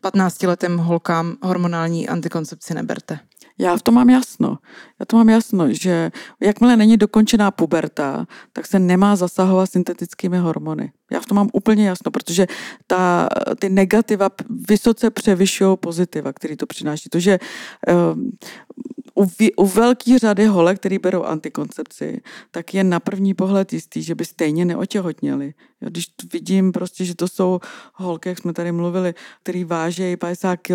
eh, 0.06 0.10
15-letým 0.10 0.76
holkám 0.76 1.36
hormonální 1.42 2.08
antikoncepci 2.08 2.74
neberte? 2.74 3.18
Já 3.58 3.76
v 3.76 3.82
tom 3.82 3.94
mám 3.94 4.10
jasno. 4.10 4.58
Já 5.00 5.06
to 5.06 5.16
mám 5.16 5.28
jasno, 5.28 5.72
že 5.72 6.10
jakmile 6.40 6.76
není 6.76 6.96
dokončená 6.96 7.50
puberta, 7.50 8.26
tak 8.52 8.66
se 8.66 8.78
nemá 8.78 9.16
zasahovat 9.16 9.66
syntetickými 9.66 10.38
hormony. 10.38 10.92
Já 11.12 11.20
v 11.20 11.26
tom 11.26 11.36
mám 11.36 11.48
úplně 11.52 11.88
jasno, 11.88 12.10
protože 12.10 12.46
ta, 12.86 13.28
ty 13.58 13.68
negativa 13.68 14.30
vysoce 14.68 15.10
převyšují 15.10 15.76
pozitiva, 15.76 16.32
který 16.32 16.56
to 16.56 16.66
přináší. 16.66 17.08
To, 17.08 17.20
že 17.20 17.38
um, 18.14 18.30
u, 19.18 19.26
u 19.56 19.66
velké 19.66 20.18
řady 20.18 20.46
holek, 20.46 20.78
který 20.78 20.98
berou 20.98 21.22
antikoncepci, 21.22 22.20
tak 22.50 22.74
je 22.74 22.84
na 22.84 23.00
první 23.00 23.34
pohled 23.34 23.72
jistý, 23.72 24.02
že 24.02 24.14
by 24.14 24.24
stejně 24.24 24.64
neotěhotněli. 24.64 25.54
Jo, 25.82 25.90
když 25.90 26.06
vidím 26.32 26.72
prostě, 26.72 27.04
že 27.04 27.14
to 27.14 27.28
jsou 27.28 27.60
holky, 27.94 28.28
jak 28.28 28.38
jsme 28.38 28.52
tady 28.52 28.72
mluvili, 28.72 29.14
který 29.42 29.64
vážejí 29.64 30.16
50 30.16 30.56
kg 30.56 30.72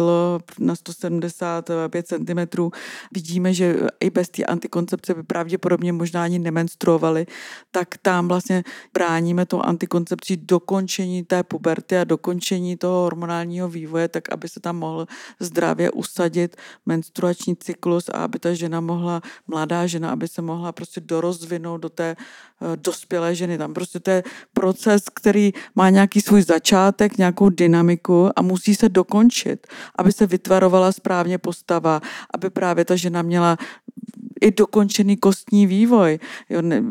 na 0.60 0.76
175 0.76 2.08
cm, 2.08 2.70
vidíme, 3.12 3.54
že 3.54 3.80
i 4.00 4.10
bez 4.10 4.30
té 4.30 4.44
antikoncepce 4.44 5.14
by 5.14 5.24
pravděpodobně 5.24 5.94
možná 5.94 6.24
ani 6.24 6.40
nemenstruovali, 6.40 7.26
tak 7.72 7.98
tam 8.02 8.28
vlastně 8.28 8.64
bráníme 8.94 9.46
to 9.46 9.66
antikoncepcí 9.66 10.38
dokončení 10.38 11.24
té 11.24 11.44
puberty 11.44 11.98
a 11.98 12.04
dokončení 12.04 12.78
toho 12.78 13.04
hormonálního 13.04 13.70
vývoje, 13.70 14.08
tak 14.08 14.32
aby 14.32 14.50
se 14.50 14.60
tam 14.60 14.78
mohl 14.78 15.08
zdravě 15.40 15.92
usadit 15.92 16.56
menstruační 16.86 17.56
cyklus 17.56 18.10
a 18.10 18.18
aby 18.24 18.40
ta 18.40 18.54
žena 18.54 18.82
mohla, 18.82 19.22
mladá 19.48 19.88
žena, 19.88 20.12
aby 20.12 20.28
se 20.28 20.42
mohla 20.42 20.72
prostě 20.72 21.02
dorozvinout 21.02 21.82
do 21.82 21.90
té 21.90 22.16
uh, 22.16 22.76
dospělé 22.76 23.36
ženy. 23.36 23.58
Tam 23.58 23.74
prostě 23.74 24.00
to 24.00 24.12
je 24.12 24.24
proces, 24.54 24.97
který 25.14 25.54
má 25.76 25.90
nějaký 25.90 26.22
svůj 26.22 26.42
začátek, 26.42 27.18
nějakou 27.18 27.50
dynamiku 27.50 28.30
a 28.36 28.42
musí 28.42 28.76
se 28.76 28.90
dokončit, 28.90 29.68
aby 29.96 30.12
se 30.12 30.28
vytvarovala 30.28 30.92
správně 30.92 31.38
postava, 31.38 32.02
aby 32.34 32.50
právě 32.50 32.86
ta 32.86 32.96
žena 32.96 33.22
měla 33.22 33.58
i 34.42 34.52
dokončený 34.52 35.18
kostní 35.18 35.68
vývoj. 35.68 36.20
Jo, 36.50 36.62
ne, 36.62 36.84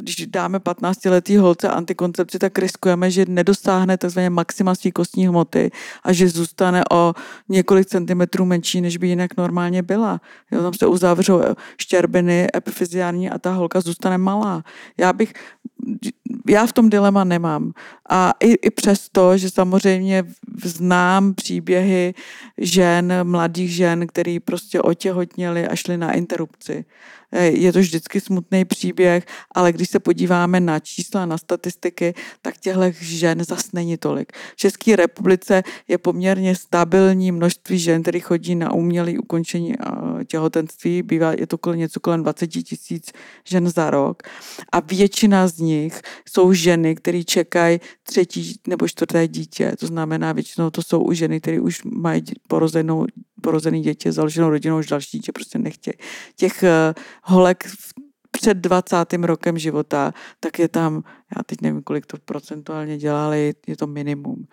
když 0.00 0.26
dáme 0.26 0.58
15-letý 0.58 1.36
holce 1.36 1.68
antikoncepci, 1.68 2.38
tak 2.38 2.58
riskujeme, 2.58 3.10
že 3.10 3.24
nedosáhne 3.28 3.98
tzv. 3.98 4.20
maxima 4.28 4.74
své 4.74 4.90
kostní 4.90 5.28
hmoty 5.28 5.70
a 6.02 6.12
že 6.12 6.28
zůstane 6.28 6.82
o 6.90 7.14
několik 7.48 7.86
centimetrů 7.86 8.44
menší, 8.44 8.80
než 8.80 8.96
by 8.96 9.08
jinak 9.08 9.36
normálně 9.36 9.82
byla. 9.82 10.20
Jo, 10.50 10.62
tam 10.62 10.74
se 10.74 10.86
uzavřou 10.86 11.42
štěrbiny 11.78 12.48
epifyziální 12.56 13.30
a 13.30 13.38
ta 13.38 13.52
holka 13.52 13.80
zůstane 13.80 14.18
malá. 14.18 14.64
Já 14.98 15.12
bych 15.12 15.32
já 16.48 16.66
v 16.66 16.72
tom 16.72 16.90
dilema 16.90 17.24
nemám. 17.24 17.72
A 18.08 18.32
i, 18.40 18.52
i 18.52 18.70
přesto, 18.70 19.38
že 19.38 19.50
samozřejmě 19.50 20.24
znám 20.62 21.34
příběhy 21.34 22.14
žen, 22.58 23.12
mladých 23.22 23.74
žen, 23.74 24.06
který 24.06 24.40
prostě 24.40 24.80
otěhotněli 24.80 25.68
a 25.68 25.76
šli 25.76 25.96
na 25.96 26.12
interrupci. 26.12 26.84
Eh, 27.32 27.46
je 27.46 27.72
to 27.72 27.78
vždycky 27.78 28.20
smutný 28.20 28.64
příběh, 28.64 29.26
ale 29.54 29.72
když 29.72 29.90
se 29.90 29.98
podíváme 30.00 30.60
na 30.60 30.78
čísla, 30.78 31.26
na 31.26 31.38
statistiky, 31.38 32.14
tak 32.42 32.58
těchto 32.58 32.82
žen 33.00 33.44
zas 33.44 33.72
není 33.72 33.96
tolik. 33.96 34.32
V 34.32 34.56
České 34.56 34.96
republice 34.96 35.62
je 35.88 35.98
poměrně 35.98 36.56
stabilní 36.56 37.32
množství 37.32 37.78
žen, 37.78 38.02
které 38.02 38.20
chodí 38.20 38.54
na 38.54 38.72
umělé 38.72 39.12
ukončení 39.18 39.74
eh, 39.74 40.24
těhotenství. 40.24 41.02
Bývá, 41.02 41.32
je 41.32 41.46
to 41.46 41.58
kolem 41.58 41.78
něco 41.78 42.00
kolem 42.00 42.22
20 42.22 42.46
tisíc 42.46 43.12
žen 43.44 43.68
za 43.68 43.90
rok. 43.90 44.22
A 44.72 44.80
většina 44.80 45.48
z 45.48 45.58
nich 45.58 46.00
jsou 46.28 46.52
ženy, 46.52 46.94
které 46.94 47.24
čekají 47.24 47.80
třetí 48.02 48.60
nebo 48.66 48.88
čtvrté 48.88 49.28
dítě. 49.28 49.72
To 49.80 49.86
znamená, 49.86 50.32
většinou 50.32 50.70
to 50.70 50.82
jsou 50.82 51.02
už 51.02 51.18
ženy, 51.18 51.40
které 51.40 51.60
už 51.60 51.82
mají 51.84 52.22
porozenou 52.48 53.06
porozený 53.40 53.80
děti, 53.80 54.12
založenou 54.12 54.50
rodinou, 54.50 54.78
už 54.78 54.86
další 54.86 55.18
dítě 55.18 55.32
prostě 55.32 55.58
nechtějí. 55.58 55.94
Těch 56.36 56.62
eh, 56.62 56.94
holek 57.22 57.64
před 58.30 58.56
20. 58.56 58.96
rokem 59.22 59.58
života, 59.58 60.14
tak 60.40 60.58
je 60.58 60.68
tam, 60.68 61.02
já 61.36 61.42
teď 61.42 61.60
nevím, 61.60 61.82
kolik 61.82 62.06
to 62.06 62.16
procentuálně 62.24 62.98
dělá, 62.98 63.26
ale 63.26 63.38
je 63.38 63.76
to 63.78 63.86
minimum. 63.86 64.46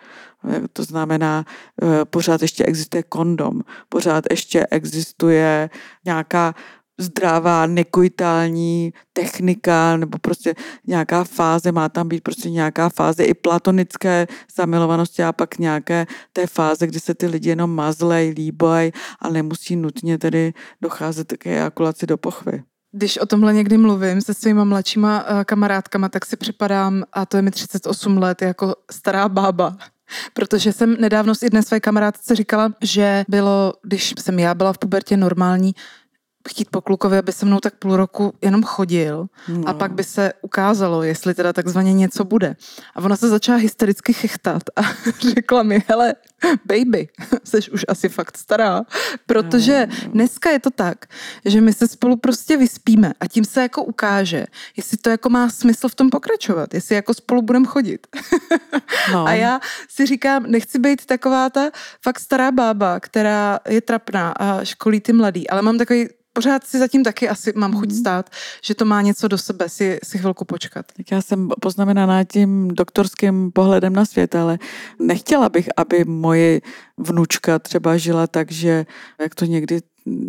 Eh, 0.49 0.61
to 0.73 0.83
znamená, 0.83 1.45
eh, 1.81 2.05
pořád 2.05 2.41
ještě 2.41 2.65
existuje 2.65 3.03
kondom, 3.03 3.61
pořád 3.89 4.23
ještě 4.31 4.67
existuje 4.71 5.69
nějaká 6.05 6.55
zdravá, 6.99 7.65
nekoitální 7.65 8.93
technika 9.13 9.97
nebo 9.97 10.17
prostě 10.17 10.55
nějaká 10.87 11.23
fáze, 11.23 11.71
má 11.71 11.89
tam 11.89 12.07
být 12.07 12.23
prostě 12.23 12.49
nějaká 12.49 12.89
fáze 12.89 13.23
i 13.23 13.33
platonické 13.33 14.27
zamilovanosti 14.55 15.23
a 15.23 15.33
pak 15.33 15.57
nějaké 15.57 16.05
té 16.33 16.47
fáze, 16.47 16.87
kdy 16.87 16.99
se 16.99 17.13
ty 17.13 17.27
lidi 17.27 17.49
jenom 17.49 17.75
mazlej, 17.75 18.29
líbaj 18.29 18.91
a 19.19 19.29
nemusí 19.29 19.75
nutně 19.75 20.17
tedy 20.17 20.53
docházet 20.81 21.33
k 21.37 21.47
ejakulaci 21.47 22.07
do 22.07 22.17
pochvy. 22.17 22.63
Když 22.91 23.17
o 23.17 23.25
tomhle 23.25 23.53
někdy 23.53 23.77
mluvím 23.77 24.21
se 24.21 24.33
svýma 24.33 24.63
mladšíma 24.63 25.25
eh, 25.27 25.45
kamarádkama, 25.45 26.09
tak 26.09 26.25
si 26.25 26.37
připadám, 26.37 27.03
a 27.13 27.25
to 27.25 27.37
je 27.37 27.41
mi 27.41 27.51
38 27.51 28.17
let, 28.17 28.41
jako 28.41 28.75
stará 28.91 29.29
bába. 29.29 29.77
Protože 30.33 30.73
jsem 30.73 30.95
nedávno 30.99 31.35
s 31.35 31.41
jedné 31.41 31.63
své 31.63 31.79
kamarádce 31.79 32.35
říkala, 32.35 32.73
že 32.81 33.25
bylo, 33.27 33.73
když 33.83 34.13
jsem 34.19 34.39
já 34.39 34.55
byla 34.55 34.73
v 34.73 34.77
pubertě 34.77 35.17
normální, 35.17 35.73
chtít 36.47 36.69
po 36.71 36.81
klukovi, 36.81 37.17
aby 37.17 37.31
se 37.31 37.45
mnou 37.45 37.59
tak 37.59 37.75
půl 37.75 37.97
roku 37.97 38.33
jenom 38.41 38.63
chodil 38.63 39.27
no. 39.47 39.67
a 39.67 39.73
pak 39.73 39.91
by 39.91 40.03
se 40.03 40.33
ukázalo, 40.41 41.03
jestli 41.03 41.33
teda 41.33 41.53
takzvaně 41.53 41.93
něco 41.93 42.23
bude. 42.23 42.55
A 42.95 43.01
ona 43.01 43.15
se 43.15 43.29
začala 43.29 43.57
hystericky 43.57 44.13
chechtat 44.13 44.63
a 44.75 44.81
řekla 45.33 45.63
mi, 45.63 45.83
hele, 45.87 46.15
baby, 46.65 47.07
jsi 47.43 47.71
už 47.71 47.85
asi 47.87 48.09
fakt 48.09 48.37
stará, 48.37 48.81
protože 49.25 49.87
no. 49.89 50.11
dneska 50.11 50.49
je 50.49 50.59
to 50.59 50.69
tak, 50.69 51.05
že 51.45 51.61
my 51.61 51.73
se 51.73 51.87
spolu 51.87 52.15
prostě 52.15 52.57
vyspíme 52.57 53.13
a 53.19 53.27
tím 53.27 53.45
se 53.45 53.61
jako 53.61 53.83
ukáže, 53.83 54.45
jestli 54.77 54.97
to 54.97 55.09
jako 55.09 55.29
má 55.29 55.49
smysl 55.49 55.89
v 55.89 55.95
tom 55.95 56.09
pokračovat, 56.09 56.73
jestli 56.73 56.95
jako 56.95 57.13
spolu 57.13 57.41
budeme 57.41 57.65
chodit. 57.65 58.07
No. 59.11 59.25
A 59.25 59.33
já 59.33 59.59
si 59.89 60.05
říkám, 60.05 60.43
nechci 60.47 60.79
být 60.79 61.05
taková 61.05 61.49
ta 61.49 61.71
fakt 62.01 62.19
stará 62.19 62.51
bába, 62.51 62.99
která 62.99 63.59
je 63.69 63.81
trapná 63.81 64.31
a 64.31 64.63
školí 64.63 64.99
ty 64.99 65.13
mladý, 65.13 65.49
ale 65.49 65.61
mám 65.61 65.77
takový 65.77 66.07
pořád 66.37 66.63
si 66.63 66.79
zatím 66.79 67.03
taky 67.03 67.29
asi 67.29 67.53
mám 67.55 67.73
chuť 67.73 67.89
mhm. 67.89 67.97
stát, 67.97 68.29
že 68.63 68.75
to 68.75 68.85
má 68.85 69.01
něco 69.01 69.27
do 69.27 69.37
sebe, 69.37 69.69
si, 69.69 69.99
si 70.03 70.17
chvilku 70.17 70.45
počkat. 70.45 70.85
Tak 70.97 71.11
já 71.11 71.21
jsem 71.21 71.49
poznamenaná 71.61 72.23
tím 72.23 72.67
doktorským 72.67 73.51
pohledem 73.51 73.93
na 73.93 74.05
svět, 74.05 74.35
ale 74.35 74.59
nechtěla 74.99 75.49
bych, 75.49 75.69
aby 75.77 76.05
moje 76.05 76.61
vnučka 76.97 77.59
třeba 77.59 77.97
žila 77.97 78.27
tak, 78.27 78.51
že 78.51 78.85
jak 79.19 79.35
to 79.35 79.45
někdy 79.45 79.81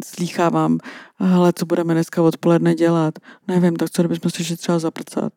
slýchávám, 0.05 0.79
ale 1.19 1.53
co 1.53 1.67
budeme 1.67 1.95
dneska 1.95 2.23
odpoledne 2.23 2.75
dělat? 2.75 3.15
Nevím, 3.49 3.77
tak 3.77 3.91
co 3.91 4.03
kdybychom 4.03 4.31
se 4.31 4.57
třeba 4.57 4.79
zaprcat? 4.79 5.33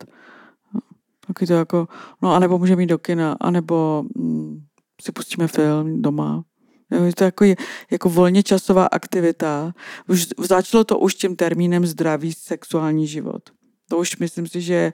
Taky 1.26 1.46
to 1.46 1.52
jako, 1.52 1.88
no 2.22 2.34
anebo 2.34 2.58
můžeme 2.58 2.82
jít 2.82 2.86
do 2.86 2.98
kina, 2.98 3.36
anebo 3.40 4.04
hm, 4.18 4.64
si 5.02 5.12
pustíme 5.12 5.48
film 5.48 6.02
doma, 6.02 6.44
Jo, 6.92 7.04
je 7.04 7.14
to 7.14 7.24
jako, 7.24 7.44
jako 7.90 8.08
volně 8.08 8.42
časová 8.42 8.86
aktivita. 8.86 9.74
Už 10.08 10.26
začalo 10.38 10.84
to 10.84 10.98
už 10.98 11.14
tím 11.14 11.36
termínem 11.36 11.86
zdravý 11.86 12.32
sexuální 12.32 13.06
život. 13.06 13.42
To 13.88 13.98
už 13.98 14.16
myslím 14.16 14.46
si, 14.46 14.60
že 14.60 14.92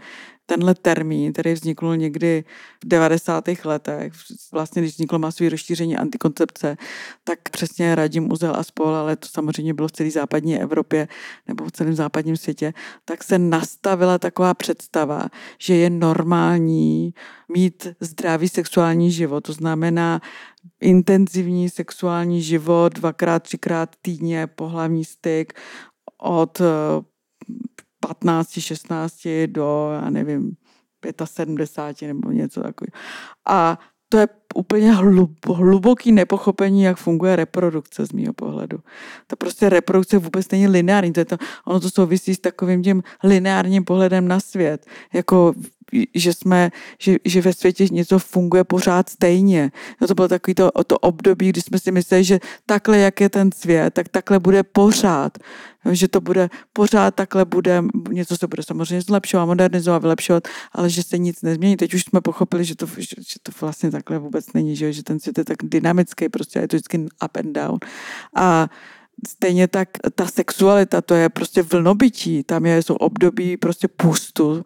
tenhle 0.48 0.74
termín, 0.74 1.32
který 1.32 1.52
vznikl 1.52 1.96
někdy 1.96 2.44
v 2.84 2.88
90. 2.88 3.44
letech, 3.64 4.12
vlastně 4.52 4.82
když 4.82 4.94
vzniklo 4.94 5.18
masové 5.18 5.50
rozšíření 5.50 5.96
antikoncepce, 5.96 6.76
tak 7.24 7.38
přesně 7.50 7.94
radím 7.94 8.32
Uzel 8.32 8.56
a 8.56 8.62
spol, 8.62 8.94
ale 8.94 9.16
to 9.16 9.28
samozřejmě 9.30 9.74
bylo 9.74 9.88
v 9.88 9.92
celé 9.92 10.10
západní 10.10 10.60
Evropě 10.60 11.08
nebo 11.48 11.64
v 11.64 11.72
celém 11.72 11.94
západním 11.94 12.36
světě, 12.36 12.72
tak 13.04 13.24
se 13.24 13.38
nastavila 13.38 14.18
taková 14.18 14.54
představa, 14.54 15.28
že 15.58 15.74
je 15.74 15.90
normální 15.90 17.14
mít 17.48 17.86
zdravý 18.00 18.48
sexuální 18.48 19.12
život. 19.12 19.40
To 19.40 19.52
znamená 19.52 20.20
intenzivní 20.80 21.70
sexuální 21.70 22.42
život, 22.42 22.92
dvakrát, 22.92 23.42
třikrát 23.42 23.96
týdně, 24.02 24.46
pohlavní 24.46 25.04
styk 25.04 25.52
od 26.22 26.60
15, 28.00 28.60
16 28.60 29.28
do, 29.46 29.90
já 30.02 30.10
nevím, 30.10 30.56
75 31.24 32.08
nebo 32.08 32.30
něco 32.30 32.62
takového. 32.62 32.92
A 33.48 33.78
to 34.08 34.18
je 34.18 34.28
úplně 34.54 34.92
hlub, 34.92 35.46
hluboký 35.46 36.12
nepochopení, 36.12 36.82
jak 36.82 36.96
funguje 36.96 37.36
reprodukce 37.36 38.06
z 38.06 38.12
mého 38.12 38.32
pohledu. 38.32 38.78
Ta 39.26 39.36
prostě 39.36 39.68
reprodukce 39.68 40.18
vůbec 40.18 40.50
není 40.50 40.68
lineární. 40.68 41.12
To 41.12 41.20
je 41.20 41.24
to, 41.24 41.36
ono 41.64 41.80
to 41.80 41.90
souvisí 41.90 42.34
s 42.34 42.38
takovým 42.38 42.82
tím 42.82 43.02
lineárním 43.24 43.84
pohledem 43.84 44.28
na 44.28 44.40
svět. 44.40 44.86
Jako 45.12 45.52
že 46.14 46.32
jsme, 46.32 46.70
že, 46.98 47.16
že 47.24 47.40
ve 47.40 47.52
světě 47.52 47.86
něco 47.90 48.18
funguje 48.18 48.64
pořád 48.64 49.08
stejně. 49.08 49.70
No 50.00 50.06
to 50.06 50.14
bylo 50.14 50.28
takový 50.28 50.54
to, 50.54 50.70
to 50.86 50.98
období, 50.98 51.48
kdy 51.48 51.60
jsme 51.60 51.78
si 51.78 51.92
mysleli, 51.92 52.24
že 52.24 52.38
takhle, 52.66 52.98
jak 52.98 53.20
je 53.20 53.28
ten 53.28 53.52
svět, 53.52 53.94
tak 53.94 54.08
takhle 54.08 54.38
bude 54.38 54.62
pořád. 54.62 55.38
Že 55.92 56.08
to 56.08 56.20
bude 56.20 56.50
pořád 56.72 57.14
takhle 57.14 57.44
bude, 57.44 57.82
něco 58.10 58.36
se 58.36 58.46
bude 58.46 58.62
samozřejmě 58.62 59.02
zlepšovat, 59.02 59.46
modernizovat, 59.46 60.02
vylepšovat, 60.02 60.48
ale 60.72 60.90
že 60.90 61.02
se 61.02 61.18
nic 61.18 61.42
nezmění. 61.42 61.76
Teď 61.76 61.94
už 61.94 62.02
jsme 62.02 62.20
pochopili, 62.20 62.64
že 62.64 62.76
to, 62.76 62.86
že, 62.86 63.16
že 63.18 63.36
to 63.42 63.52
vlastně 63.60 63.90
takhle 63.90 64.18
vůbec 64.18 64.52
není, 64.52 64.76
že, 64.76 64.92
že 64.92 65.02
ten 65.02 65.20
svět 65.20 65.38
je 65.38 65.44
tak 65.44 65.56
dynamický, 65.62 66.28
prostě 66.28 66.58
je 66.58 66.68
to 66.68 66.76
vždycky 66.76 66.98
up 66.98 67.36
and 67.36 67.52
down. 67.52 67.78
A 68.36 68.68
Stejně 69.26 69.68
tak 69.68 69.88
ta 70.14 70.26
sexualita, 70.26 71.00
to 71.00 71.14
je 71.14 71.28
prostě 71.28 71.62
vlnobytí, 71.62 72.44
tam 72.44 72.66
je, 72.66 72.82
jsou 72.82 72.94
období 72.94 73.56
prostě 73.56 73.88
pustu, 73.88 74.64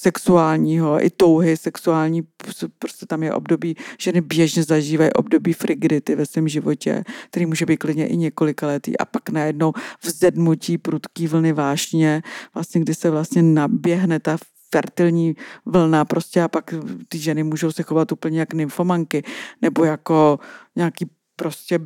sexuálního, 0.00 1.04
i 1.04 1.10
touhy 1.10 1.56
sexuální, 1.56 2.22
prostě 2.78 3.06
tam 3.06 3.22
je 3.22 3.32
období, 3.32 3.76
ženy 3.98 4.20
běžně 4.20 4.62
zažívají 4.62 5.12
období 5.12 5.52
frigidity 5.52 6.14
ve 6.14 6.26
svém 6.26 6.48
životě, 6.48 7.04
který 7.30 7.46
může 7.46 7.66
být 7.66 7.76
klidně 7.76 8.06
i 8.06 8.16
několika 8.16 8.66
letý 8.66 8.98
a 8.98 9.04
pak 9.04 9.30
najednou 9.30 9.72
vzedmutí 10.02 10.78
prudký 10.78 11.26
vlny 11.26 11.52
vášně, 11.52 12.22
vlastně 12.54 12.80
kdy 12.80 12.94
se 12.94 13.10
vlastně 13.10 13.42
naběhne 13.42 14.20
ta 14.20 14.36
fertilní 14.70 15.36
vlna 15.66 16.04
prostě 16.04 16.42
a 16.42 16.48
pak 16.48 16.74
ty 17.08 17.18
ženy 17.18 17.42
můžou 17.42 17.72
se 17.72 17.82
chovat 17.82 18.12
úplně 18.12 18.40
jak 18.40 18.54
nymfomanky 18.54 19.22
nebo 19.62 19.84
jako 19.84 20.38
nějaký 20.76 21.06
prostě 21.36 21.80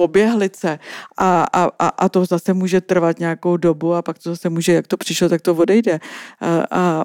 poběhlice 0.00 0.78
a, 1.18 1.44
a, 1.52 1.70
a, 1.78 1.88
a 1.88 2.08
to 2.08 2.24
zase 2.24 2.54
může 2.54 2.80
trvat 2.80 3.18
nějakou 3.18 3.56
dobu 3.56 3.94
a 3.94 4.02
pak 4.02 4.18
to 4.18 4.30
zase 4.30 4.48
může, 4.48 4.72
jak 4.72 4.86
to 4.86 4.96
přišlo, 4.96 5.28
tak 5.28 5.40
to 5.40 5.54
odejde. 5.54 6.00
A, 6.40 6.64
a 6.70 7.04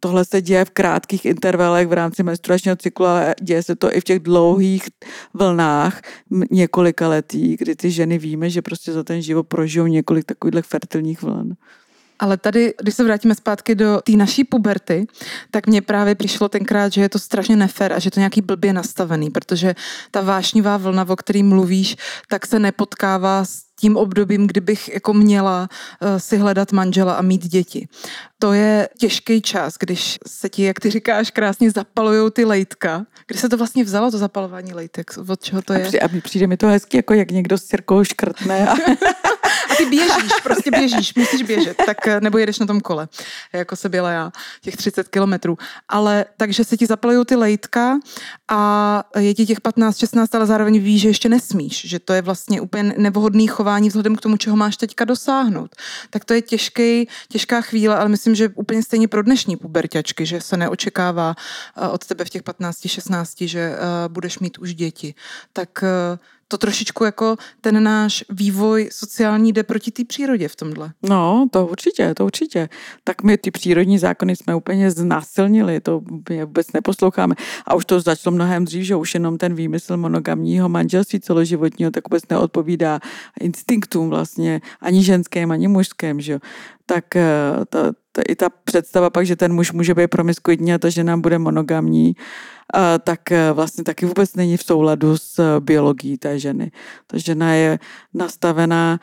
tohle 0.00 0.24
se 0.24 0.42
děje 0.42 0.64
v 0.64 0.70
krátkých 0.70 1.24
intervalech 1.24 1.88
v 1.88 1.92
rámci 1.92 2.22
menstruačního 2.22 2.76
cyklu, 2.76 3.06
ale 3.06 3.34
děje 3.40 3.62
se 3.62 3.76
to 3.76 3.96
i 3.96 4.00
v 4.00 4.04
těch 4.04 4.18
dlouhých 4.20 4.88
vlnách 5.34 6.00
několika 6.50 7.08
letí, 7.08 7.56
kdy 7.56 7.76
ty 7.76 7.90
ženy 7.90 8.18
víme, 8.18 8.50
že 8.50 8.62
prostě 8.62 8.92
za 8.92 9.04
ten 9.04 9.22
život 9.22 9.48
prožijou 9.48 9.86
několik 9.86 10.24
takových 10.24 10.64
fertilních 10.64 11.22
vln. 11.22 11.56
Ale 12.20 12.36
tady, 12.36 12.74
když 12.82 12.94
se 12.94 13.04
vrátíme 13.04 13.34
zpátky 13.34 13.74
do 13.74 14.00
té 14.04 14.12
naší 14.12 14.44
puberty, 14.44 15.06
tak 15.50 15.66
mně 15.66 15.82
právě 15.82 16.14
přišlo 16.14 16.48
tenkrát, 16.48 16.92
že 16.92 17.00
je 17.00 17.08
to 17.08 17.18
strašně 17.18 17.56
nefér 17.56 17.92
a 17.92 17.98
že 17.98 18.10
to 18.10 18.20
nějaký 18.20 18.40
blbě 18.42 18.72
nastavený, 18.72 19.30
protože 19.30 19.74
ta 20.10 20.20
vášnivá 20.20 20.76
vlna, 20.76 21.06
o 21.08 21.16
který 21.16 21.42
mluvíš, 21.42 21.96
tak 22.28 22.46
se 22.46 22.58
nepotkává 22.58 23.44
s 23.44 23.70
tím 23.80 23.96
obdobím, 23.96 24.46
kdybych 24.46 24.94
jako 24.94 25.12
měla 25.12 25.68
uh, 26.02 26.08
si 26.18 26.36
hledat 26.36 26.72
manžela 26.72 27.14
a 27.14 27.22
mít 27.22 27.46
děti. 27.46 27.88
To 28.38 28.52
je 28.52 28.88
těžký 28.98 29.42
čas, 29.42 29.74
když 29.80 30.18
se 30.26 30.48
ti, 30.48 30.62
jak 30.62 30.80
ty 30.80 30.90
říkáš, 30.90 31.30
krásně 31.30 31.70
zapalují 31.70 32.30
ty 32.30 32.44
lejtka. 32.44 33.06
Kdy 33.26 33.38
se 33.38 33.48
to 33.48 33.56
vlastně 33.56 33.84
vzalo, 33.84 34.10
to 34.10 34.18
zapalování 34.18 34.72
lejtek? 34.72 35.10
Od 35.28 35.42
čeho 35.42 35.62
to 35.62 35.72
je? 35.72 35.78
A 35.78 35.88
přijde, 35.88 36.00
a 36.00 36.08
přijde 36.22 36.46
mi 36.46 36.56
to 36.56 36.66
hezky, 36.66 36.96
jako 36.96 37.14
jak 37.14 37.30
někdo 37.30 37.58
s 37.58 37.64
cirkou 37.64 38.04
škrtne. 38.04 38.68
A... 38.68 38.74
Ty 39.80 39.86
běžíš, 39.86 40.32
prostě 40.42 40.70
běžíš, 40.70 41.14
musíš 41.14 41.42
běžet, 41.42 41.76
tak 41.86 42.06
eh, 42.06 42.20
nebo 42.20 42.38
jedeš 42.38 42.58
na 42.58 42.66
tom 42.66 42.80
kole, 42.80 43.08
jako 43.52 43.76
se 43.76 43.88
byla 43.88 44.10
já, 44.10 44.32
těch 44.62 44.76
30 44.76 45.08
kilometrů. 45.08 45.58
Ale 45.88 46.24
takže 46.36 46.64
se 46.64 46.76
ti 46.76 46.86
zapalují 46.86 47.24
ty 47.24 47.36
lejtka 47.36 47.98
a 48.48 49.04
je 49.18 49.34
ti 49.34 49.46
těch 49.46 49.60
15, 49.60 49.98
16, 49.98 50.34
ale 50.34 50.46
zároveň 50.46 50.80
víš, 50.80 51.00
že 51.00 51.08
ještě 51.08 51.28
nesmíš, 51.28 51.88
že 51.88 51.98
to 51.98 52.12
je 52.12 52.22
vlastně 52.22 52.60
úplně 52.60 52.94
nevhodný 52.96 53.46
chování 53.46 53.88
vzhledem 53.88 54.16
k 54.16 54.20
tomu, 54.20 54.36
čeho 54.36 54.56
máš 54.56 54.76
teďka 54.76 55.04
dosáhnout. 55.04 55.76
Tak 56.10 56.24
to 56.24 56.34
je 56.34 56.42
těžký, 56.42 57.08
těžká 57.28 57.60
chvíle, 57.60 57.96
ale 57.96 58.08
myslím, 58.08 58.34
že 58.34 58.48
úplně 58.48 58.82
stejně 58.82 59.08
pro 59.08 59.22
dnešní 59.22 59.56
puberťačky, 59.56 60.26
že 60.26 60.40
se 60.40 60.56
neočekává 60.56 61.34
eh, 61.76 61.88
od 61.88 62.06
tebe 62.06 62.24
v 62.24 62.30
těch 62.30 62.42
15, 62.42 62.88
16, 62.88 63.40
že 63.40 63.60
eh, 63.60 63.78
budeš 64.08 64.38
mít 64.38 64.58
už 64.58 64.74
děti. 64.74 65.14
Tak 65.52 65.84
to 66.50 66.58
trošičku 66.58 67.04
jako 67.04 67.36
ten 67.60 67.82
náš 67.82 68.24
vývoj 68.30 68.88
sociální 68.92 69.52
jde 69.52 69.62
proti 69.62 69.90
té 69.90 70.04
přírodě 70.04 70.48
v 70.48 70.56
tomhle. 70.56 70.92
No, 71.02 71.48
to 71.52 71.66
určitě, 71.66 72.14
to 72.14 72.24
určitě. 72.24 72.68
Tak 73.04 73.22
my 73.22 73.38
ty 73.38 73.50
přírodní 73.50 73.98
zákony 73.98 74.36
jsme 74.36 74.54
úplně 74.54 74.90
znásilnili, 74.90 75.80
to 75.80 76.00
my 76.30 76.44
vůbec 76.44 76.72
neposloucháme. 76.72 77.34
A 77.66 77.74
už 77.74 77.84
to 77.84 78.00
začalo 78.00 78.34
mnohem 78.34 78.64
dřív, 78.64 78.84
že 78.84 78.96
už 78.96 79.14
jenom 79.14 79.38
ten 79.38 79.54
výmysl 79.54 79.96
monogamního 79.96 80.68
manželství 80.68 81.20
celoživotního 81.20 81.90
tak 81.90 82.08
vůbec 82.08 82.22
neodpovídá 82.30 83.00
instinktům 83.40 84.08
vlastně, 84.08 84.60
ani 84.80 85.04
ženským, 85.04 85.50
ani 85.50 85.68
mužským, 85.68 86.20
že 86.20 86.32
jo. 86.32 86.38
Tak 86.86 87.16
eh, 87.16 87.22
ta, 88.12 88.22
i 88.28 88.36
ta 88.36 88.48
představa 88.64 89.10
pak, 89.10 89.26
že 89.26 89.36
ten 89.36 89.52
muž 89.52 89.72
může 89.72 89.94
být 89.94 90.08
promiskuitní 90.08 90.74
a 90.74 90.78
ta 90.78 90.88
žena 90.88 91.16
bude 91.16 91.38
monogamní, 91.38 92.16
tak 93.04 93.32
e, 93.32 93.52
vlastně 93.52 93.84
taky 93.84 94.06
vůbec 94.06 94.34
není 94.34 94.56
v 94.56 94.62
souladu 94.62 95.16
s 95.18 95.38
e, 95.38 95.60
biologií 95.60 96.18
té 96.18 96.38
ženy. 96.38 96.70
Ta 97.06 97.18
žena 97.18 97.54
je 97.54 97.78
nastavená, 98.14 99.00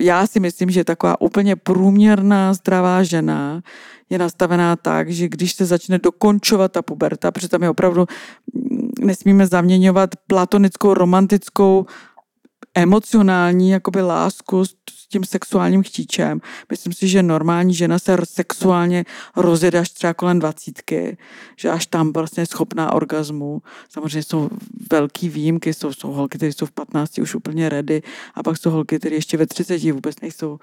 já 0.00 0.26
si 0.26 0.40
myslím, 0.40 0.70
že 0.70 0.84
taková 0.84 1.20
úplně 1.20 1.56
průměrná 1.56 2.54
zdravá 2.54 3.02
žena 3.02 3.62
je 4.10 4.18
nastavená 4.18 4.76
tak, 4.76 5.10
že 5.10 5.28
když 5.28 5.52
se 5.52 5.66
začne 5.66 5.98
dokončovat 5.98 6.72
ta 6.72 6.82
puberta, 6.82 7.30
protože 7.30 7.48
tam 7.48 7.62
je 7.62 7.70
opravdu, 7.70 8.06
nesmíme 9.00 9.46
zaměňovat 9.46 10.10
platonickou, 10.26 10.94
romantickou 10.94 11.86
emocionální 12.74 13.70
jakoby 13.70 14.02
lásku 14.02 14.64
s 14.64 15.08
tím 15.08 15.24
sexuálním 15.24 15.82
chtíčem. 15.82 16.40
Myslím 16.70 16.92
si, 16.92 17.08
že 17.08 17.22
normální 17.22 17.74
žena 17.74 17.98
se 17.98 18.16
sexuálně 18.24 19.04
rozjede 19.36 19.78
až 19.78 19.90
třeba 19.90 20.14
kolem 20.14 20.38
dvacítky, 20.38 21.16
že 21.56 21.70
až 21.70 21.86
tam 21.86 22.12
vlastně 22.12 22.42
je 22.42 22.46
schopná 22.46 22.92
orgazmu. 22.92 23.62
Samozřejmě 23.88 24.22
jsou 24.22 24.50
velký 24.90 25.28
výjimky, 25.28 25.74
jsou, 25.74 25.92
jsou 25.92 26.12
holky, 26.12 26.38
které 26.38 26.52
jsou 26.52 26.66
v 26.66 26.72
15 26.72 27.18
už 27.18 27.34
úplně 27.34 27.68
ready 27.68 28.02
a 28.34 28.42
pak 28.42 28.56
jsou 28.56 28.70
holky, 28.70 28.98
které 28.98 29.16
ještě 29.16 29.36
ve 29.36 29.46
30 29.46 29.82
vůbec 29.82 30.20
nejsou 30.20 30.58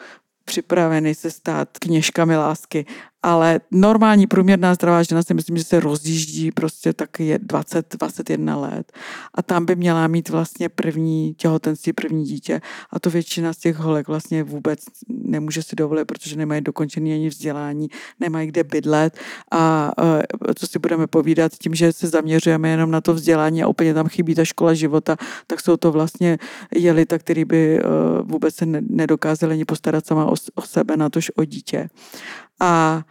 připraveny 0.46 1.16
se 1.16 1.32
stát 1.32 1.70
kněžkami 1.80 2.38
lásky 2.38 2.86
ale 3.24 3.59
normální 3.71 4.28
průměrná 4.28 4.74
zdravá 4.74 5.03
žena 5.03 5.24
si 5.24 5.34
myslím, 5.34 5.57
že 5.57 5.63
se 5.63 5.80
rozjíždí 5.80 6.51
prostě 6.51 6.93
tak 6.93 7.19
je 7.19 7.39
20, 7.39 7.95
21 7.99 8.57
let. 8.57 8.91
A 9.34 9.41
tam 9.41 9.65
by 9.65 9.76
měla 9.76 10.07
mít 10.07 10.30
vlastně 10.30 10.69
první 10.69 11.34
těhotenství, 11.34 11.93
první 11.93 12.24
dítě. 12.26 12.61
A 12.89 12.99
to 12.99 13.09
většina 13.09 13.53
z 13.53 13.57
těch 13.57 13.76
holek 13.76 14.07
vlastně 14.07 14.43
vůbec 14.43 14.80
nemůže 15.07 15.63
si 15.63 15.76
dovolit, 15.76 16.05
protože 16.05 16.36
nemají 16.36 16.61
dokončený 16.61 17.13
ani 17.13 17.30
vzdělání, 17.30 17.88
nemají 18.19 18.47
kde 18.47 18.63
bydlet. 18.63 19.17
A 19.51 19.91
co 20.55 20.67
si 20.67 20.80
budeme 20.80 21.07
povídat, 21.07 21.51
tím, 21.51 21.76
že 21.76 21.93
se 21.93 22.07
zaměřujeme 22.07 22.69
jenom 22.69 22.91
na 22.91 23.01
to 23.01 23.13
vzdělání 23.13 23.63
a 23.63 23.67
úplně 23.67 23.93
tam 23.93 24.07
chybí 24.07 24.36
ta 24.36 24.45
škola 24.45 24.74
života, 24.74 25.17
tak 25.47 25.59
jsou 25.61 25.78
to 25.78 25.91
vlastně 25.91 26.38
jelita, 26.76 27.17
který 27.17 27.45
by 27.45 27.80
vůbec 28.21 28.55
se 28.55 28.65
nedokázali 28.65 29.53
ani 29.53 29.65
postarat 29.65 30.05
sama 30.05 30.26
o, 30.26 30.34
o 30.55 30.61
sebe, 30.61 30.97
na 30.97 31.09
tož 31.09 31.32
o 31.36 31.45
dítě. 31.45 31.89
A 32.64 33.03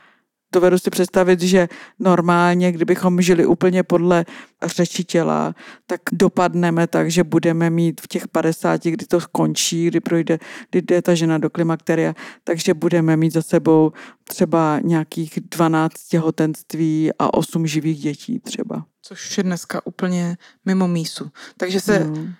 dovedu 0.52 0.78
si 0.78 0.90
představit, 0.90 1.40
že 1.40 1.68
normálně, 1.98 2.72
kdybychom 2.72 3.22
žili 3.22 3.46
úplně 3.46 3.82
podle 3.82 4.24
řeči 4.64 5.04
těla, 5.04 5.54
tak 5.86 6.00
dopadneme 6.12 6.86
tak, 6.86 7.10
že 7.10 7.24
budeme 7.24 7.70
mít 7.70 8.00
v 8.00 8.08
těch 8.08 8.28
50, 8.28 8.84
kdy 8.84 9.06
to 9.06 9.20
skončí, 9.20 9.86
kdy 9.86 10.00
projde, 10.00 10.38
kdy 10.70 10.82
jde 10.82 11.02
ta 11.02 11.14
žena 11.14 11.38
do 11.38 11.50
klimakteria, 11.50 12.14
takže 12.44 12.74
budeme 12.74 13.16
mít 13.16 13.32
za 13.32 13.42
sebou 13.42 13.92
třeba 14.24 14.80
nějakých 14.82 15.38
12 15.50 15.92
těhotenství 16.08 17.10
a 17.18 17.34
8 17.34 17.66
živých 17.66 18.00
dětí 18.00 18.38
třeba. 18.38 18.86
Což 19.02 19.38
je 19.38 19.44
dneska 19.44 19.86
úplně 19.86 20.36
mimo 20.64 20.88
mísu. 20.88 21.30
Takže 21.56 21.80
se 21.80 21.98
hmm. 21.98 22.32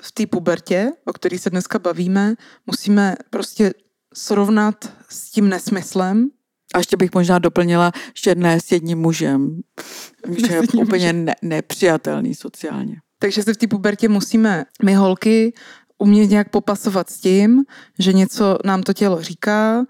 v 0.00 0.12
té 0.12 0.26
pubertě, 0.26 0.92
o 1.04 1.12
který 1.12 1.38
se 1.38 1.50
dneska 1.50 1.78
bavíme, 1.78 2.34
musíme 2.66 3.16
prostě 3.30 3.72
srovnat 4.14 4.92
s 5.08 5.30
tím 5.30 5.48
nesmyslem, 5.48 6.30
a 6.74 6.78
ještě 6.78 6.96
bych 6.96 7.14
možná 7.14 7.38
doplnila, 7.38 7.92
že 8.24 8.34
ne 8.34 8.60
s 8.60 8.72
jedním 8.72 8.98
mužem, 8.98 9.60
že 10.46 10.54
je 10.54 10.60
úplně 10.60 11.12
ne, 11.12 11.34
nepřijatelný 11.42 12.34
sociálně. 12.34 12.96
Takže 13.18 13.42
se 13.42 13.54
v 13.54 13.56
té 13.56 13.66
pubertě 13.66 14.08
musíme 14.08 14.64
my 14.84 14.94
holky 14.94 15.52
umět 15.98 16.26
nějak 16.26 16.50
popasovat 16.50 17.10
s 17.10 17.20
tím, 17.20 17.64
že 17.98 18.12
něco 18.12 18.58
nám 18.64 18.82
to 18.82 18.92
tělo 18.92 19.22
říká, 19.22 19.84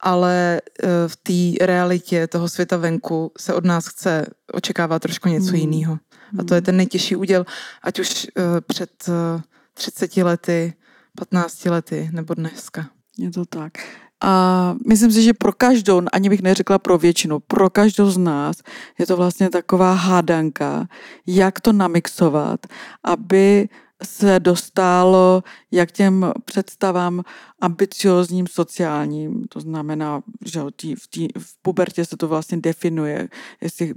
ale 0.00 0.56
e, 0.56 0.60
v 1.08 1.16
té 1.16 1.64
realitě 1.64 2.26
toho 2.26 2.48
světa 2.48 2.76
venku 2.76 3.32
se 3.38 3.54
od 3.54 3.64
nás 3.64 3.86
chce 3.86 4.26
očekávat 4.52 5.02
trošku 5.02 5.28
něco 5.28 5.46
hmm. 5.46 5.56
jiného. 5.56 5.98
A 6.38 6.44
to 6.44 6.54
je 6.54 6.60
ten 6.60 6.76
nejtěžší 6.76 7.16
úděl, 7.16 7.46
ať 7.82 7.98
už 7.98 8.24
e, 8.24 8.30
před 8.60 8.90
30 9.74 10.16
e, 10.16 10.24
lety, 10.24 10.74
15 11.16 11.64
lety 11.64 12.10
nebo 12.12 12.34
dneska. 12.34 12.88
Je 13.18 13.30
to 13.30 13.44
tak. 13.44 13.72
A 14.24 14.74
myslím 14.88 15.12
si, 15.12 15.22
že 15.22 15.34
pro 15.34 15.52
každou, 15.52 16.02
ani 16.12 16.28
bych 16.28 16.42
neřekla 16.42 16.78
pro 16.78 16.98
většinu, 16.98 17.38
pro 17.40 17.70
každou 17.70 18.10
z 18.10 18.18
nás 18.18 18.56
je 18.98 19.06
to 19.06 19.16
vlastně 19.16 19.50
taková 19.50 19.92
hádanka, 19.92 20.86
jak 21.26 21.60
to 21.60 21.72
namixovat, 21.72 22.60
aby 23.04 23.68
se 24.04 24.40
dostalo 24.40 25.42
jak 25.70 25.92
těm 25.92 26.32
představám 26.44 27.22
ambiciozním 27.60 28.46
sociálním, 28.46 29.44
to 29.48 29.60
znamená, 29.60 30.22
že 30.44 30.60
v, 30.94 31.06
tý, 31.10 31.28
v 31.38 31.62
pubertě 31.62 32.04
se 32.04 32.16
to 32.16 32.28
vlastně 32.28 32.58
definuje, 32.58 33.28
jestli 33.60 33.94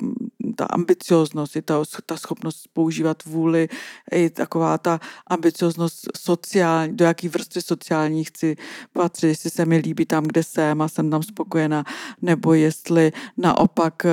ta 0.56 0.66
ambicioznost, 0.66 1.56
je 1.56 1.62
ta, 1.62 1.84
ta 2.06 2.18
schopnost 2.18 2.68
používat 2.74 3.26
vůli, 3.26 3.70
je 4.12 4.30
taková 4.30 4.78
ta 4.78 5.00
ambicioznost 5.28 6.08
sociální, 6.18 6.98
do 6.98 7.06
jaký 7.06 7.28
vrstvy 7.28 7.62
sociální 7.62 8.24
chci 8.24 8.56
patřit, 8.94 9.28
jestli 9.28 9.50
se 9.50 9.66
mi 9.66 9.78
líbí 9.78 10.06
tam, 10.06 10.24
kde 10.24 10.44
jsem 10.44 10.82
a 10.82 10.88
jsem 10.88 11.10
tam 11.10 11.24
spokojená, 11.24 11.84
nebo 12.22 12.54
jestli 12.54 13.12
naopak 13.38 14.06
eh, 14.06 14.10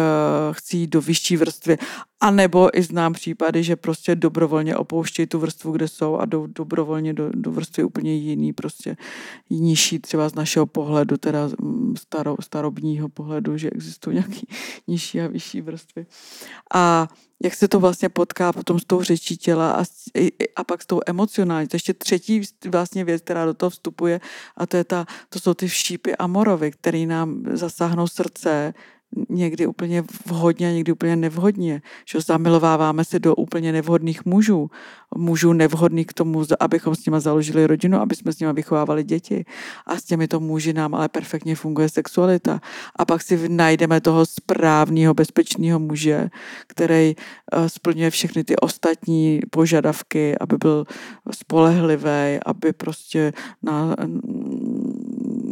chci 0.52 0.76
jít 0.76 0.90
do 0.90 1.00
vyšší 1.00 1.36
vrstvy. 1.36 1.78
A 2.20 2.30
nebo 2.30 2.78
i 2.78 2.82
znám 2.82 3.12
případy, 3.12 3.62
že 3.62 3.76
prostě 3.76 4.14
dobrovolně 4.14 4.76
opouštějí 4.76 5.26
tu 5.26 5.38
vrstvu, 5.38 5.72
kde 5.72 5.88
jsou 5.88 6.16
a 6.16 6.24
jdou 6.24 6.46
dobrovolně 6.46 7.14
do, 7.14 7.30
do 7.34 7.50
vrstvy 7.50 7.84
úplně 7.84 8.14
jiný, 8.14 8.52
prostě 8.52 8.96
nižší 9.50 9.98
třeba 9.98 10.28
z 10.28 10.34
našeho 10.34 10.66
pohledu, 10.66 11.16
teda 11.16 11.48
mm, 11.60 11.96
staro, 11.96 12.36
starobního 12.40 13.08
pohledu, 13.08 13.56
že 13.56 13.70
existují 13.70 14.16
nějaký 14.16 14.48
nižší 14.86 15.20
a 15.20 15.26
vyšší 15.26 15.60
vrstvy. 15.60 16.06
A 16.74 17.08
jak 17.42 17.54
se 17.54 17.68
to 17.68 17.80
vlastně 17.80 18.08
potká 18.08 18.52
potom 18.52 18.78
s 18.80 18.84
tou 18.84 19.02
řečí 19.02 19.36
těla 19.36 19.72
a, 19.72 19.84
a 20.56 20.64
pak 20.64 20.82
s 20.82 20.86
tou 20.86 21.00
emocionální. 21.06 21.68
To 21.68 21.76
ještě 21.76 21.94
třetí 21.94 22.42
vlastně 22.68 23.04
věc, 23.04 23.22
která 23.22 23.44
do 23.44 23.54
toho 23.54 23.70
vstupuje 23.70 24.20
a 24.56 24.66
to, 24.66 24.76
je 24.76 24.84
ta, 24.84 25.06
to 25.28 25.40
jsou 25.40 25.54
ty 25.54 25.68
všípy 25.68 26.16
a 26.16 26.26
morovy, 26.26 26.70
které 26.70 27.06
nám 27.06 27.42
zasáhnou 27.52 28.06
srdce, 28.06 28.74
někdy 29.28 29.66
úplně 29.66 30.04
vhodně 30.26 30.68
a 30.68 30.72
někdy 30.72 30.92
úplně 30.92 31.16
nevhodně. 31.16 31.82
Že 32.08 32.20
zamilováváme 32.20 33.04
se 33.04 33.18
do 33.18 33.34
úplně 33.34 33.72
nevhodných 33.72 34.24
mužů. 34.24 34.70
Mužů 35.16 35.52
nevhodných 35.52 36.06
k 36.06 36.12
tomu, 36.12 36.44
abychom 36.60 36.94
s 36.94 37.06
nimi 37.06 37.20
založili 37.20 37.66
rodinu, 37.66 37.98
aby 38.00 38.14
jsme 38.14 38.32
s 38.32 38.38
nimi 38.38 38.52
vychovávali 38.52 39.04
děti. 39.04 39.44
A 39.86 39.96
s 39.96 40.04
těmito 40.04 40.40
muži 40.40 40.72
nám 40.72 40.94
ale 40.94 41.08
perfektně 41.08 41.56
funguje 41.56 41.88
sexualita. 41.88 42.60
A 42.96 43.04
pak 43.04 43.22
si 43.22 43.48
najdeme 43.48 44.00
toho 44.00 44.26
správného, 44.26 45.14
bezpečného 45.14 45.78
muže, 45.78 46.28
který 46.66 47.14
eh, 47.16 47.68
splňuje 47.68 48.10
všechny 48.10 48.44
ty 48.44 48.56
ostatní 48.56 49.40
požadavky, 49.50 50.38
aby 50.40 50.56
byl 50.56 50.84
spolehlivý, 51.30 52.38
aby 52.46 52.72
prostě 52.72 53.32
na, 53.62 53.96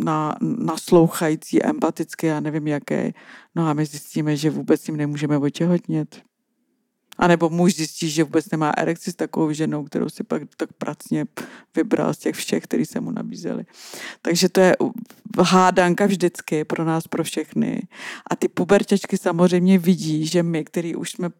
na, 0.04 0.36
naslouchající, 0.40 1.64
empatický, 1.64 2.26
já 2.26 2.40
nevím 2.40 2.66
jaký. 2.66 3.14
No 3.54 3.68
a 3.68 3.72
my 3.72 3.86
zjistíme, 3.86 4.36
že 4.36 4.50
vůbec 4.50 4.86
ním 4.86 4.96
nemůžeme 4.96 5.38
otěhotnět. 5.38 6.22
A 7.18 7.26
nebo 7.28 7.50
muž 7.50 7.74
zjistí, 7.74 8.10
že 8.10 8.24
vůbec 8.24 8.50
nemá 8.50 8.70
erekci 8.70 9.12
s 9.12 9.14
takovou 9.14 9.52
ženou, 9.52 9.84
kterou 9.84 10.08
si 10.08 10.24
pak 10.24 10.42
tak 10.56 10.72
pracně 10.72 11.24
vybral 11.76 12.14
z 12.14 12.18
těch 12.18 12.34
všech, 12.34 12.64
který 12.64 12.84
se 12.84 13.00
mu 13.00 13.10
nabízeli. 13.10 13.64
Takže 14.22 14.48
to 14.48 14.60
je 14.60 14.76
hádanka 15.42 16.06
vždycky 16.06 16.64
pro 16.64 16.84
nás, 16.84 17.08
pro 17.08 17.24
všechny. 17.24 17.82
A 18.30 18.36
ty 18.36 18.48
pubertěčky 18.48 19.18
samozřejmě 19.18 19.78
vidí, 19.78 20.26
že 20.26 20.42
my, 20.42 20.64
který 20.64 20.96
už 20.96 21.10
jsme 21.10 21.30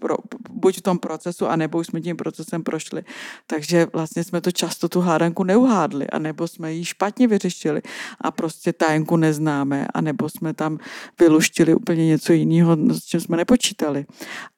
pro, 0.00 0.16
buď 0.50 0.78
v 0.78 0.82
tom 0.82 0.98
procesu, 0.98 1.46
anebo 1.46 1.78
už 1.78 1.86
jsme 1.86 2.00
tím 2.00 2.16
procesem 2.16 2.62
prošli. 2.62 3.02
Takže 3.46 3.86
vlastně 3.92 4.24
jsme 4.24 4.40
to 4.40 4.52
často 4.52 4.88
tu 4.88 5.00
hádanku 5.00 5.44
neuhádli, 5.44 6.06
anebo 6.06 6.48
jsme 6.48 6.72
ji 6.72 6.84
špatně 6.84 7.28
vyřešili 7.28 7.82
a 8.20 8.30
prostě 8.30 8.72
tajenku 8.72 9.16
neznáme, 9.16 9.86
anebo 9.94 10.28
jsme 10.28 10.54
tam 10.54 10.78
vyluštili 11.20 11.74
úplně 11.74 12.06
něco 12.06 12.32
jiného, 12.32 12.76
s 12.90 13.04
čím 13.04 13.20
jsme 13.20 13.36
nepočítali. 13.36 14.06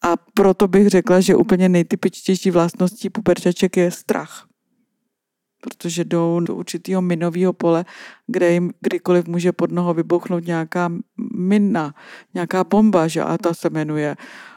A 0.02 0.16
proto 0.34 0.68
bych 0.68 0.88
řekla, 0.88 1.20
že 1.20 1.36
úplně 1.36 1.68
nejtypičtější 1.68 2.50
vlastností 2.50 3.10
puberčaček 3.10 3.76
je 3.76 3.90
strach 3.90 4.46
protože 5.60 6.04
jdou 6.04 6.40
do 6.40 6.54
určitého 6.54 7.02
minového 7.02 7.52
pole, 7.52 7.84
kde 8.26 8.52
jim 8.52 8.72
kdykoliv 8.80 9.28
může 9.28 9.52
pod 9.52 9.72
noho 9.72 9.94
vybuchnout 9.94 10.46
nějaká 10.46 10.92
mina, 11.36 11.94
nějaká 12.34 12.64
bomba, 12.64 13.08
že 13.08 13.22
a 13.22 13.38
ta 13.38 13.54
se 13.54 13.70
jmenuje 13.70 14.16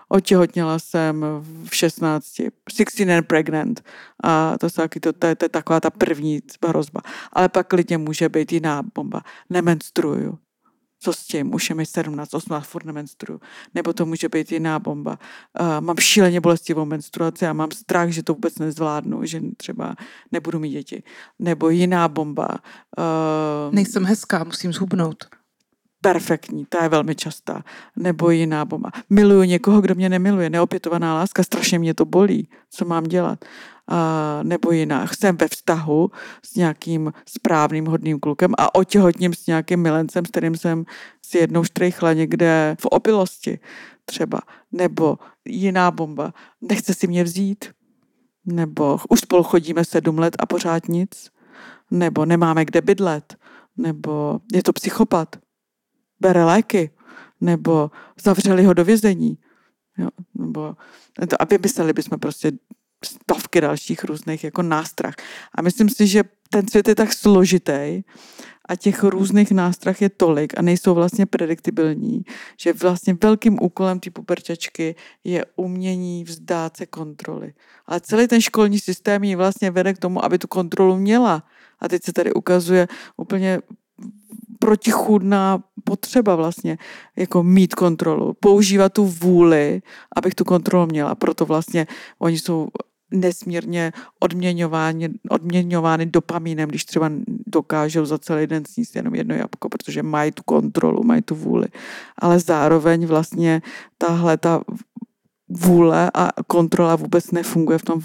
otěhotněla 0.10 0.80
jsem 0.80 1.26
v 1.70 1.76
16, 1.76 2.26
16 2.70 3.10
and 3.18 3.28
pregnant. 3.28 3.84
A 4.24 4.58
to, 4.58 4.70
taky, 4.70 5.00
to, 5.00 5.14
to, 5.14 5.28
je, 5.28 5.36
to 5.36 5.46
je 5.46 5.50
taková 5.50 5.80
ta 5.80 5.90
první 5.90 6.40
hrozba. 6.68 7.02
Ale 7.34 7.50
pak 7.50 7.68
klidně 7.68 7.98
může 7.98 8.30
být 8.30 8.52
jiná 8.52 8.84
bomba. 8.96 9.22
Nemenstruju. 9.50 10.38
Co 11.02 11.14
s 11.14 11.28
tím? 11.28 11.54
Už 11.54 11.70
je 11.70 11.76
mi 11.76 11.86
17, 11.86 12.34
18, 12.34 12.68
furt 12.68 12.86
nemenstruju. 12.86 13.42
Nebo 13.76 13.94
to 13.94 14.06
může 14.06 14.30
být 14.30 14.52
jiná 14.52 14.80
bomba. 14.80 15.20
Uh, 15.60 15.68
mám 15.80 15.98
šíleně 15.98 16.42
bolestivou 16.42 16.86
menstruaci 16.86 17.48
a 17.48 17.54
mám 17.54 17.72
strach, 17.72 18.10
že 18.10 18.24
to 18.24 18.34
vůbec 18.34 18.60
nezvládnu, 18.60 19.26
že 19.26 19.42
třeba 19.58 19.96
nebudu 20.32 20.60
mít 20.60 20.70
děti. 20.70 21.04
Nebo 21.40 21.70
jiná 21.70 22.08
bomba. 22.08 22.48
Uh, 22.98 23.76
Nejsem 23.76 24.06
hezká, 24.06 24.44
musím 24.44 24.74
zhubnout 24.74 25.39
perfektní, 26.02 26.66
ta 26.66 26.84
je 26.84 26.90
velmi 26.90 27.16
častá, 27.16 27.64
nebo 27.96 28.30
jiná 28.30 28.66
bomba. 28.66 28.92
Miluju 29.10 29.44
někoho, 29.44 29.82
kdo 29.82 29.96
mě 29.96 30.10
nemiluje, 30.10 30.50
neopětovaná 30.50 31.14
láska, 31.14 31.44
strašně 31.44 31.80
mě 31.80 31.94
to 31.94 32.06
bolí, 32.06 32.50
co 32.70 32.86
mám 32.86 33.04
dělat. 33.04 33.46
A, 33.88 34.40
nebo 34.44 34.72
jiná, 34.72 35.08
jsem 35.08 35.38
ve 35.38 35.48
vztahu 35.48 36.12
s 36.46 36.56
nějakým 36.56 37.14
správným, 37.28 37.86
hodným 37.86 38.20
klukem 38.20 38.54
a 38.58 38.76
otěhotním 38.76 39.34
s 39.34 39.48
nějakým 39.48 39.82
milencem, 39.82 40.26
s 40.26 40.30
kterým 40.30 40.58
jsem 40.58 40.86
si 41.26 41.38
jednou 41.38 41.64
štrejchla 41.64 42.14
někde 42.14 42.76
v 42.80 42.86
opilosti 42.86 43.60
třeba. 44.06 44.40
Nebo 44.72 45.18
jiná 45.46 45.92
bomba, 45.92 46.34
nechce 46.62 46.94
si 46.94 47.08
mě 47.08 47.24
vzít, 47.24 47.66
nebo 48.46 49.00
už 49.10 49.20
spolu 49.20 49.44
chodíme 49.44 49.86
sedm 49.86 50.20
let 50.20 50.36
a 50.40 50.46
pořád 50.46 50.88
nic, 50.88 51.30
nebo 51.92 52.26
nemáme 52.26 52.66
kde 52.66 52.82
bydlet, 52.82 53.36
nebo 53.78 54.40
je 54.54 54.64
to 54.64 54.74
psychopat, 54.74 55.36
bere 56.20 56.46
léky, 56.46 56.92
nebo 57.42 57.92
zavřeli 58.24 58.64
ho 58.64 58.74
do 58.74 58.86
vězení. 58.86 59.38
Jo, 59.98 60.10
nebo 60.36 60.76
to, 61.30 61.42
a 61.42 61.46
vymysleli 61.46 61.94
bychom 61.94 62.20
prostě 62.20 62.52
stovky 63.06 63.62
dalších 63.62 64.04
různých 64.04 64.44
jako 64.44 64.62
nástrah. 64.62 65.14
A 65.56 65.62
myslím 65.62 65.90
si, 65.90 66.08
že 66.08 66.24
ten 66.50 66.68
svět 66.68 66.88
je 66.88 66.96
tak 66.96 67.14
složitý 67.14 68.02
a 68.70 68.76
těch 68.76 69.04
různých 69.04 69.52
nástrah 69.52 70.02
je 70.02 70.10
tolik 70.10 70.58
a 70.58 70.62
nejsou 70.62 70.94
vlastně 70.94 71.26
prediktibilní, 71.26 72.22
že 72.60 72.74
vlastně 72.74 73.18
velkým 73.24 73.58
úkolem 73.62 74.00
té 74.00 74.10
puberčačky 74.10 74.96
je 75.24 75.46
umění 75.56 76.24
vzdát 76.24 76.78
se 76.78 76.86
kontroly. 76.86 77.54
Ale 77.86 78.02
celý 78.02 78.28
ten 78.28 78.42
školní 78.42 78.80
systém 78.80 79.24
ji 79.24 79.36
vlastně 79.36 79.72
vede 79.72 79.94
k 79.94 80.00
tomu, 80.00 80.26
aby 80.26 80.38
tu 80.38 80.48
kontrolu 80.48 80.98
měla. 80.98 81.44
A 81.80 81.88
teď 81.88 82.04
se 82.04 82.14
tady 82.14 82.34
ukazuje 82.34 82.88
úplně 83.18 83.60
protichůdná 84.60 85.64
potřeba 85.84 86.36
vlastně, 86.36 86.78
jako 87.16 87.44
mít 87.44 87.76
kontrolu, 87.76 88.34
používat 88.40 88.94
tu 88.94 89.06
vůli, 89.06 89.82
abych 90.16 90.36
tu 90.36 90.44
kontrolu 90.44 90.86
měla. 90.86 91.16
Proto 91.16 91.46
vlastně 91.46 91.88
oni 92.20 92.40
jsou 92.40 92.68
nesmírně 93.12 93.94
odměňovány, 94.20 95.10
odměňovány 95.30 96.06
dopamínem, 96.06 96.70
když 96.70 96.86
třeba 96.86 97.12
dokážou 97.48 98.06
za 98.06 98.18
celý 98.18 98.48
den 98.48 98.66
sníst 98.66 98.96
jenom 98.96 99.16
jedno 99.16 99.36
jabko, 99.36 99.70
protože 99.70 100.04
mají 100.04 100.32
tu 100.32 100.44
kontrolu, 100.44 101.04
mají 101.04 101.22
tu 101.22 101.36
vůli. 101.36 101.68
Ale 102.18 102.40
zároveň 102.40 103.06
vlastně 103.06 103.62
tahle 103.98 104.38
ta 104.38 104.62
vůle 105.50 106.12
a 106.14 106.30
kontrola 106.48 106.96
vůbec 106.96 107.32
nefunguje 107.32 107.78
v 107.78 107.84
tom 107.84 108.02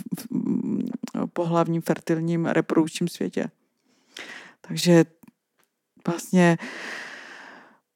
pohlavním 1.32 1.82
fertilním 1.82 2.46
reprodukčním 2.46 3.08
světě. 3.08 3.50
Takže 4.60 5.04
vlastně 6.08 6.58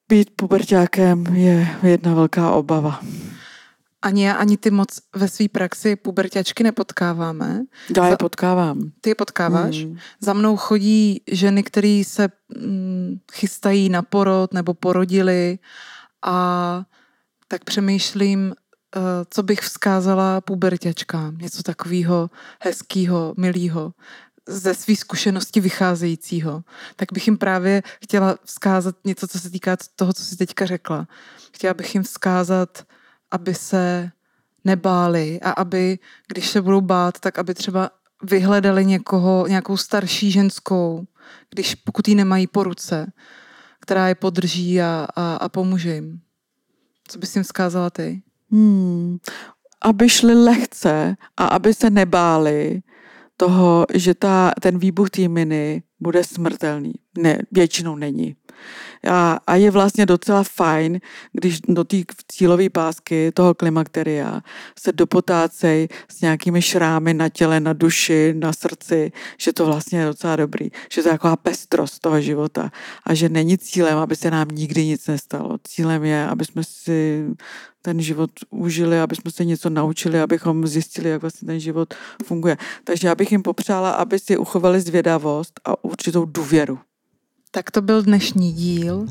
být 0.09 0.31
puberťákem 0.37 1.27
je 1.27 1.69
jedna 1.83 2.15
velká 2.15 2.51
obava. 2.51 3.01
Ani 4.03 4.25
já, 4.25 4.35
ani 4.35 4.57
ty 4.57 4.71
moc 4.71 4.89
ve 5.17 5.29
své 5.29 5.49
praxi 5.49 5.97
puberťačky 5.97 6.63
nepotkáváme. 6.63 7.61
Já 7.97 8.09
je 8.09 8.17
potkávám. 8.17 8.91
Ty 9.01 9.11
je 9.11 9.15
potkáváš? 9.15 9.85
Hmm. 9.85 9.97
Za 10.21 10.33
mnou 10.33 10.57
chodí 10.57 11.23
ženy, 11.31 11.63
které 11.63 12.03
se 12.07 12.29
mm, 12.59 13.17
chystají 13.33 13.89
na 13.89 14.03
porod 14.03 14.55
nebo 14.55 14.75
porodili 14.75 15.59
a 16.23 16.83
tak 17.49 17.65
přemýšlím, 17.65 18.55
uh, 18.97 19.03
co 19.31 19.43
bych 19.43 19.61
vzkázala 19.61 20.41
puberťačkám. 20.41 21.39
Něco 21.39 21.63
takového 21.63 22.31
hezkého, 22.61 23.35
milého 23.37 23.93
ze 24.49 24.75
své 24.75 24.97
zkušenosti 24.97 25.61
vycházejícího, 25.61 26.65
tak 26.97 27.13
bych 27.13 27.27
jim 27.27 27.39
právě 27.39 27.83
chtěla 28.03 28.39
vzkázat 28.45 28.97
něco, 29.05 29.29
co 29.29 29.39
se 29.39 29.51
týká 29.51 29.77
toho, 29.97 30.13
co 30.13 30.23
jsi 30.25 30.37
teďka 30.37 30.67
řekla. 30.67 31.09
Chtěla 31.53 31.75
bych 31.75 31.95
jim 31.95 32.03
vzkázat, 32.03 32.87
aby 33.31 33.55
se 33.55 34.11
nebáli 34.65 35.41
a 35.41 35.51
aby, 35.51 35.99
když 36.29 36.51
se 36.51 36.63
budou 36.63 36.81
bát, 36.81 37.21
tak 37.21 37.39
aby 37.39 37.55
třeba 37.55 37.91
vyhledali 38.23 38.87
někoho, 38.87 39.47
nějakou 39.47 39.77
starší 39.77 40.31
ženskou, 40.31 41.07
když 41.51 41.75
pokud 41.75 42.09
ji 42.09 42.15
nemají 42.15 42.47
po 42.47 42.65
ruce, 42.65 43.13
která 43.81 44.09
je 44.09 44.15
podrží 44.15 44.83
a, 44.83 45.07
a, 45.17 45.35
a 45.35 45.49
pomůže 45.49 45.95
jim. 45.95 46.21
Co 47.09 47.19
bys 47.19 47.37
jim 47.37 47.43
vzkázala 47.43 47.91
ty? 47.91 48.23
Hmm. 48.51 49.19
Aby 49.81 50.09
šli 50.09 50.35
lehce 50.35 51.17
a 51.37 51.47
aby 51.47 51.75
se 51.75 51.91
nebáli 51.91 52.83
toho, 53.41 53.87
že 53.95 54.15
ta, 54.15 54.53
ten 54.61 54.79
výbuch 54.79 55.11
té 55.11 55.29
miny 55.29 55.83
bude 56.01 56.25
smrtelný. 56.25 56.93
Ne, 57.19 57.39
většinou 57.53 57.97
není. 57.97 58.37
A, 59.09 59.39
a 59.47 59.55
je 59.55 59.71
vlastně 59.71 60.07
docela 60.07 60.43
fajn, 60.43 61.01
když 61.33 61.61
do 61.61 61.85
té 61.85 61.97
cílové 62.29 62.71
pásky 62.71 63.33
toho 63.35 63.55
klimakteria 63.55 64.41
se 64.79 64.93
dopotácej 64.93 65.89
s 66.09 66.21
nějakými 66.21 66.63
šrámy 66.63 67.15
na 67.15 67.29
těle, 67.29 67.61
na 67.61 67.73
duši, 67.73 68.35
na 68.37 68.53
srdci, 68.53 69.13
že 69.39 69.53
to 69.53 69.67
vlastně 69.67 69.99
je 69.99 70.07
docela 70.07 70.37
dobrý, 70.37 70.71
že 70.93 71.03
to 71.03 71.09
je 71.09 71.13
taková 71.13 71.37
pestrost 71.37 71.99
toho 71.99 72.21
života 72.21 72.71
a 73.07 73.15
že 73.15 73.29
není 73.29 73.59
cílem, 73.59 73.99
aby 73.99 74.17
se 74.17 74.31
nám 74.31 74.49
nikdy 74.49 74.87
nic 74.87 75.07
nestalo. 75.07 75.59
Cílem 75.65 76.05
je, 76.05 76.27
aby 76.27 76.45
jsme 76.45 76.65
si 76.65 77.27
ten 77.89 78.01
život 78.01 78.31
užili, 78.51 79.01
aby 79.01 79.17
jsme 79.17 79.31
se 79.31 79.45
něco 79.45 79.71
naučili, 79.71 80.21
abychom 80.21 80.67
zjistili, 80.67 81.11
jak 81.11 81.21
vlastně 81.21 81.47
ten 81.47 81.61
život 81.61 81.95
funguje. 82.25 82.57
Takže 82.85 83.09
já 83.09 83.15
bych 83.15 83.33
jim 83.33 83.43
popřála, 83.43 83.91
aby 83.91 84.19
si 84.19 84.37
uchovali 84.37 84.81
zvědavost 84.81 85.61
a 85.65 85.85
určitou 85.85 86.25
důvěru. 86.25 86.79
Tak 87.51 87.71
to 87.71 87.83
byl 87.83 88.03
dnešní 88.03 88.53
díl 88.53 89.07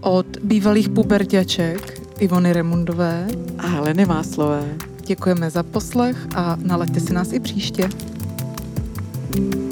od 0.00 0.26
bývalých 0.36 0.88
puberťaček 0.88 2.00
Ivony 2.18 2.52
Remundové 2.52 3.28
a 3.58 3.66
Heleny 3.66 4.06
Máslové. 4.06 4.76
Děkujeme 5.06 5.50
za 5.50 5.62
poslech 5.62 6.16
a 6.34 6.56
nalaďte 6.56 7.00
si 7.00 7.12
nás 7.12 7.32
i 7.32 7.40
příště. 7.40 7.88
thank 9.34 9.54
you 9.54 9.64